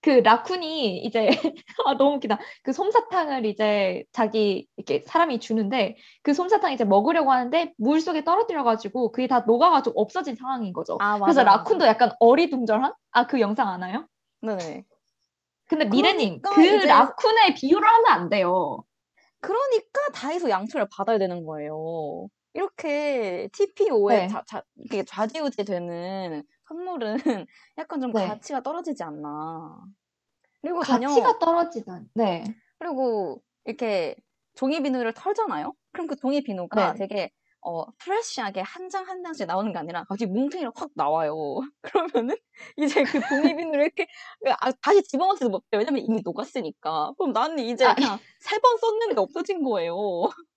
[0.00, 1.28] 그 라쿤이 이제
[1.86, 2.38] 아 너무 웃기다.
[2.62, 8.62] 그 솜사탕을 이제 자기 이렇게 사람이 주는데 그 솜사탕 이제 먹으려고 하는데 물 속에 떨어뜨려
[8.64, 10.98] 가지고 그게 다 녹아 가지고 없어진 상황인 거죠.
[11.00, 11.42] 아, 그래서.
[11.42, 12.92] 라쿤도 약간 어리둥절한?
[13.12, 14.06] 아 그 영상 아나요?
[14.42, 14.84] 네네.
[15.66, 18.84] 근데 미래님 그러니까 그 이제- 라쿤의 비유를 하면 안 돼요.
[19.40, 22.28] 그러니까 다해서 양초를 받아야 되는 거예요.
[22.54, 24.28] 이렇게 TPO에 네.
[24.28, 27.16] 자, 자, 이게 좌지우지 되는 선물은
[27.78, 28.26] 약간 좀 네.
[28.26, 29.78] 가치가 떨어지지 않나.
[30.62, 32.08] 그리고 가치가 떨어지던.
[32.14, 32.44] 네.
[32.78, 34.16] 그리고 이렇게
[34.54, 35.72] 종이 비누를 털잖아요.
[35.92, 36.98] 그럼 그 종이 비누가 네.
[36.98, 37.30] 되게
[37.62, 41.34] 어 프레시하게 한 장 한 장씩 나오는 게 아니라 갑자기 뭉텅이로 확 나와요.
[42.26, 42.36] 그러면은
[42.76, 44.06] 이제 그 종이 비누를 이렇게
[44.60, 45.78] 아, 다시 집어넣지도 못해요.
[45.80, 47.12] 왜냐면 이미 녹았으니까.
[47.18, 47.94] 그럼 나는 이제 아.
[47.94, 49.96] 그냥 세 번 썼는데 없어진 거예요.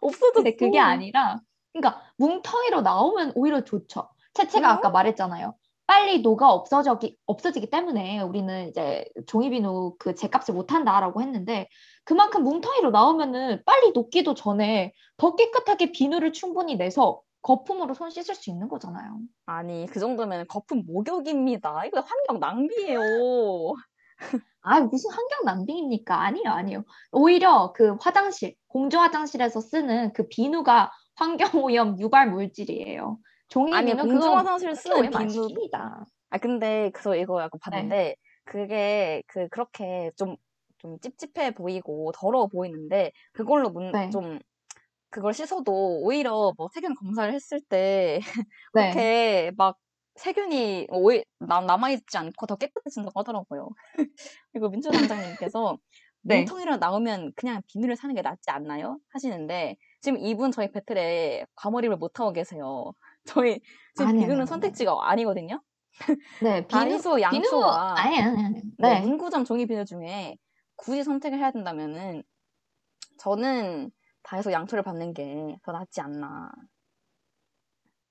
[0.00, 0.32] 없어졌어.
[0.34, 1.38] 근데 그게 아니라,
[1.72, 4.08] 그러니까 뭉텅이로 나오면 오히려 좋죠.
[4.34, 4.76] 채채가 음?
[4.76, 5.54] 아까 말했잖아요.
[5.86, 11.68] 빨리 녹아 없어지기, 없어지기 때문에 우리는 이제 종이비누 그 제값을 못한다라고 했는데
[12.04, 18.50] 그만큼 뭉텅이로 나오면은 빨리 녹기도 전에 더 깨끗하게 비누를 충분히 내서 거품으로 손 씻을 수
[18.50, 19.18] 있는 거잖아요.
[19.46, 21.84] 아니 그 정도면 거품 목욕입니다.
[21.86, 23.00] 이거 환경 낭비예요.
[24.62, 26.22] 아, 무슨 환경 낭비입니까?
[26.22, 26.84] 아니에요, 아니에요.
[27.12, 33.18] 오히려 그 화장실, 공중 화장실에서 쓰는 그 비누가 환경 오염 유발 물질이에요.
[33.50, 36.06] 종이 아니 비누 공중 그거 화장실 쓰는 오염 안 비누 시킵니다.
[36.30, 37.82] 아 근데 그래서 이거 약간 네.
[37.82, 40.36] 봤는데 그게 그 그렇게 좀
[40.80, 44.10] 좀 찝찝해 보이고 더러워 보이는데 그걸로 문, 네.
[44.10, 44.38] 좀
[45.10, 48.20] 그걸 씻어도 오히려 뭐 세균 검사를 했을 때
[48.74, 48.92] 네.
[48.92, 49.78] 그렇게 막
[50.16, 53.70] 세균이 오히 남 남아있지 않고 더 깨끗해진다고 하더라고요.
[54.52, 55.78] 그리고 민주당장님께서
[56.22, 56.44] 네.
[56.46, 58.98] 뭉텅이로 나오면 그냥 비누를 사는 게 낫지 않나요?
[59.12, 62.92] 하시는데 지금 이분 저희 배틀에 과몰입을 못하고 계세요.
[63.30, 63.60] 저희
[63.94, 65.62] 지금 아니, 비누는 아니, 선택지가 아니거든요.
[66.40, 68.54] 네, 비누, 다이소 비누, 양초와 아니, 아니, 아니.
[68.78, 69.00] 네, 네.
[69.00, 70.36] 문구점 종이 비누 중에
[70.76, 72.22] 굳이 선택을 해야 된다면은
[73.18, 73.90] 저는
[74.22, 76.50] 다이소 양초를 받는 게 더 낫지 않나.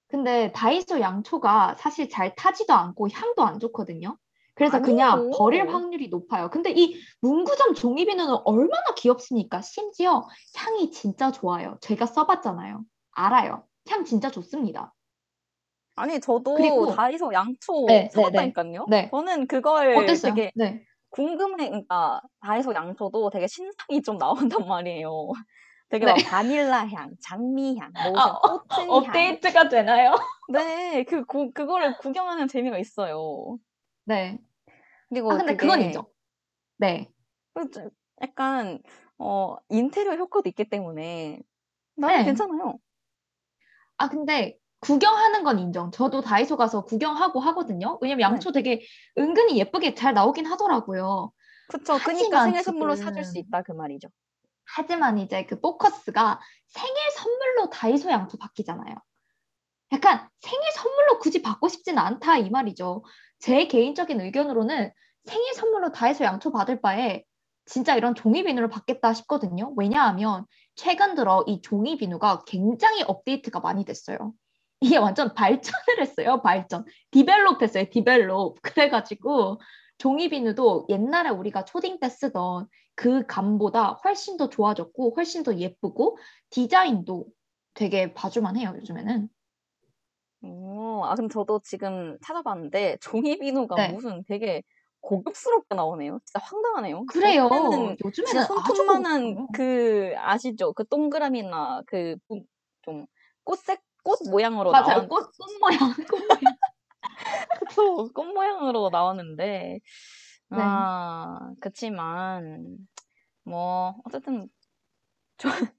[0.08, 4.18] 근데 다이소 양초가 사실 잘 타지도 않고 향도 안 좋거든요.
[4.56, 5.32] 그래서 그냥 아니에요.
[5.38, 6.50] 버릴 확률이 높아요.
[6.50, 9.62] 근데 이 문구점 종이 비누는 얼마나 귀엽습니까?
[9.62, 11.78] 심지어 향이 진짜 좋아요.
[11.82, 12.82] 제가 써봤잖아요.
[13.12, 13.64] 알아요.
[13.90, 14.94] 향 진짜 좋습니다.
[16.00, 18.12] 아니 저도 그리고 다이소 양초 네, 네, 네.
[18.14, 18.88] 사봤다니까요.
[18.90, 19.12] 네.
[19.12, 20.34] 저는 그걸 어땠어요?
[20.34, 20.86] 되게 네.
[21.10, 21.68] 궁금해.
[21.70, 25.10] 그러니까 다이소 양초도 되게 신상이 좀 나온단 말이에요.
[25.90, 26.12] 되게 네.
[26.12, 28.88] 막 바닐라 향, 장미 향, 뭐 아, 꽃 향.
[28.90, 30.14] 업데이트가 되나요?
[30.54, 33.58] 네, 그 그, 그거를 구경하는 재미가 있어요.
[34.06, 34.38] 네.
[35.10, 36.06] 그리고 아, 근데 그건 그게 인정.
[36.78, 37.12] 네.
[37.74, 37.90] 좀
[38.22, 38.80] 약간
[39.18, 41.40] 어 인테리어 효과도 있기 때문에
[41.96, 42.24] 나는 네.
[42.24, 42.80] 괜찮아요.
[43.98, 45.92] 아, 근데 구경하는 건 인정.
[45.92, 47.98] 저도 다이소 가서 구경하고 하거든요.
[48.02, 48.24] 왜냐면 네.
[48.24, 48.82] 양초 되게
[49.18, 51.32] 은근히 예쁘게 잘 나오긴 하더라고요.
[51.68, 51.98] 그쵸.
[52.04, 54.08] 그니까 생일 선물로 지금- 사줄 수 있다 그 말이죠.
[54.66, 58.96] 하지만 이제 그 포커스가 생일 선물로 다이소 양초 바뀌잖아요.
[59.92, 63.04] 약간 생일 선물로 굳이 받고 싶진 않다 이 말이죠.
[63.40, 64.92] 제 개인적인 의견으로는
[65.26, 67.24] 생일 선물로 다이소 양초 받을 바에
[67.66, 69.74] 진짜 이런 종이 비누를 받겠다 싶거든요.
[69.78, 70.46] 왜냐하면
[70.76, 74.34] 최근 들어 이 종이 비누가 굉장히 업데이트가 많이 됐어요.
[74.82, 76.42] 이게 완전 발전을 했어요.
[76.42, 76.86] 발전.
[77.12, 77.86] develop 했어요.
[77.92, 78.62] develop.
[78.62, 79.60] 그래가지고
[79.98, 86.18] 종이 비누도 옛날에 우리가 초딩 때 쓰던 그 감보다 훨씬 더 좋아졌고 훨씬 더 예쁘고
[86.50, 87.26] 디자인도
[87.74, 88.74] 되게 봐줄만 해요.
[88.78, 89.30] 요즘에는.
[90.42, 93.90] 오, 아, 그럼 저도 지금 찾아봤는데, 종이 비누가 네.
[93.90, 94.64] 무슨 되게
[95.02, 96.20] 고급스럽게 나오네요.
[96.24, 97.06] 진짜 황당하네요.
[97.08, 97.50] 그래요.
[98.04, 99.48] 요즘에는 손톱만한.
[99.54, 100.72] 그, 아시죠?
[100.72, 102.46] 그 동그라미나 그, 부-
[102.84, 103.06] 좀,
[103.44, 104.98] 꽃색, 꽃 모양으로 맞아요.
[105.00, 105.80] 나온, 꽃, 꽃 모양.
[106.10, 106.56] 꽃 모양.
[107.60, 108.10] 그쵸?
[108.14, 109.80] 꽃 모양으로 나왔는데,
[110.52, 110.58] 네.
[110.58, 112.78] 아, 그치만,
[113.44, 114.48] 뭐, 어쨌든,
[115.38, 115.50] 저,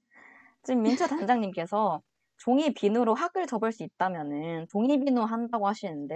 [0.63, 2.01] 지금 민초 단장님께서
[2.37, 6.15] 종이 비누로 학을 접을 수 있다면은 종이 비누 한다고 하시는데,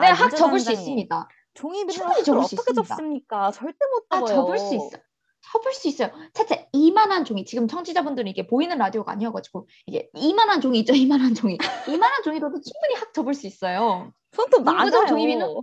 [0.00, 1.28] 네, 아, 학 민초 접을 수 단장님, 있습니다.
[1.54, 2.82] 종이 비누로 학을 어떻게 있습니다.
[2.82, 3.50] 접습니까?
[3.50, 4.34] 절대 못 아, 접어요.
[4.34, 5.02] 접을 수 있어요.
[5.42, 6.10] 접을 수 있어요.
[6.34, 10.94] 채채 이만한 종이 지금 청취자분들은 이게 보이는 라디오가 아니어가지고 이게 이만한 종이 있죠.
[10.94, 11.58] 이만한 종이.
[11.88, 14.12] 이만한 종이로도 충분히 학 접을 수 있어요.
[14.32, 15.06] 손톱 문구점 나가요.
[15.06, 15.60] 종이 비누?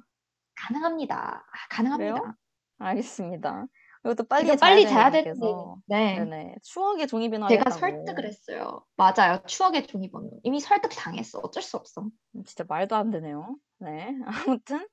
[0.56, 1.45] 가능합니다.
[1.47, 2.14] 아, 가능합니다.
[2.19, 2.35] 그래요?
[2.80, 3.65] 알겠습니다.
[4.06, 5.11] 이것도 빨리 이거 빨리 자야 자야.
[5.11, 6.19] 되는데서 네.
[6.19, 6.56] 네네.
[6.64, 7.80] 추억의 종이 비누 제가 하겠다고.
[7.80, 8.85] 설득을 했어요.
[8.95, 9.41] 맞아요.
[9.45, 10.39] 추억의 종이 번호.
[10.43, 11.39] 이미 설득 당했어.
[11.39, 12.01] 어쩔 수 없어.
[12.03, 13.56] 음, 진짜 말도 안 되네요.
[13.80, 14.14] 네.
[14.61, 14.88] 아무튼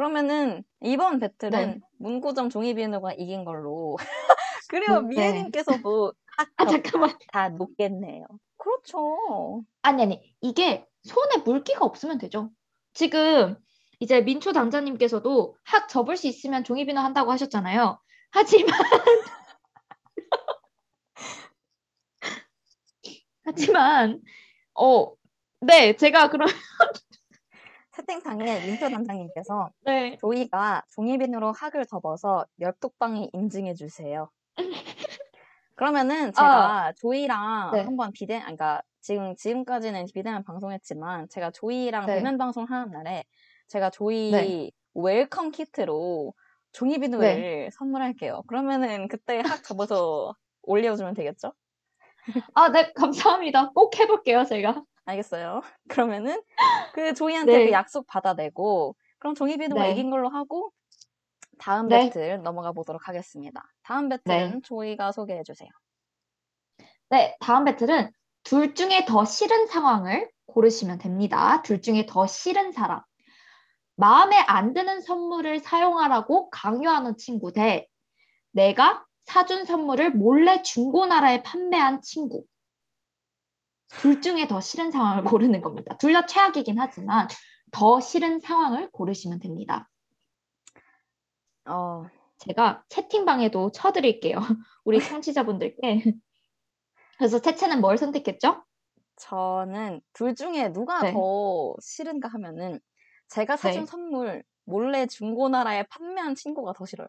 [0.00, 1.80] 그러면은 이번 배틀은 네.
[1.98, 3.98] 문구점 종이 비누가 이긴 걸로.
[4.70, 5.02] 그래요.
[5.02, 5.08] 네.
[5.08, 6.14] 미애님께서도
[6.56, 7.18] 아, 잠깐만.
[7.30, 8.24] 다 녹겠네요.
[8.56, 9.62] 그렇죠.
[9.82, 10.34] 아니, 아니.
[10.40, 12.50] 이게 손에 물기가 없으면 되죠.
[12.94, 13.58] 지금
[13.98, 18.00] 이제 민초 당자님께서도 학 접을 수 있으면 종이 비누 한다고 하셨잖아요.
[18.30, 18.70] 하지만
[23.44, 24.22] 하지만
[24.72, 25.12] 어,
[25.60, 26.48] 네, 제가 그럼
[28.00, 30.16] 채팅창에 민표 단장님께서 네.
[30.20, 34.30] 조이가 종이 비누로 학을 접어서 엽톡방에 인증해 주세요.
[35.76, 37.70] 그러면은 제가 조이랑 아.
[37.72, 37.82] 네.
[37.82, 42.16] 한번 비대, 아니, 그러니까 지금 지금까지는 비대면 방송했지만 제가 조이랑 네.
[42.16, 43.24] 대면 방송 하는 날에
[43.68, 44.70] 제가 조이 네.
[44.94, 46.34] welcome kit로
[46.72, 48.42] 종이 비누를 선물할게요.
[48.46, 51.52] 그러면은 그때 학 접어서 올려주면 되겠죠?
[52.54, 53.70] 아, 네, 감사합니다.
[53.70, 54.82] 꼭 해볼게요, 제가.
[55.04, 55.62] 알겠어요.
[55.88, 56.42] 그러면은
[56.94, 57.66] 그 조이한테 네.
[57.66, 59.92] 그 약속 받아내고 그럼 종이 비누가 네.
[59.92, 60.72] 이긴 걸로 하고
[61.58, 62.06] 다음 네.
[62.06, 63.62] 배틀 넘어가 보도록 하겠습니다.
[63.82, 64.60] 다음 battle은 네.
[64.62, 65.68] 조이가 소개해 주세요.
[67.10, 68.12] 네, 다음 battle은
[68.44, 71.62] 둘 중에 더 싫은 상황을 고르시면 됩니다.
[71.62, 73.02] 둘 중에 더 싫은 사람.
[73.96, 77.86] 마음에 안 드는 선물을 사용하라고 강요하는 친구 대
[78.52, 82.44] 내가 사준 선물을 몰래 중고나라에 판매한 친구.
[83.90, 85.96] 둘 중에 더 싫은 상황을 고르는 겁니다.
[85.98, 87.28] 둘 다 최악이긴 하지만
[87.72, 89.88] 더 싫은 상황을 고르시면 됩니다.
[91.66, 92.04] 어,
[92.38, 94.36] 제가 채팅방에도 쳐드릴게요.
[94.84, 96.14] 우리 청취자분들께.
[97.18, 98.64] 그래서 채채는 뭘 선택했죠?
[99.16, 101.12] 저는 둘 중에 누가 네.
[101.12, 102.80] 더 싫은가 하면은
[103.28, 103.86] 제가 사준 네.
[103.86, 107.08] 선물 몰래 중고나라에 판매한 친구가 더 싫어요.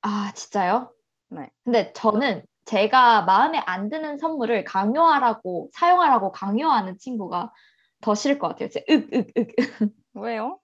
[0.00, 0.92] 아, 진짜요?
[1.28, 1.50] 네.
[1.64, 7.52] 근데 저는 제가 마음에 안 드는 선물을 강요하라고, 사용하라고 강요하는 친구가
[8.02, 8.68] 더 싫을 것 같아요.
[8.68, 9.48] 진짜 윽, 윽, 윽.
[10.14, 10.60] 왜요?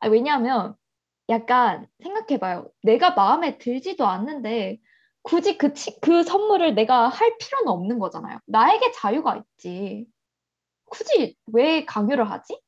[0.00, 0.74] 아, 왜냐하면
[1.28, 2.70] 약간 생각해봐요.
[2.82, 4.78] 내가 마음에 들지도 않는데
[5.22, 8.38] 굳이 그, 치, 그 선물을 내가 할 필요는 없는 거잖아요.
[8.46, 10.06] 나에게 자유가 있지.
[10.86, 12.60] 굳이 왜 강요를 하지?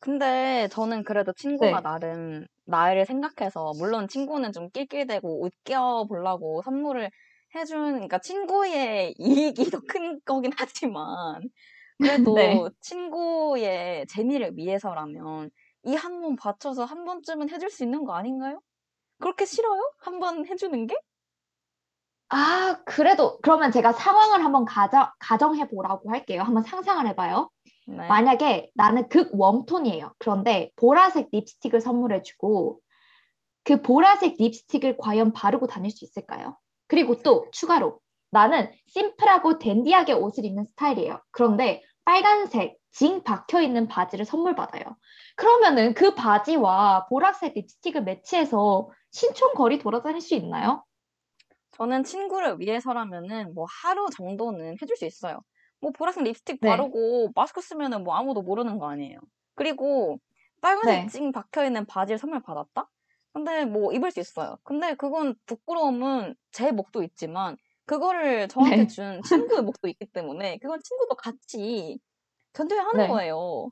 [0.00, 1.82] 근데 저는 그래도 친구가 네.
[1.82, 7.10] 나름 나를 생각해서 물론 친구는 좀 낄낄대고 웃겨 보려고 선물을
[7.54, 11.42] 해준 그러니까 친구의 이익이 더 큰 거긴 하지만
[12.00, 12.60] 그래도 네.
[12.80, 15.50] 친구의 재미를 위해서라면
[15.84, 18.60] 이 한 번 바쳐서 한 번쯤은 해줄 수 있는 거 아닌가요?
[19.20, 19.80] 그렇게 싫어요?
[20.00, 20.96] 한 번 해주는 게?
[22.28, 26.42] 아, 그래도 그러면 제가 상황을 한번 가정, 가정해 보라고 할게요.
[26.42, 27.50] 한번 상상을 해봐요.
[27.86, 27.96] 네.
[28.08, 30.14] 만약에 나는 극 웜톤이에요.
[30.18, 32.80] 그런데 보라색 립스틱을 선물해주고
[33.64, 36.58] 그 보라색 립스틱을 과연 바르고 다닐 수 있을까요?
[36.86, 37.98] 그리고 또 추가로
[38.30, 41.20] 나는 심플하고 댄디하게 옷을 입는 스타일이에요.
[41.30, 44.84] 그런데 빨간색 징 박혀 있는 바지를 선물 받아요.
[45.36, 50.84] 그러면은 그 바지와 보라색 립스틱을 매치해서 신촌 거리 돌아다닐 수 있나요?
[51.72, 55.40] 저는 친구를 위해서라면은 뭐 하루 정도는 해줄 수 있어요.
[55.80, 56.68] 뭐 보라색 립스틱 네.
[56.68, 59.18] 바르고 마스크 쓰면은 뭐 아무도 모르는 거 아니에요.
[59.54, 60.18] 그리고
[60.60, 61.06] 빨간색 네.
[61.08, 62.88] 찡 박혀 있는 바지를 선물 받았다?
[63.34, 64.56] 근데 뭐 입을 수 있어요.
[64.62, 68.86] 근데 그건 부끄러움은 제 목도 있지만 그거를 저한테 네.
[68.86, 71.98] 준 친구의 목도 있기 때문에 그건 친구도 같이
[72.52, 73.08] 견뎌야 하는 네.
[73.08, 73.70] 거예요.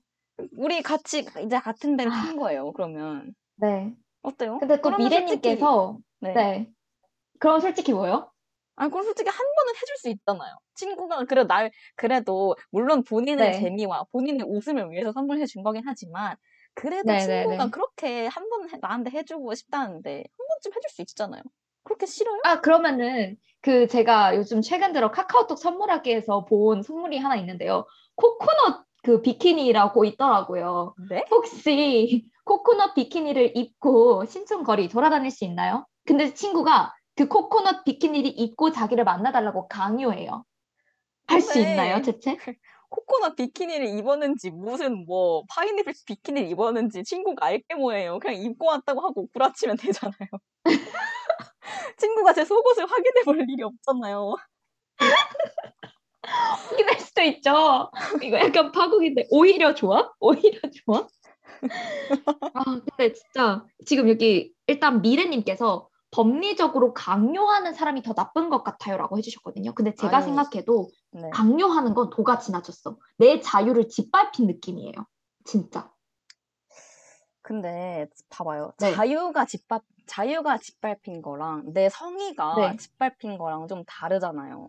[0.58, 2.16] 우리 같이 이제 같은 배를 아.
[2.16, 2.72] 탄 거예요.
[2.72, 3.94] 그러면 네.
[4.22, 4.58] 어때요?
[4.58, 6.34] 근데 또 그러면 솔직히 미래님께서 네.
[6.34, 6.72] 네.
[7.38, 8.32] 그럼 솔직히 뭐요?
[8.74, 10.56] 아니 그럼 솔직히 한 번은 해줄 수 있잖아요.
[10.74, 13.52] 친구가 그래도 날 그래도 물론 본인의 네.
[13.52, 16.36] 재미와 본인의 웃음을 위해서 선물해 준 거긴 하지만
[16.74, 17.70] 그래도 네, 네, 친구가 네.
[17.70, 21.42] 그렇게 한 번 나한테 해주고 싶다는데 한 번쯤 해줄 수 있잖아요.
[21.84, 22.40] 그렇게 싫어요?
[22.44, 27.86] 아, 그러면은 그 제가 요즘 최근 들어 카카오톡 선물하기에서 본 선물이 하나 있는데요.
[28.16, 30.94] 코코넛 그 비키니라고 있더라고요.
[31.10, 31.24] 네?
[31.30, 35.86] 혹시 코코넛 비키니를 입고 신촌거리 돌아다닐 수 있나요?
[36.04, 40.44] 근데 친구가 그 코코넛 비키니를 입고 자기를 만나달라고 강요해요.
[41.26, 42.36] 할 수 있나요, 대체?
[42.92, 48.18] 코코넛 비키니를 입었는지 무슨 뭐 파인애플 비키니를 입었는지 친구가 알게 뭐예요.
[48.18, 50.28] 그냥 입고 왔다고 하고 구라치면 되잖아요.
[51.98, 54.36] 친구가 제 속옷을 확인해 볼 일이 없잖아요.
[56.22, 57.90] 확인할 수도 있죠.
[58.22, 60.12] 이거 약간 파국인데 오히려 좋아?
[60.20, 61.08] 오히려 좋아?
[62.54, 69.74] 아, 근데 진짜 지금 여기 일단 미래님께서 법리적으로 강요하는 사람이 더 나쁜 것 같아요라고 해주셨거든요.
[69.74, 70.26] 근데 제가 아니.
[70.26, 71.30] 생각해도 네.
[71.30, 72.98] 강요하는 건 도가 지나쳤어.
[73.18, 74.92] 내 자유를 짓밟힌 느낌이에요.
[75.44, 75.90] 진짜.
[77.42, 78.72] 근데 봐봐요.
[78.78, 78.94] 네.
[78.94, 82.76] 자유가 짓밟 자유가 짓밟힌 거랑 내 성의가 네.
[82.76, 84.68] 짓밟힌 거랑 좀 다르잖아요.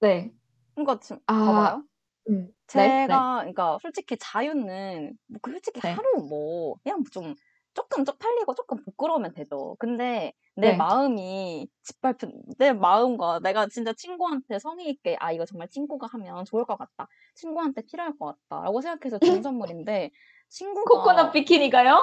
[0.00, 0.32] 네.
[0.74, 1.84] 그러니까 지금 아, 봐봐요.
[2.28, 2.46] 음.
[2.68, 5.92] 네, 제가 그러니까 솔직히 자유는 뭐그 솔직히 네.
[5.92, 7.34] 하루 뭐 그냥 좀
[7.74, 9.76] 조금 쪽팔리고 조금 부끄러우면 되죠.
[9.78, 10.72] 근데 내 네.
[10.72, 16.64] 마음이 짓밟힌 내 마음과 내가 진짜 친구한테 성의 있게 아 이거 정말 친구가 하면 좋을
[16.66, 17.06] 것 같다.
[17.34, 20.10] 친구한테 필요할 것 같다라고 생각해서 준 선물인데
[20.48, 22.02] 친구가 코코넛 비키니가요?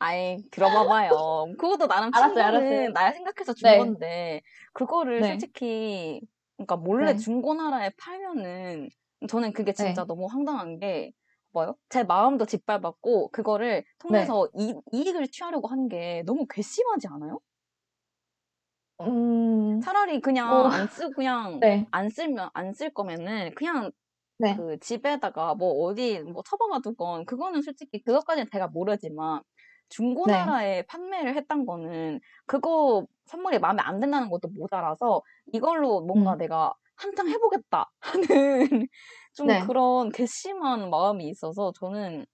[0.00, 1.54] 아이 들어봐봐요.
[1.58, 2.92] 그것도 나름 친구는 알았어요.
[2.92, 3.76] 나 생각해서 준 네.
[3.76, 4.42] 건데
[4.72, 5.24] 그거를 네.
[5.24, 6.20] 솔직히
[6.56, 7.16] 그러니까 몰래 네.
[7.16, 8.88] 중고나라에 팔면은
[9.28, 10.04] 저는 그게 진짜 네.
[10.04, 11.12] 너무 황당한 게
[11.52, 11.76] 뭐요?
[11.88, 17.40] 제 마음도 짓밟았고 그거를 통해서 이, 이익을 취하려고 한게 너무 괘씸하지 않아요?
[19.00, 21.86] 음, 차라리 그냥 어, 안 쓰, 그냥 네.
[21.90, 23.92] 안 쓰면 안 쓸 거면은 그냥
[24.38, 24.62] 네.
[24.62, 29.42] 그 집에다가 뭐 어디 뭐 처박아 두건 그거는 솔직히 그것까지는 제가 모르지만
[30.24, 30.56] 네.
[30.70, 35.22] 중고나라에 판매를 했던 거는 그거 선물이 마음에 안 든다는 것도 모자라서
[35.52, 36.38] 이걸로 뭔가 음.
[36.38, 38.26] 내가 한탕 해보겠다 하는
[39.34, 39.64] 좀 네.
[39.66, 42.26] 그런 괘씸한 마음이 있어서 저는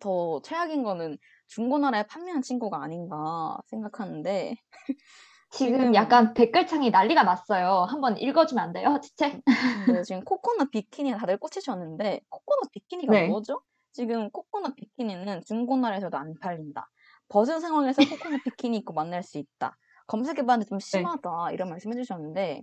[0.00, 4.54] 더 최악인 거는 중고나라에 판매한 친구가 아닌가 생각하는데
[5.50, 7.86] 지금 지금 약간 댓글창이 난리가 났어요.
[7.88, 9.40] 한번 읽어주면 안 돼요, 지체?
[9.86, 13.28] 근데 지금 코코넛 비키니 다들 꽂히셨는데 코코넛 비키니가 네.
[13.28, 13.62] 뭐죠?
[13.92, 16.88] 지금 코코넛 비키니는 중고나라에서도 안 팔린다.
[17.28, 19.76] 벗은 상황에서 코코넛 비키니 입고 만날 수 있다.
[20.06, 20.84] 검색해봤는데 좀 네.
[20.84, 22.62] 심하다 이런 말씀 해주셨는데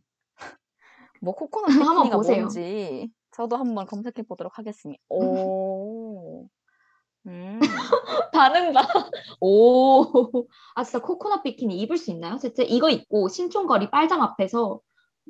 [1.26, 2.38] 뭐 코코넛 한번 비키니가 보세요.
[2.42, 5.02] 뭔지 저도 한번 검색해 보도록 하겠습니다.
[5.10, 6.48] 오,
[7.26, 7.60] 음,
[8.32, 8.88] 반응 봐.
[9.42, 10.48] 오.
[10.76, 12.38] 아, 진짜 코코넛 비키니 입을 수 있나요?
[12.38, 14.80] 대체 이거 입고 신촌거리 빨장 앞에서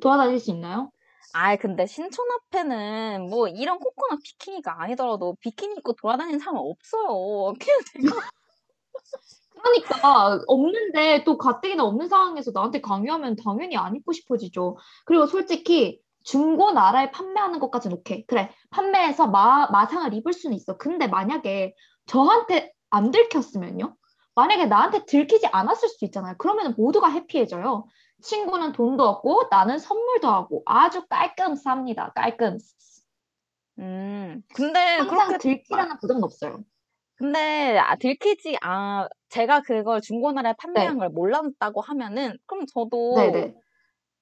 [0.02, 0.90] 돌아다닐 수 있나요?
[1.32, 7.54] 아 근데 신촌 앞에는 뭐 이런 코코넛 비키니가 아니더라도 비키니 입고 돌아다니는 사람 없어요.
[7.58, 8.20] 그냥 제가
[9.62, 14.76] 그러니까 없는데 또 가뜩이나 없는 상황에서 나한테 강요하면 당연히 안 입고 싶어지죠.
[15.04, 18.26] 그리고 솔직히 중고 나라에 판매하는 것까지는 오케이.
[18.26, 18.50] 그래.
[18.70, 20.76] 판매해서 마, 마상을 입을 수는 있어.
[20.76, 21.74] 근데 만약에
[22.06, 23.96] 저한테 안 들켰으면요?
[24.34, 26.34] 만약에 나한테 들키지 않았을 수도 있잖아요.
[26.38, 27.86] 그러면 모두가 해피해져요.
[28.22, 32.12] 친구는 돈도 얻고 나는 선물도 하고 아주 깔끔합니다.
[32.14, 32.58] 깔끔.
[33.78, 36.64] 음 근데 항상 그렇게 들키라는 부담은 없어요.
[37.16, 41.00] 근데 아, 들키지 아 제가 그걸 중고나라에 판매한 네.
[41.00, 43.54] 걸 몰랐다고 하면은 그럼 저도 네네.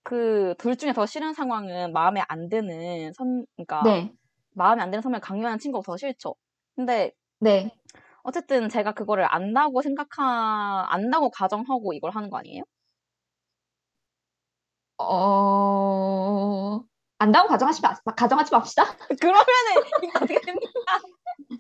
[0.03, 4.13] 그 둘 중에 더 싫은 상황은 마음에 안 드는 선 그러니까 네.
[4.53, 6.35] 마음에 안 드는 선물 강요하는 친구가 더 싫죠.
[6.77, 7.71] 근데 네.
[8.23, 12.63] 어쨌든 제가 그거를 안다고 생각하 안다고 가정하고 이걸 하는 거 아니에요?
[14.99, 16.81] 어,
[17.19, 18.85] 안다고 가정하지 마, 가정하지 맙시다.
[19.21, 19.45] 그러면은
[20.03, 20.71] 이거 어떻게 됩니까?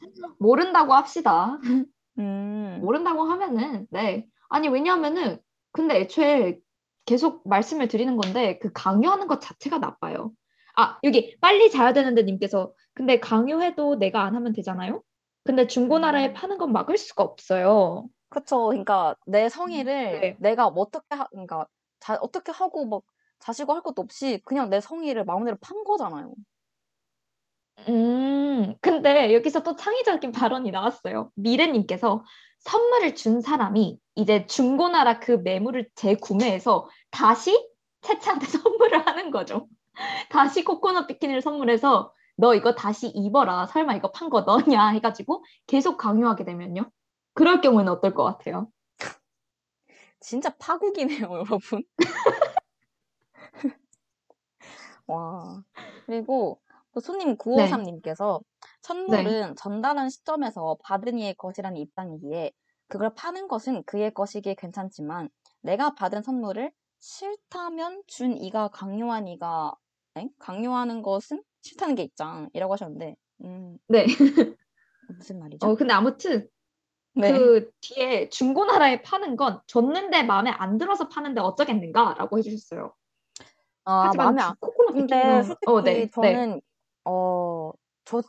[0.38, 1.58] 모른다고 합시다.
[2.18, 2.78] 음.
[2.82, 5.38] 모른다고 하면은 네 아니 왜냐하면은
[5.72, 6.58] 근데 애초에
[7.06, 10.32] 계속 말씀을 드리는 건데 그 강요하는 것 자체가 나빠요.
[10.76, 15.02] 아 여기 빨리 자야 되는데 님께서 근데 강요해도 내가 안 하면 되잖아요.
[15.44, 16.32] 근데 중고나라에 음.
[16.34, 18.08] 파는 건 막을 수가 없어요.
[18.30, 18.66] 그쵸.
[18.68, 20.36] 그러니까 내 성의를 네.
[20.40, 21.66] 내가 뭐 어떻게 하, 그러니까
[22.00, 23.02] 자, 어떻게 하고 막
[23.38, 26.32] 자시고 할 것도 없이 그냥 내 성의를 마음대로 판 거잖아요.
[27.88, 31.30] 음, 근데 여기서 또 창의적인 발언이 나왔어요.
[31.34, 32.24] 미래님께서
[32.60, 37.68] 선물을 준 사람이 이제 중고나라 그 매물을 재구매해서 다시
[38.02, 39.66] 채채한테 선물을 하는 거죠.
[40.30, 43.66] 다시 코코넛 비키니를 선물해서 너 이거 다시 입어라.
[43.66, 44.88] 설마 이거 판 거 너냐?
[44.90, 46.90] 해가지고 계속 강요하게 되면요.
[47.34, 48.68] 그럴 경우에는 어떨 것 같아요?
[50.20, 51.82] 진짜 파국이네요, 여러분.
[55.06, 55.62] 와.
[56.06, 56.63] 그리고 또
[57.00, 58.40] 손님 953님께서
[58.82, 62.52] 선물은 전달한 시점에서 받은 이의 것이라는 입장이기에
[62.88, 65.28] 그걸 파는 것은 그의 것이기에 괜찮지만
[65.62, 69.74] 내가 받은 선물을 싫다면 준 이가 강요한 이가
[70.16, 70.30] 엥?
[70.38, 74.06] 강요하는 것은 싫다는 게 입장이라고 하셨는데 음, 네.
[75.08, 75.66] 무슨 말이죠?
[75.66, 76.48] 어, 근데 아무튼
[77.14, 77.32] 네.
[77.32, 82.92] 그 뒤에 중고나라에 파는 건 줬는데 마음에 안 들어서 파는데 어쩌겠는가라고 해주셨어요.
[83.84, 84.54] 아, 마음에 안
[84.92, 86.10] 근데 솔직히 어, 네, 네.
[86.10, 86.60] 저는
[87.04, 87.72] 어,
[88.04, 88.24] 줬,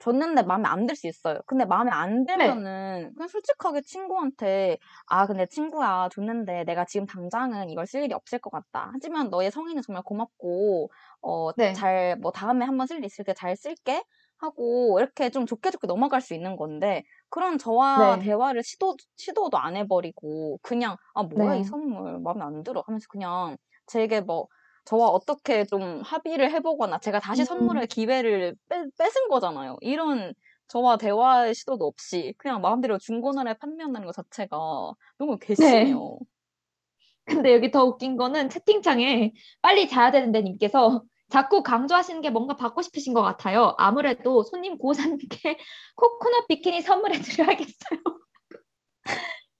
[0.00, 1.40] 줬는데 마음에 안 들 수 있어요.
[1.46, 2.62] 근데 마음에 안 네.
[2.62, 8.38] 들면은 그냥 솔직하게 친구한테 아, 근데 친구야 줬는데 내가 지금 당장은 이걸 쓸 일이 없을
[8.40, 8.90] 것 같다.
[8.92, 10.90] 하지만 너의 성의는 정말 고맙고
[11.22, 11.86] 어, 네.
[12.18, 14.02] 잘뭐 다음에 한번 쓸 일 있을 때 잘 쓸게
[14.38, 18.20] 하고 이렇게 좀 좋게 좋게 넘어갈 수 있는 건데 그런 저와 네.
[18.20, 21.64] 대화를 시도 시도도 안 해버리고 그냥 아 뭐야 이 네.
[21.64, 23.56] 선물 마음에 안 들어 하면서 그냥
[23.86, 24.48] 제게 뭐
[24.84, 27.46] 저와 어떻게 좀 합의를 해보거나 제가 다시 음.
[27.46, 29.76] 선물할 기회를 뺏, 뺏은 거잖아요.
[29.80, 30.34] 이런
[30.68, 34.56] 저와 대화의 시도도 없이 그냥 마음대로 중고나라에 판매한다는 것 자체가
[35.18, 35.46] 너무 네.
[35.54, 36.18] 괘씸해요.
[37.24, 42.82] 근데 여기 더 웃긴 거는 채팅창에 빨리 자야 되는데 님께서 자꾸 강조하시는 게 뭔가 받고
[42.82, 43.74] 싶으신 것 같아요.
[43.78, 45.58] 아무래도 손님 고사님께
[45.96, 48.00] 코코넛 비키니 선물해 드려야겠어요.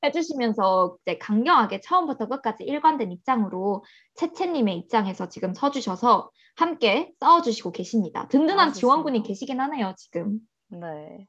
[0.03, 3.85] 해주시면서 이제 강경하게 처음부터 끝까지 일관된 입장으로
[4.15, 8.29] 채채님의 입장에서 지금 서주셔서 함께 싸워주시고 계십니다.
[8.29, 9.23] 든든한 아, 지원군이.
[9.23, 10.39] 계시긴 하네요, 지금.
[10.69, 11.27] 네.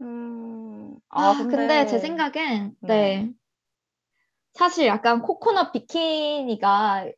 [0.00, 2.88] 음, 아, 아, 근데, 근데, 제 생각엔, 네.
[2.88, 3.30] 네.
[4.54, 7.10] 사실 약간 코코넛 비키니가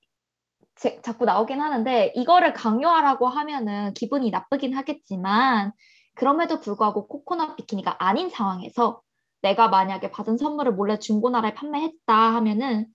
[0.77, 5.73] 제- 자꾸 나오긴 하는데, 이거를 강요하라고 하면은 기분이 나쁘긴 하겠지만,
[6.15, 9.01] 그럼에도 불구하고 코코넛 비키니가 아닌 상황에서
[9.47, 12.87] 내가 만약에 받은 선물을 몰래 중고나라에 판매했다 하면은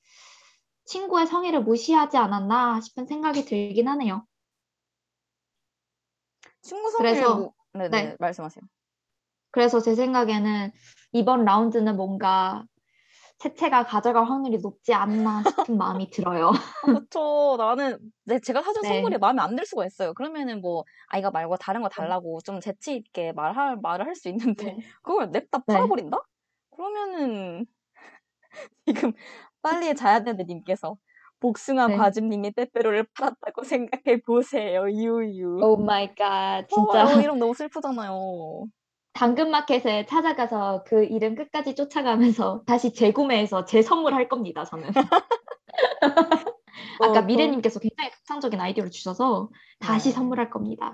[0.86, 4.26] 친구의 성의를 무시하지 않았나 싶은 생각이 들긴 하네요.
[6.61, 8.15] 친구 성의를 그래서, 뭐, 네네, 네.
[8.19, 8.64] 말씀하세요.
[9.52, 10.72] 그래서 제 생각에는
[11.14, 12.64] 이번 라운드는 뭔가
[13.40, 16.52] 채채가 가져갈 확률이 높지 않나 싶은 마음이 들어요.
[16.82, 17.56] 아, 그쵸.
[17.60, 18.90] 나는, 네, 제가 사준 네.
[18.90, 20.14] 선물이 마음에 안 들 수가 있어요.
[20.15, 21.95] 그러면은 뭐, 아, 이거 말고 다른 거 네.
[21.95, 24.78] 달라고 좀 재치 있게 말할, 말을 할 수 있는데, 네.
[25.03, 25.73] 그걸 냅다 네.
[25.73, 26.18] 팔아버린다?
[26.82, 27.66] 그러면은,
[28.86, 29.14] 지금
[29.62, 30.98] 빨리 자야 되는데 님께서,
[31.40, 31.98] 복숭아 네.
[31.98, 34.90] 과즙님이 빼빼로를 팔았다고 생각해 보세요.
[34.90, 35.60] 유유.
[35.64, 37.22] Oh my god, 어, 진짜.
[37.22, 38.66] 이름 너무 슬프잖아요.
[39.14, 44.90] 당근마켓에 찾아가서 그 이름 끝까지 쫓아가면서 다시 재구매해서 재선물할 겁니다, 저는.
[47.02, 49.49] 아까 또, 미래님께서 굉장히 극상적인 아이디어를 주셔서
[49.80, 50.16] 다시 네.
[50.16, 50.94] 선물할 겁니다.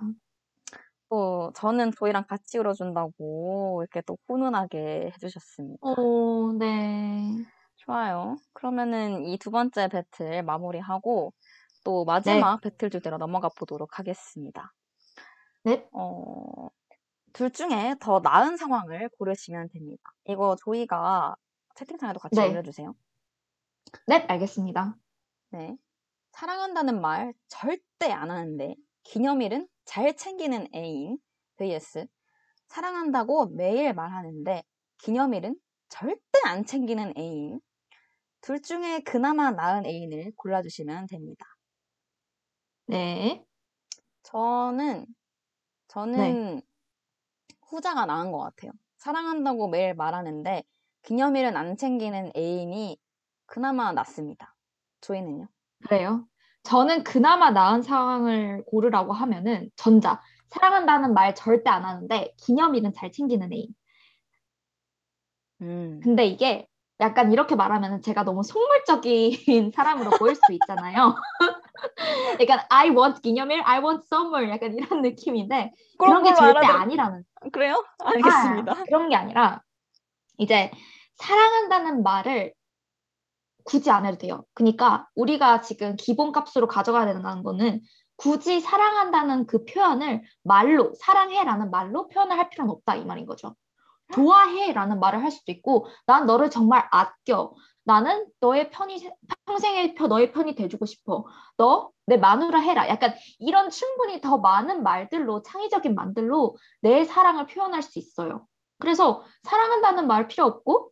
[1.09, 5.79] 또, 저는 저희랑 같이 울어준다고 이렇게 또 훈훈하게 해 주셨습니다.
[5.81, 7.45] 오, 네.
[7.77, 8.35] 좋아요.
[8.53, 11.33] 그러면은 이두 번째 배틀 마무리하고
[11.83, 12.11] 또 네.
[12.11, 14.73] 마지막 배틀 주제로 넘어가 보도록 하겠습니다.
[15.63, 15.87] 네.
[15.93, 16.67] 어,
[17.31, 20.03] 둘 중에 더 나은 상황을 고르시면 됩니다.
[20.25, 21.35] 이거 조이가
[21.75, 22.49] 채팅창에도 같이 네.
[22.49, 22.93] 올려주세요.
[24.07, 24.95] 네, 알겠습니다.
[25.51, 25.77] 네.
[26.33, 31.17] 사랑한다는 말 절대 안 하는데 기념일은 잘 챙기는 애인
[31.55, 32.05] vs
[32.67, 34.63] 사랑한다고 매일 말하는데
[34.99, 35.55] 기념일은
[35.89, 37.61] 절대 안 챙기는 애인
[38.41, 41.45] 둘 중에 그나마 나은 애인을 골라주시면 됩니다.
[42.85, 43.45] 네.
[44.23, 45.05] 저는 네.
[45.87, 46.61] 저는
[47.69, 48.71] 후자가 나은 것 같아요.
[48.97, 50.63] 사랑한다고 매일 말하는데
[51.03, 52.97] 기념일은 안 챙기는 애인이
[53.45, 54.53] 그나마 낫습니다.
[54.99, 55.47] 조이는요?
[55.87, 56.27] 그래요.
[56.67, 60.21] 저는 그나마 나은 상황을 고르라고 하면은 전자.
[60.49, 63.67] 사랑한다는 말 절대 안 하는데 기념일은 잘 챙기는 애인.
[65.61, 66.67] 음, 근데 이게
[66.99, 71.15] 약간 이렇게 말하면은 제가 너무 속물적인 사람으로 보일 수 있잖아요.
[72.41, 77.23] 약간 I want 기념일, I want summer 약간 이런 느낌인데 그런 게 절대 알아들- 아니라는
[77.53, 77.81] 그래요?
[77.99, 78.71] 알겠습니다.
[78.73, 79.61] 아, 그런 게 아니라
[80.37, 80.69] 이제
[81.15, 82.53] 사랑한다는 말을
[83.67, 84.43] 굳이 안 해도 돼요.
[84.53, 87.81] 그러니까 우리가 지금 기본 값으로 가져가야 된다는 거는
[88.15, 93.55] 굳이 사랑한다는 그 표현을 말로 사랑해라는 말로 표현을 할 필요는 없다 이 말인 거죠.
[94.13, 97.53] 좋아해라는 말을 할 수도 있고 난 너를 정말 아껴.
[97.83, 99.09] 나는 너의 편이
[99.45, 101.25] 평생의 편 너의 편이 돼주고 싶어.
[101.57, 102.87] 너 내 마누라 해라.
[102.87, 108.47] 약간 이런 충분히 더 많은 말들로 창의적인 말들로 내 사랑을 표현할 수 있어요.
[108.79, 110.91] 그래서 사랑한다는 말 필요 없고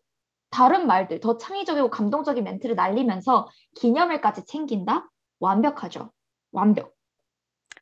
[0.56, 5.10] 다른 말들 더 창의적이고 감동적인 멘트를 날리면서 기념일까지 챙긴다?
[5.42, 6.14] 완벽하죠.
[6.54, 6.96] 완벽.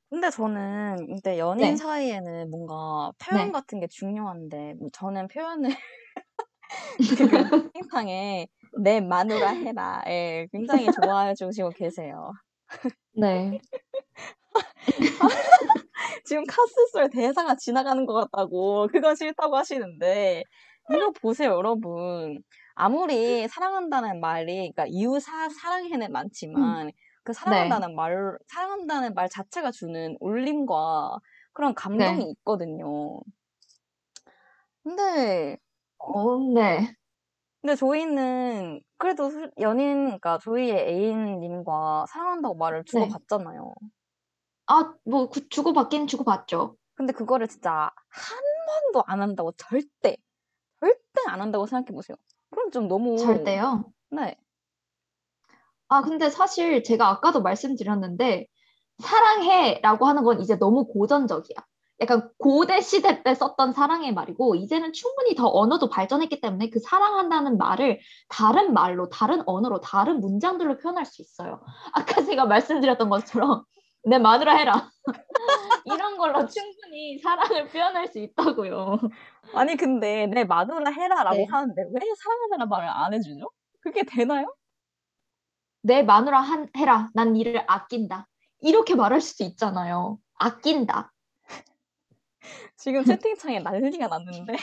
[0.09, 1.75] 근데 저는 이제 연인 네.
[1.75, 3.51] 사이에는 뭔가 표현 네.
[3.51, 5.69] 같은 게 중요한데 뭐 저는 표현을
[7.29, 8.47] 지금 채팅창에
[8.81, 12.31] 내 마누라 해라에 굉장히 좋아해 주시고 계세요.
[13.13, 13.59] 네.
[16.25, 20.43] 지금 카스솔 대사가 지나가는 것 같다고 그건 싫다고 하시는데
[20.91, 22.41] 이거 보세요 여러분
[22.75, 26.91] 아무리 사랑한다는 말이 그러니까 이웃사 사랑해는 많지만
[27.23, 31.19] 그 사랑한다는 말 사랑한다는 말 자체가 주는 울림과
[31.53, 32.31] 그런 감동이 네.
[32.31, 33.21] 있거든요.
[34.83, 35.57] 근데
[35.99, 36.93] 어, 네.
[37.61, 42.91] 근데 저희는 그래도 술- 연인 그러니까 저희의 애인님과 사랑한다고 말을 네.
[43.07, 43.73] 주고받잖아요.
[44.67, 46.75] 아, 뭐 구- 주고받긴 주고받죠.
[46.95, 48.37] 근데 그거를 진짜 한
[48.91, 50.17] 번도 안 한다고 절대
[50.79, 52.17] 절대 안 한다고 생각해 보세요.
[52.63, 53.85] 그럼 좀 너무 절대요.
[54.11, 54.37] 네.
[55.89, 58.47] 아, 근데 사실 제가 아까도 말씀드렸는데
[58.99, 61.57] 사랑해라고 하는 건 이제 너무 고전적이야.
[61.99, 67.57] 약간 고대 시대 때 썼던 사랑의 말이고 이제는 충분히 더 언어도 발전했기 때문에 그 사랑한다는
[67.57, 67.99] 말을
[68.29, 71.61] 다른 말로, 다른 언어로, 다른 문장들로 표현할 수 있어요.
[71.93, 73.63] 아까 제가 말씀드렸던 것처럼
[74.05, 74.91] 내 마누라 해라.
[75.85, 78.99] 이런 걸로 충분히 사랑을 표현할 수 있다고요.
[79.53, 81.45] 아니 근데 내 마누라 해라라고 네.
[81.45, 83.49] 하는데 왜 사랑한다는 말을 안 해주죠?
[83.81, 84.53] 그게 되나요?
[85.81, 87.09] 내 마누라 한, 해라.
[87.13, 88.27] 난 니를 아낀다.
[88.61, 90.17] 이렇게 말할 수도 있잖아요.
[90.35, 91.13] 아낀다.
[92.77, 94.55] 지금 채팅창에 난리가 났는데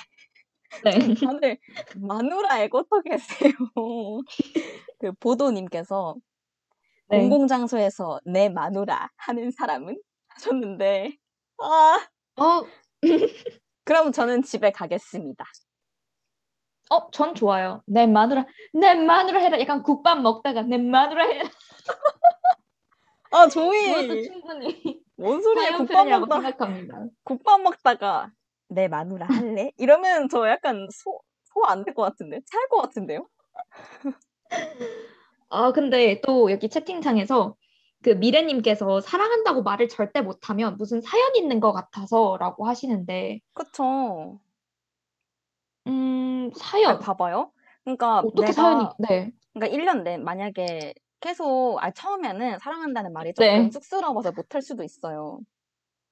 [0.84, 1.14] 네.
[1.14, 1.58] 다들
[1.96, 3.52] 마누라 애고터 계세요.
[4.98, 6.16] 그 보도님께서
[7.10, 7.18] 네.
[7.18, 11.16] 공공장소에서 내 마누라 하는 사람은 하셨는데
[11.58, 12.00] 아
[12.36, 12.64] 어,
[13.84, 15.44] 그럼 저는 집에 가겠습니다.
[16.90, 17.82] 어, 전 좋아요.
[17.86, 19.60] 내 마누라, 내 마누라 해라.
[19.60, 21.50] 약간 국밥 먹다가 내 마누라 해라.
[23.32, 27.04] 아 그것도 조이 충분히 뭔 소리야 국밥 표현이라고 먹다 생각합니다.
[27.24, 28.30] 국밥 먹다가
[28.68, 29.72] 내 마누라 할래?
[29.76, 31.20] 이러면 저 약간 소
[31.52, 33.28] 소 안 될 것 같은데 찰 것 같은데요?
[35.50, 37.56] 아, 근데 또 여기 채팅창에서
[38.02, 44.40] 그 미래님께서 사랑한다고 말을 절대 못하면 무슨 사연 있는 것 같아서라고 하시는데, 그쵸.
[45.86, 46.98] 음, 아, 사연.
[46.98, 47.52] 봐봐요.
[47.84, 49.32] 그러니까 어떻게 사연이, 내가 네.
[49.54, 53.70] 그러니까 1년 내 만약에 계속 아 처음에는 사랑한다는 말이 조금 네.
[53.70, 55.40] 쑥스러워서 못할 수도 있어요.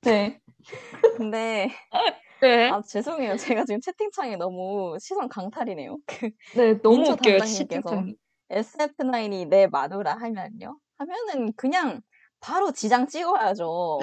[0.02, 0.40] 네.
[1.16, 1.68] 근데
[2.40, 2.70] 네.
[2.70, 3.36] 아 죄송해요.
[3.36, 5.98] 제가 지금 채팅창에 너무 시선 강탈이네요.
[6.06, 8.16] 그 네, 너무 민초 웃겨요, 담당님께서 채팅창이.
[8.50, 10.78] SF9이 내 마누라 하면요?
[10.98, 12.00] 하면은 그냥
[12.40, 13.98] 바로 지장 찍어야죠.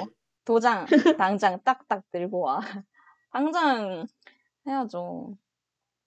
[0.45, 0.85] 도장
[1.21, 2.59] 당장 딱딱 들고 와.
[3.31, 4.05] 당장
[4.67, 5.35] 해야죠.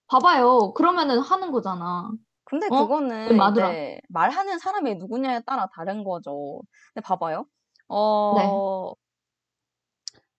[0.07, 0.73] 봐봐요.
[0.73, 2.09] 그러면은 하는 거잖아.
[2.43, 2.81] 근데 어?
[2.81, 3.37] 그거는.
[3.51, 6.61] 이제 말하는 사람이 누구냐에 따라 다른 거죠.
[6.93, 7.39] 근데 봐봐요.
[7.39, 7.45] 네.
[7.89, 8.93] 어,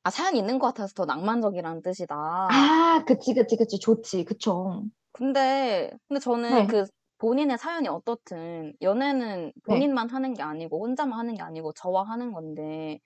[0.03, 2.17] 아, 사연 있는 것 같아서 더 낭만적이라는 뜻이다.
[2.17, 3.79] 아, 그치, 그치, 그치.
[3.79, 4.25] 좋지.
[4.25, 4.85] 그쵸.
[5.13, 6.67] 근데, 근데 저는 네.
[6.67, 6.87] 그
[7.21, 12.99] 본인의 사연이 어떻든 연애는 본인만 하는 게 아니고 혼자만 하는 게 아니고 저와 하는 건데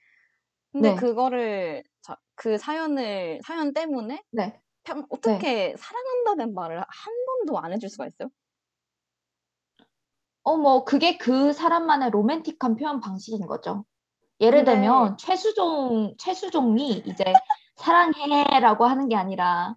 [0.72, 0.96] 근데 네.
[0.96, 4.60] 그거를 자, 그 사연을 사연 때문에 네.
[4.84, 8.28] 평, 어떻게 사랑한다는 말을 한 번도 안 해줄 수가 있어요?
[10.42, 13.84] 어, 뭐, 그게 그 사람만의 로맨틱한 표현 방식인 거죠.
[14.40, 17.24] 예를 근데- 들면, 최수종, 최수종이 이제
[17.76, 19.74] 사랑해라고 하는 게 아니라,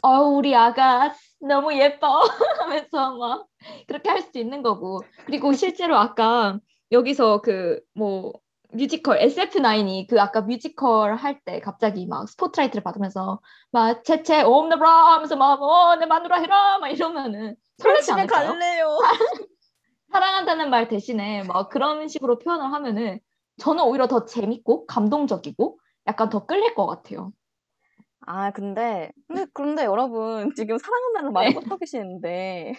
[0.00, 2.06] 어, 우리 아가 너무 예뻐
[2.60, 3.46] 하면서 막
[3.86, 5.00] 그렇게 할 수도 있는 거고.
[5.26, 6.58] 그리고 실제로 아까
[6.90, 8.32] 여기서 그, 뭐,
[8.74, 13.40] 뮤지컬, SF9이 그 아까 뮤지컬 할 때 갑자기 막 스포트라이트를 받으면서
[13.70, 18.52] 막 채채 옴나브라 하면서 막, 어, 내 마누라 해라 막 이러면은 설레지 않을까요?
[18.52, 18.98] 갈래요.
[20.10, 23.20] 사랑한다는 말 대신에 막 그런 식으로 표현을 하면은
[23.58, 27.32] 저는 오히려 더 재밌고 감동적이고 약간 더 끌릴 것 같아요.
[28.26, 31.54] 아, 근데, 근데, 그런데 여러분, 지금 사랑한다는 말을 네.
[31.54, 32.72] 못 하고 계시는데,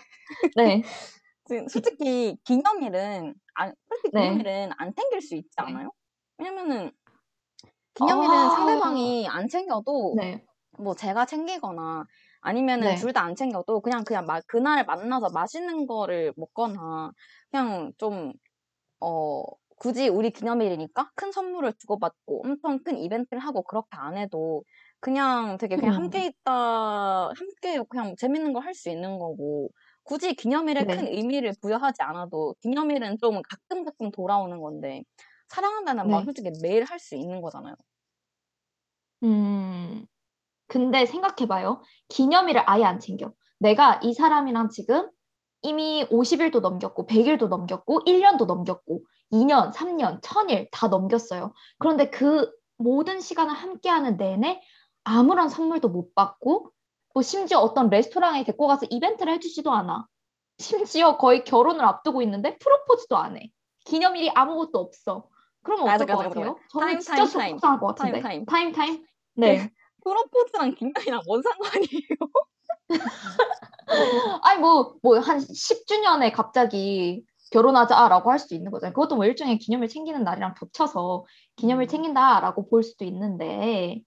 [0.55, 0.83] 네.
[1.45, 4.21] 지금 솔직히 기념일은 안, 솔직히 네.
[4.21, 5.65] 기념일은 안 챙길 수 있지 네.
[5.65, 5.91] 않아요?
[6.37, 6.91] 왜냐면은
[7.95, 8.49] 기념일은 아.
[8.49, 10.45] 상대방이 안 챙겨도 네.
[10.79, 12.05] 뭐 제가 챙기거나
[12.41, 12.95] 아니면은 네.
[12.95, 17.11] 둘다 안 챙겨도 그냥 그냥 마, 그날 만나서 맛있는 거를 먹거나
[17.51, 18.33] 그냥 좀
[19.01, 19.43] 어,
[19.77, 24.63] 굳이 우리 기념일이니까 큰 선물을 주고받고 엄청 큰 이벤트를 하고 그렇게 안 해도
[25.03, 25.95] 그냥 되게 그냥 음.
[25.95, 26.51] 함께 있다,
[27.35, 29.69] 함께 그냥 재밌는 걸할수 있는 거고
[30.03, 30.85] 굳이 기념일에 네.
[30.85, 35.03] 큰 의미를 부여하지 않아도 기념일은 좀 가끔 가끔 돌아오는 건데
[35.49, 36.25] 사랑한다는 말 네.
[36.25, 37.75] 솔직히 매일 할 수 있는 거잖아요.
[39.23, 40.05] 음,
[40.67, 41.81] 근데 생각해봐요.
[42.09, 43.33] 기념일을 아예 안 챙겨.
[43.59, 45.09] 내가 이 사람이랑 지금
[45.63, 51.53] 이미 50일도 넘겼고, 100일도 넘겼고, 1년도 넘겼고, 2년, 3년, 1000일 다 넘겼어요.
[51.79, 54.61] 그런데 그 모든 시간을 함께하는 내내
[55.03, 56.71] 아무런 선물도 못 받고,
[57.13, 60.07] 뭐 심지어 어떤 레스토랑에 데리고 가서 이벤트를 해주지도 않아.
[60.57, 63.51] 심지어 거의 결혼을 앞두고 있는데 프로포즈도 안 해.
[63.85, 65.27] 기념일이 아무것도 없어.
[65.63, 66.57] 그러면 아, 어떨 것 같아요?
[66.71, 67.55] 저는 타임, 진짜 타임, 타임.
[67.57, 68.21] 속상할 것 같은데.
[68.21, 69.05] 타임, 타임, 타임.
[69.35, 69.71] 네.
[70.03, 72.17] 프로포즈랑 기념일이랑 뭔 상관이에요?
[74.43, 78.93] 아니 뭐 뭐 한 10주년에 갑자기 결혼하자라고 할 수도 있는 거잖아요.
[78.93, 81.25] 그것도 뭐 일종의 기념일 챙기는 날이랑 겹쳐서
[81.55, 81.87] 기념일 음.
[81.87, 84.01] 챙긴다라고 볼 수도 있는데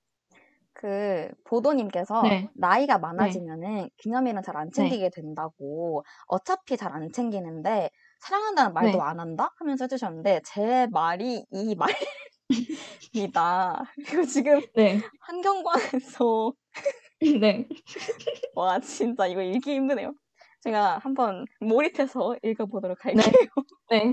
[0.78, 2.51] 그 보도님께서 네.
[2.55, 7.90] 나이가 많아지면은 기념일은 잘안 챙기게 된다고 어차피 잘 안 챙기는데
[8.20, 9.05] 사랑한다는 말도 네.
[9.05, 11.77] 안 한다 하면서 해주셨는데 제 말이 이
[13.12, 13.85] 말입니다.
[14.07, 15.01] 그리고 지금 네.
[15.20, 16.53] 한경관에서
[17.40, 17.69] 네.
[18.55, 20.15] 와 진짜 이거 읽기 힘드네요.
[20.62, 23.15] 제가 한번 몰입해서 읽어보도록 네.
[23.15, 23.48] 할게요.
[23.90, 24.12] 네.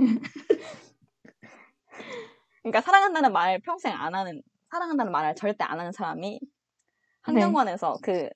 [2.61, 4.41] 그러니까 사랑한다는 말 평생 안 하는
[4.72, 6.40] 사랑한다는 말을 절대 안 하는 사람이
[7.23, 8.29] 한경관에서 그,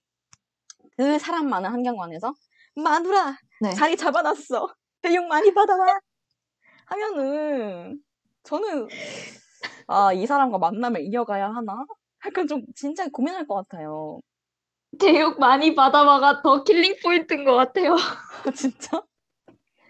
[0.97, 2.34] 그 사람 많은 한경관에서
[2.76, 3.72] 마누라 네.
[3.72, 4.68] 자리 잡아놨어
[5.03, 5.99] 교육 많이 받아와
[6.85, 8.01] 하면은
[8.43, 8.88] 저는
[9.88, 11.85] 아 이 사람과 만남을 이어가야 하나?
[12.26, 14.19] 약간 좀 진짜 고민할 것 같아요.
[14.99, 17.95] 제육 많이 받아와가 더 killing point인 것 같아요.
[18.55, 19.01] 진짜?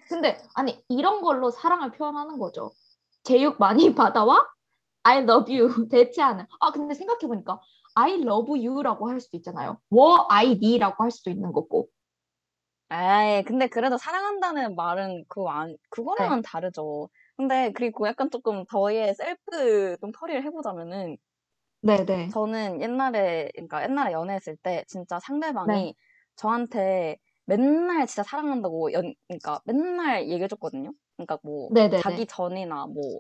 [0.08, 2.72] 근데 아니 이런 걸로 사랑을 표현하는 거죠.
[3.24, 4.48] 제육 많이 받아와?
[5.04, 6.46] I love you 대체하는.
[6.60, 7.60] 아 근데 생각해 보니까
[7.98, 9.80] I love you라고 할 수도 있잖아요.
[9.90, 11.90] 我爱你라고 할 수도 있는 거고.
[12.92, 17.10] 에이 근데 그래도 사랑한다는 말은 그거 안 그거랑은 다르죠.
[17.36, 21.18] 근데 그리고 약간 조금 저의 셀프 좀 처리를 해보자면은
[21.82, 22.30] 네네.
[22.30, 25.94] 저는 옛날에, 그러니까 옛날에 연애했을 때 진짜 상대방이 네.
[26.36, 30.92] 저한테 맨날 진짜 사랑한다고 연, 그러니까 맨날 얘기해줬거든요.
[31.16, 32.02] 그러니까 뭐 네네네.
[32.02, 33.20] 자기 전이나 뭐,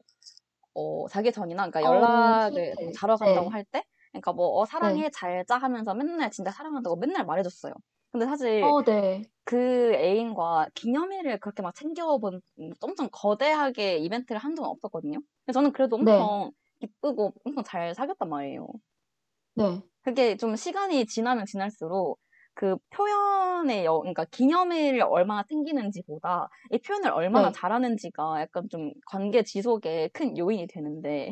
[0.75, 2.75] 어, 자기 전이나 그러니까 어, 연락을.
[2.79, 3.51] 뭐 자러 간다고 네.
[3.51, 3.83] 할 때,
[4.21, 7.73] 그러니까 뭐, 어, 사랑해, 잘짜 하면서 맨날 진짜 사랑한다고 맨날 말해줬어요.
[8.11, 9.31] 근데 사실 어, 네.
[9.45, 15.19] 그 애인과 기념일을 그렇게 막 챙겨본, 음, 엄청 거대하게 이벤트를 한 적은 없었거든요.
[15.45, 16.37] 근데 저는 그래도 네.
[16.37, 18.67] 엄청 기쁘고 엄청 잘 사귀었단 말이에요.
[19.55, 19.81] 네.
[20.03, 22.19] 그게 좀 시간이 지나면 지날수록
[22.53, 27.51] 그 표현의 여, 그러니까 기념일을 얼마나 챙기는지보다 이 표현을 얼마나 네.
[27.51, 31.31] 잘하는지가 약간 좀 관계 지속에 큰 요인이 되는데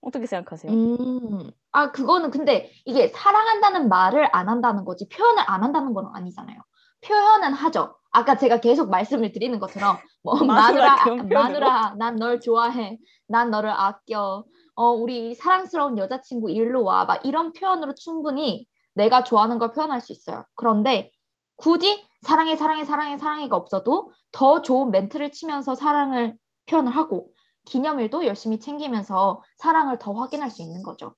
[0.00, 0.72] 어떻게 생각하세요?
[0.72, 1.50] 음.
[1.72, 6.58] 아, 그거는 근데 이게 사랑한다는 말을 안 한다는 거지 표현을 안 한다는 건 아니잖아요.
[7.02, 7.96] 표현은 하죠.
[8.10, 12.98] 아까 제가 계속 말씀을 드리는 것처럼 뭐 마누라 마누라, 난 널 좋아해.
[13.28, 14.44] 난 너를 아껴.
[14.74, 17.04] 어, 우리 사랑스러운 여자친구 일로 와.
[17.04, 20.44] 막 이런 표현으로 충분히 내가 좋아하는 걸 표현할 수 있어요.
[20.54, 21.10] 그런데
[21.56, 26.36] 굳이 사랑해, 사랑해, 사랑해, 사랑해가 없어도 더 좋은 멘트를 치면서 사랑을
[26.66, 27.28] 표현을 하고
[27.66, 31.14] 기념일도 열심히 챙기면서 사랑을 더 확인할 수 있는 거죠.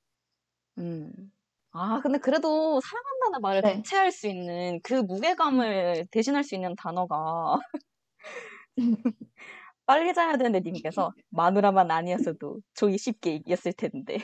[0.79, 1.13] 음.
[1.73, 3.75] 아, 근데 그래도 사랑한다는 말을 네.
[3.77, 7.59] 대체할 수 있는 그 무게감을 대신할 수 있는 단어가
[9.87, 14.19] 빨리 자야 되는데 님께서 마누라만 아니었어도 조이 쉽게 이겼을 텐데.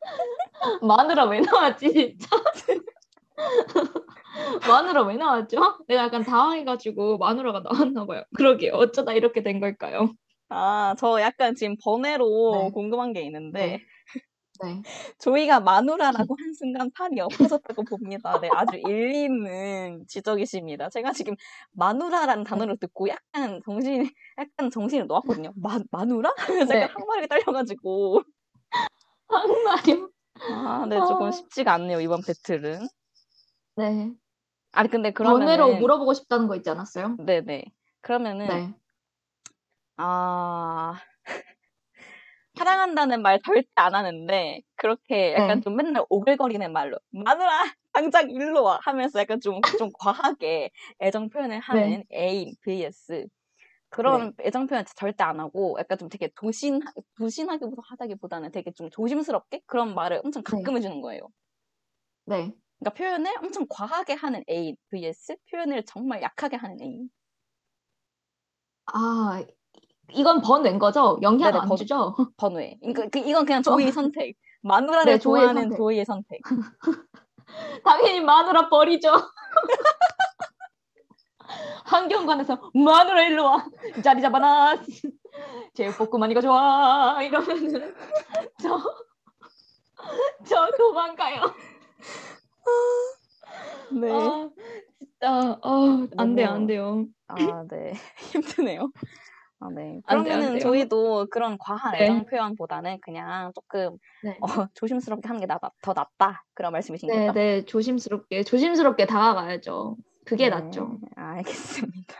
[0.82, 2.28] 마누라 왜 나왔지 진짜?
[4.68, 5.84] 마누라 왜 나왔죠?
[5.86, 8.24] 내가 약간 당황해가지고 마누라가 나왔나 봐요.
[8.36, 8.72] 그러게요.
[8.72, 10.14] 어쩌다 이렇게 된 걸까요?
[10.48, 12.74] 아, 저 약간 지금 번외로 네.
[12.74, 13.78] 궁금한 게 있는데
[14.60, 14.86] 네.
[15.20, 18.38] 조이가 마누라라고 한 순간 판이 엎어졌다고 봅니다.
[18.40, 20.90] 네, 아주 일리 있는 지적이십니다.
[20.90, 21.34] 제가 지금
[21.72, 25.52] 마누라라는 단어를 듣고 약간 정신, 약간 정신을 놓았거든요.
[25.56, 26.34] 마, 마누라?
[26.70, 26.84] 네.
[26.84, 28.22] 약간 항마력이 딸려가지고.
[29.28, 30.10] 한마디요?
[30.46, 31.30] 아, 네, 조금 어.
[31.30, 32.88] 쉽지가 않네요, 이번 배틀은.
[33.76, 34.14] 네.
[34.72, 37.18] 아니, 근데 번외로 그러면은, 물어보고 싶다는 거 있지 않았어요?
[37.18, 37.64] 네네.
[38.00, 38.74] 그러면은, 네.
[39.96, 41.00] 아,
[42.58, 45.62] 사랑한다는 말 절대 안 하는데, 그렇게 약간 네.
[45.62, 47.64] 좀 맨날 오글거리는 말로, 마누라!
[47.92, 53.26] 당장 일로 와 하면서 약간 좀, 좀 과하게 애정 표현을 하는 애인 vs
[53.90, 56.80] 그런 애정 표현 절대 안 하고 약간 좀 되게 도신,
[57.18, 61.20] 도신하기보다 하다기보다는 되게 좀 조심스럽게 그런 말을 엄청 가끔 해주는 거예요.
[62.26, 62.54] 네.
[62.78, 67.10] 그러니까 표현을 엄청 과하게 하는 애인 vs 표현을 정말 약하게 하는 애인.
[68.86, 69.44] 아,
[70.12, 71.18] 이건 번외인 거죠?
[71.22, 72.14] 영향 네네, 안 번- 주죠?
[72.36, 72.76] 번외.
[72.80, 74.36] 그러니까 그, 이건 그냥 조이의 선택.
[74.62, 75.74] 마누라를 네, 좋아하는.
[75.76, 76.40] 조이의 선택.
[77.84, 79.12] 당연히 마누라 버리죠.
[81.84, 83.64] 환경관에서 마누라 일로 와
[84.02, 84.78] 자리 잡아놔
[85.74, 87.94] 제육볶음만 이거 좋아 이러면은
[88.60, 88.80] 저,
[90.46, 91.42] 저 도망가요.
[94.00, 94.10] 네.
[94.10, 94.48] 아
[94.98, 97.04] 진짜 어, 안 돼요 안 돼요.
[97.28, 97.36] 아,
[97.70, 97.92] 네.
[98.32, 98.90] 힘드네요.
[99.64, 100.00] 아, 네.
[100.04, 100.60] 안 돼요, 안 그러면은 돼요.
[100.60, 102.04] 저희도 그런 과한 네.
[102.04, 104.36] 애정 표현보다는 그냥 조금 네.
[104.40, 106.44] 어, 조심스럽게 하는 게 나, 더 낫다.
[106.52, 107.32] 그런 말씀이신 거죠?
[107.32, 109.96] 네네 조심스럽게 조심스럽게 다가가야죠.
[110.26, 110.98] 그게 네, 낫죠.
[111.16, 112.14] 알겠습니다.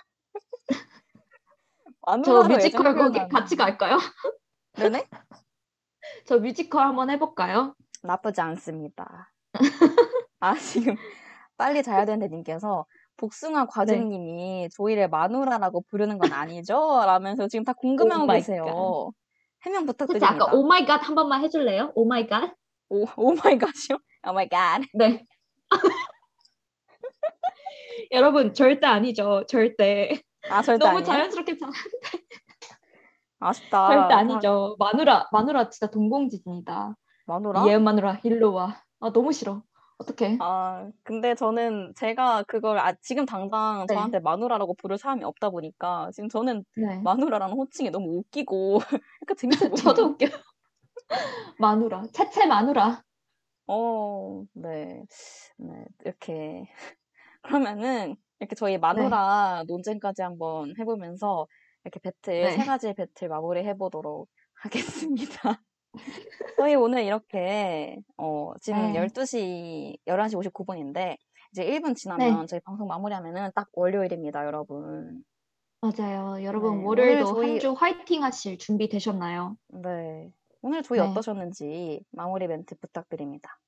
[2.24, 3.98] 저 뮤지컬 거기 같이 갈까요?
[4.76, 5.06] 네네?
[6.26, 7.74] 저 뮤지컬 한번 해볼까요?
[8.02, 9.32] 나쁘지 않습니다.
[10.40, 10.96] 아, 지금
[11.56, 12.84] 빨리 자야 되는데 님께서
[13.16, 17.02] 복숭아 과즙님이 조이를 마누라라고 부르는 건 아니죠?
[17.06, 19.10] 라면서 지금 다 궁금해하고 oh my 계세요.
[19.64, 20.30] 해명 부탁드립니다.
[20.34, 21.92] 아까 oh my god 한 번만 해줄래요?
[21.94, 22.54] Oh my god?
[22.90, 23.98] 오, oh my god이요?
[24.28, 24.82] Oh my god.
[24.94, 25.24] 네.
[28.10, 29.44] 여러분 절대 아니죠.
[29.48, 30.20] 절대.
[30.50, 31.04] 아, 절대 너무 아니에요?
[31.04, 31.66] 자연스럽게 자,
[33.38, 33.88] 아쉽다.
[33.88, 34.76] 절대 아니죠.
[34.78, 36.94] 마누라 마누라 진짜 동공지진이다.
[37.26, 37.64] 마누라?
[37.68, 38.82] 예 마누라 일로 와.
[39.00, 39.62] 아 너무 싫어.
[39.98, 40.38] 어떡해?
[40.38, 43.94] 아, 근데 저는 제가 그걸 아, 지금 당장 네.
[43.94, 47.00] 저한테 마누라라고 부를 사람이 없다 보니까 지금 저는 네.
[47.04, 48.78] 마누라라는 호칭이 너무 웃기고
[49.22, 49.74] 약간 재밌어 보여요.
[49.94, 50.26] 저도 웃겨.
[51.58, 52.04] 마누라.
[52.12, 53.02] 채채 마누라.
[53.66, 55.04] 어, 네.
[55.58, 56.64] 네, 이렇게.
[57.42, 61.46] 그러면은, 이렇게 저희 마누라 논쟁까지 한번 해보면서,
[61.84, 62.50] 이렇게 배틀, 네.
[62.50, 65.62] 세 가지 배틀 마무리 해보도록 하겠습니다.
[66.56, 69.00] 저희 오늘 이렇게, 어, 지금 네.
[69.06, 71.16] 12시, 11시 59분인데,
[71.52, 75.22] 이제 1분 지나면 저희 방송 마무리하면은 딱 월요일입니다, 여러분.
[75.80, 76.42] 맞아요.
[76.42, 79.56] 여러분 네, 월요일도 저희- 한주 화이팅 하실 준비 되셨나요?
[79.68, 80.30] 네.
[80.62, 81.06] 오늘 저희 네.
[81.06, 83.60] 어떠셨는지 마무리 멘트 부탁드립니다.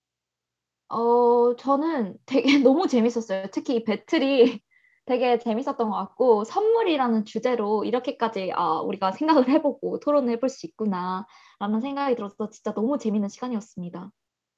[0.88, 3.48] 어, 저는 되게 너무 재밌었어요.
[3.52, 4.60] 특히 이 배틀이
[5.06, 11.80] 되게 재밌었던 것 같고, 선물이라는 주제로 이렇게까지 아, 우리가 생각을 해보고 토론을 해볼 수 있구나라는
[11.82, 14.10] 생각이 들어서 진짜 너무 재밌는 시간이었습니다.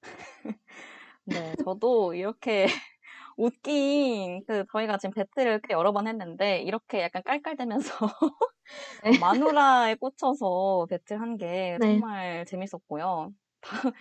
[1.24, 2.66] 네, 저도 이렇게
[3.36, 7.94] 웃긴 그 저희가 지금 배틀을 꽤 여러 번 했는데 이렇게 약간 깔깔대면서
[9.02, 9.12] 네.
[9.16, 12.02] 마누라에 꽂혀서 배틀한 게 네.
[12.02, 13.32] 정말 재밌었고요.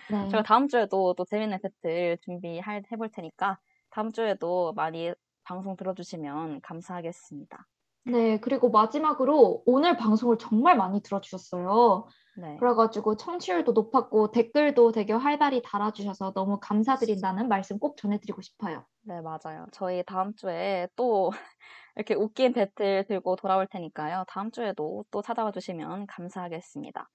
[0.06, 0.18] 네.
[0.30, 3.60] 제가 다음 주에도 또 재밌는 배틀 준비할 해볼 테니까
[3.90, 5.12] 다음 주에도 많이
[5.48, 7.66] 방송 들어주시면 감사하겠습니다.
[8.04, 12.06] 네, 그리고 마지막으로 오늘 방송을 정말 많이 들어주셨어요.
[12.36, 18.84] 네, 그래가지고 청취율도 높았고 댓글도 되게 활발히 달아주셔서 너무 감사드린다는 말씀 꼭 전해드리고 싶어요.
[19.02, 19.66] 네, 맞아요.
[19.72, 21.30] 저희 다음 주에 또
[21.96, 24.24] 이렇게 웃긴 배틀 들고 돌아올 테니까요.
[24.28, 27.08] 다음 주에도 또 찾아와 주시면 감사하겠습니다.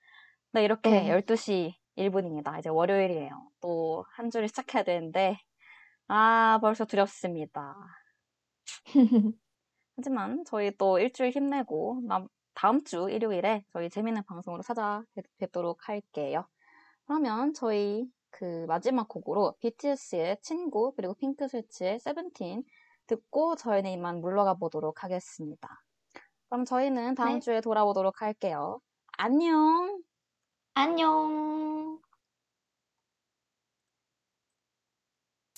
[0.54, 1.10] 네, 이렇게 네.
[1.22, 2.58] 12시 1분입니다.
[2.60, 3.30] 이제 월요일이에요.
[3.62, 5.38] 또 한 주를 시작해야 되는데,
[6.08, 7.76] 아, 벌써 두렵습니다.
[9.96, 16.48] 하지만 저희 또 일주일 힘내고, 남- 다음 주 일요일에 저희 재밌는 방송으로 찾아뵙도록 할게요.
[17.06, 22.64] 그러면 저희 그 마지막 곡으로 BTS의 친구, 그리고 핑크 스위치의 세븐틴
[23.08, 25.84] 듣고 저희는 이만 물러가 보도록 하겠습니다.
[26.50, 27.40] 그럼 저희는 다음 네.
[27.40, 28.80] 주에 돌아오도록 할게요.
[29.18, 30.02] 안녕!
[30.76, 32.00] 안녕.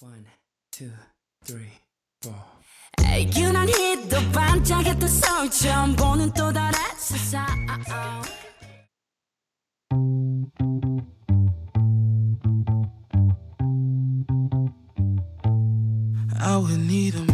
[0.02, 0.26] One,
[0.72, 0.92] two,
[1.46, 1.72] three,
[2.22, 2.55] four.
[3.37, 7.47] 유난히도 반짝였던 서울 처음 보는 또 다른 세상
[16.43, 17.34] I would need a million